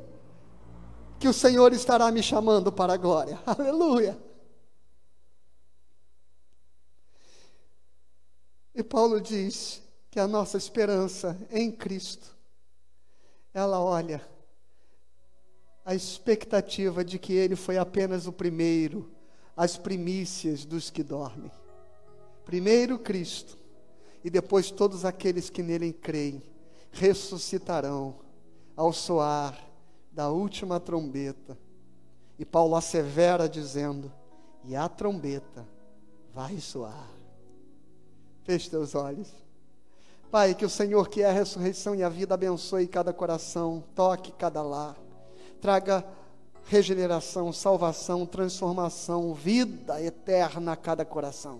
que 1.19 1.27
o 1.27 1.33
Senhor 1.33 1.71
estará 1.71 2.11
me 2.11 2.21
chamando 2.21 2.71
para 2.71 2.93
a 2.93 2.97
glória. 2.97 3.39
Aleluia. 3.45 4.17
E 8.77 8.83
Paulo 8.83 9.19
diz 9.19 9.81
que 10.11 10.19
a 10.19 10.27
nossa 10.27 10.55
esperança 10.55 11.35
em 11.49 11.71
Cristo, 11.71 12.37
ela 13.51 13.81
olha 13.81 14.21
a 15.83 15.95
expectativa 15.95 17.03
de 17.03 17.17
que 17.17 17.33
Ele 17.33 17.55
foi 17.55 17.79
apenas 17.79 18.27
o 18.27 18.31
primeiro, 18.31 19.09
as 19.55 19.77
primícias 19.77 20.63
dos 20.63 20.91
que 20.91 21.01
dormem. 21.01 21.51
Primeiro 22.45 22.99
Cristo, 22.99 23.57
e 24.23 24.29
depois 24.29 24.69
todos 24.69 25.05
aqueles 25.05 25.49
que 25.49 25.63
nele 25.63 25.91
creem, 25.91 26.43
ressuscitarão 26.91 28.19
ao 28.75 28.93
soar 28.93 29.59
da 30.11 30.29
última 30.29 30.79
trombeta. 30.79 31.57
E 32.37 32.45
Paulo 32.45 32.75
assevera 32.75 33.49
dizendo: 33.49 34.13
E 34.63 34.75
a 34.75 34.87
trombeta 34.87 35.67
vai 36.31 36.59
soar. 36.59 37.16
Feche 38.47 38.69
teus 38.69 38.95
olhos. 38.95 39.27
Pai, 40.31 40.55
que 40.55 40.63
o 40.63 40.69
Senhor, 40.69 41.09
que 41.09 41.21
é 41.21 41.25
a 41.25 41.33
ressurreição 41.33 41.93
e 41.93 42.01
a 42.01 42.07
vida, 42.07 42.33
abençoe 42.33 42.87
cada 42.87 43.11
coração, 43.11 43.83
toque 43.93 44.31
cada 44.31 44.61
lar, 44.61 44.95
traga 45.59 46.05
regeneração, 46.63 47.51
salvação, 47.51 48.25
transformação, 48.25 49.33
vida 49.33 50.01
eterna 50.01 50.71
a 50.71 50.77
cada 50.77 51.03
coração. 51.03 51.59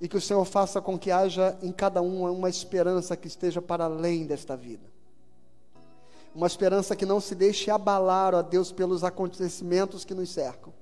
E 0.00 0.08
que 0.08 0.16
o 0.16 0.22
Senhor 0.22 0.46
faça 0.46 0.80
com 0.80 0.98
que 0.98 1.10
haja 1.10 1.54
em 1.60 1.70
cada 1.70 2.00
um 2.00 2.24
uma 2.32 2.48
esperança 2.48 3.14
que 3.14 3.28
esteja 3.28 3.60
para 3.60 3.84
além 3.84 4.24
desta 4.24 4.56
vida 4.56 4.94
uma 6.34 6.48
esperança 6.48 6.96
que 6.96 7.06
não 7.06 7.20
se 7.20 7.34
deixe 7.34 7.70
abalar, 7.70 8.34
ó 8.34 8.42
Deus, 8.42 8.72
pelos 8.72 9.04
acontecimentos 9.04 10.04
que 10.04 10.14
nos 10.14 10.30
cercam, 10.30 10.72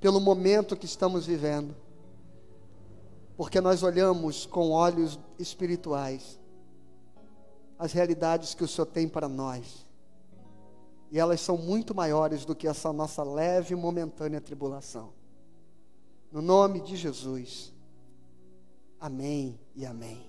pelo 0.00 0.18
momento 0.18 0.74
que 0.74 0.86
estamos 0.86 1.26
vivendo. 1.26 1.76
Porque 3.36 3.60
nós 3.60 3.82
olhamos 3.82 4.46
com 4.46 4.70
olhos 4.70 5.18
espirituais 5.38 6.38
as 7.78 7.92
realidades 7.92 8.54
que 8.54 8.62
o 8.62 8.68
Senhor 8.68 8.86
tem 8.86 9.08
para 9.08 9.28
nós. 9.28 9.84
E 11.10 11.18
elas 11.18 11.40
são 11.40 11.58
muito 11.58 11.92
maiores 11.92 12.44
do 12.44 12.54
que 12.54 12.68
essa 12.68 12.92
nossa 12.92 13.24
leve 13.24 13.74
e 13.74 13.76
momentânea 13.76 14.40
tribulação. 14.40 15.12
No 16.30 16.40
nome 16.40 16.80
de 16.80 16.96
Jesus. 16.96 17.72
Amém 19.00 19.58
e 19.74 19.84
amém. 19.84 20.24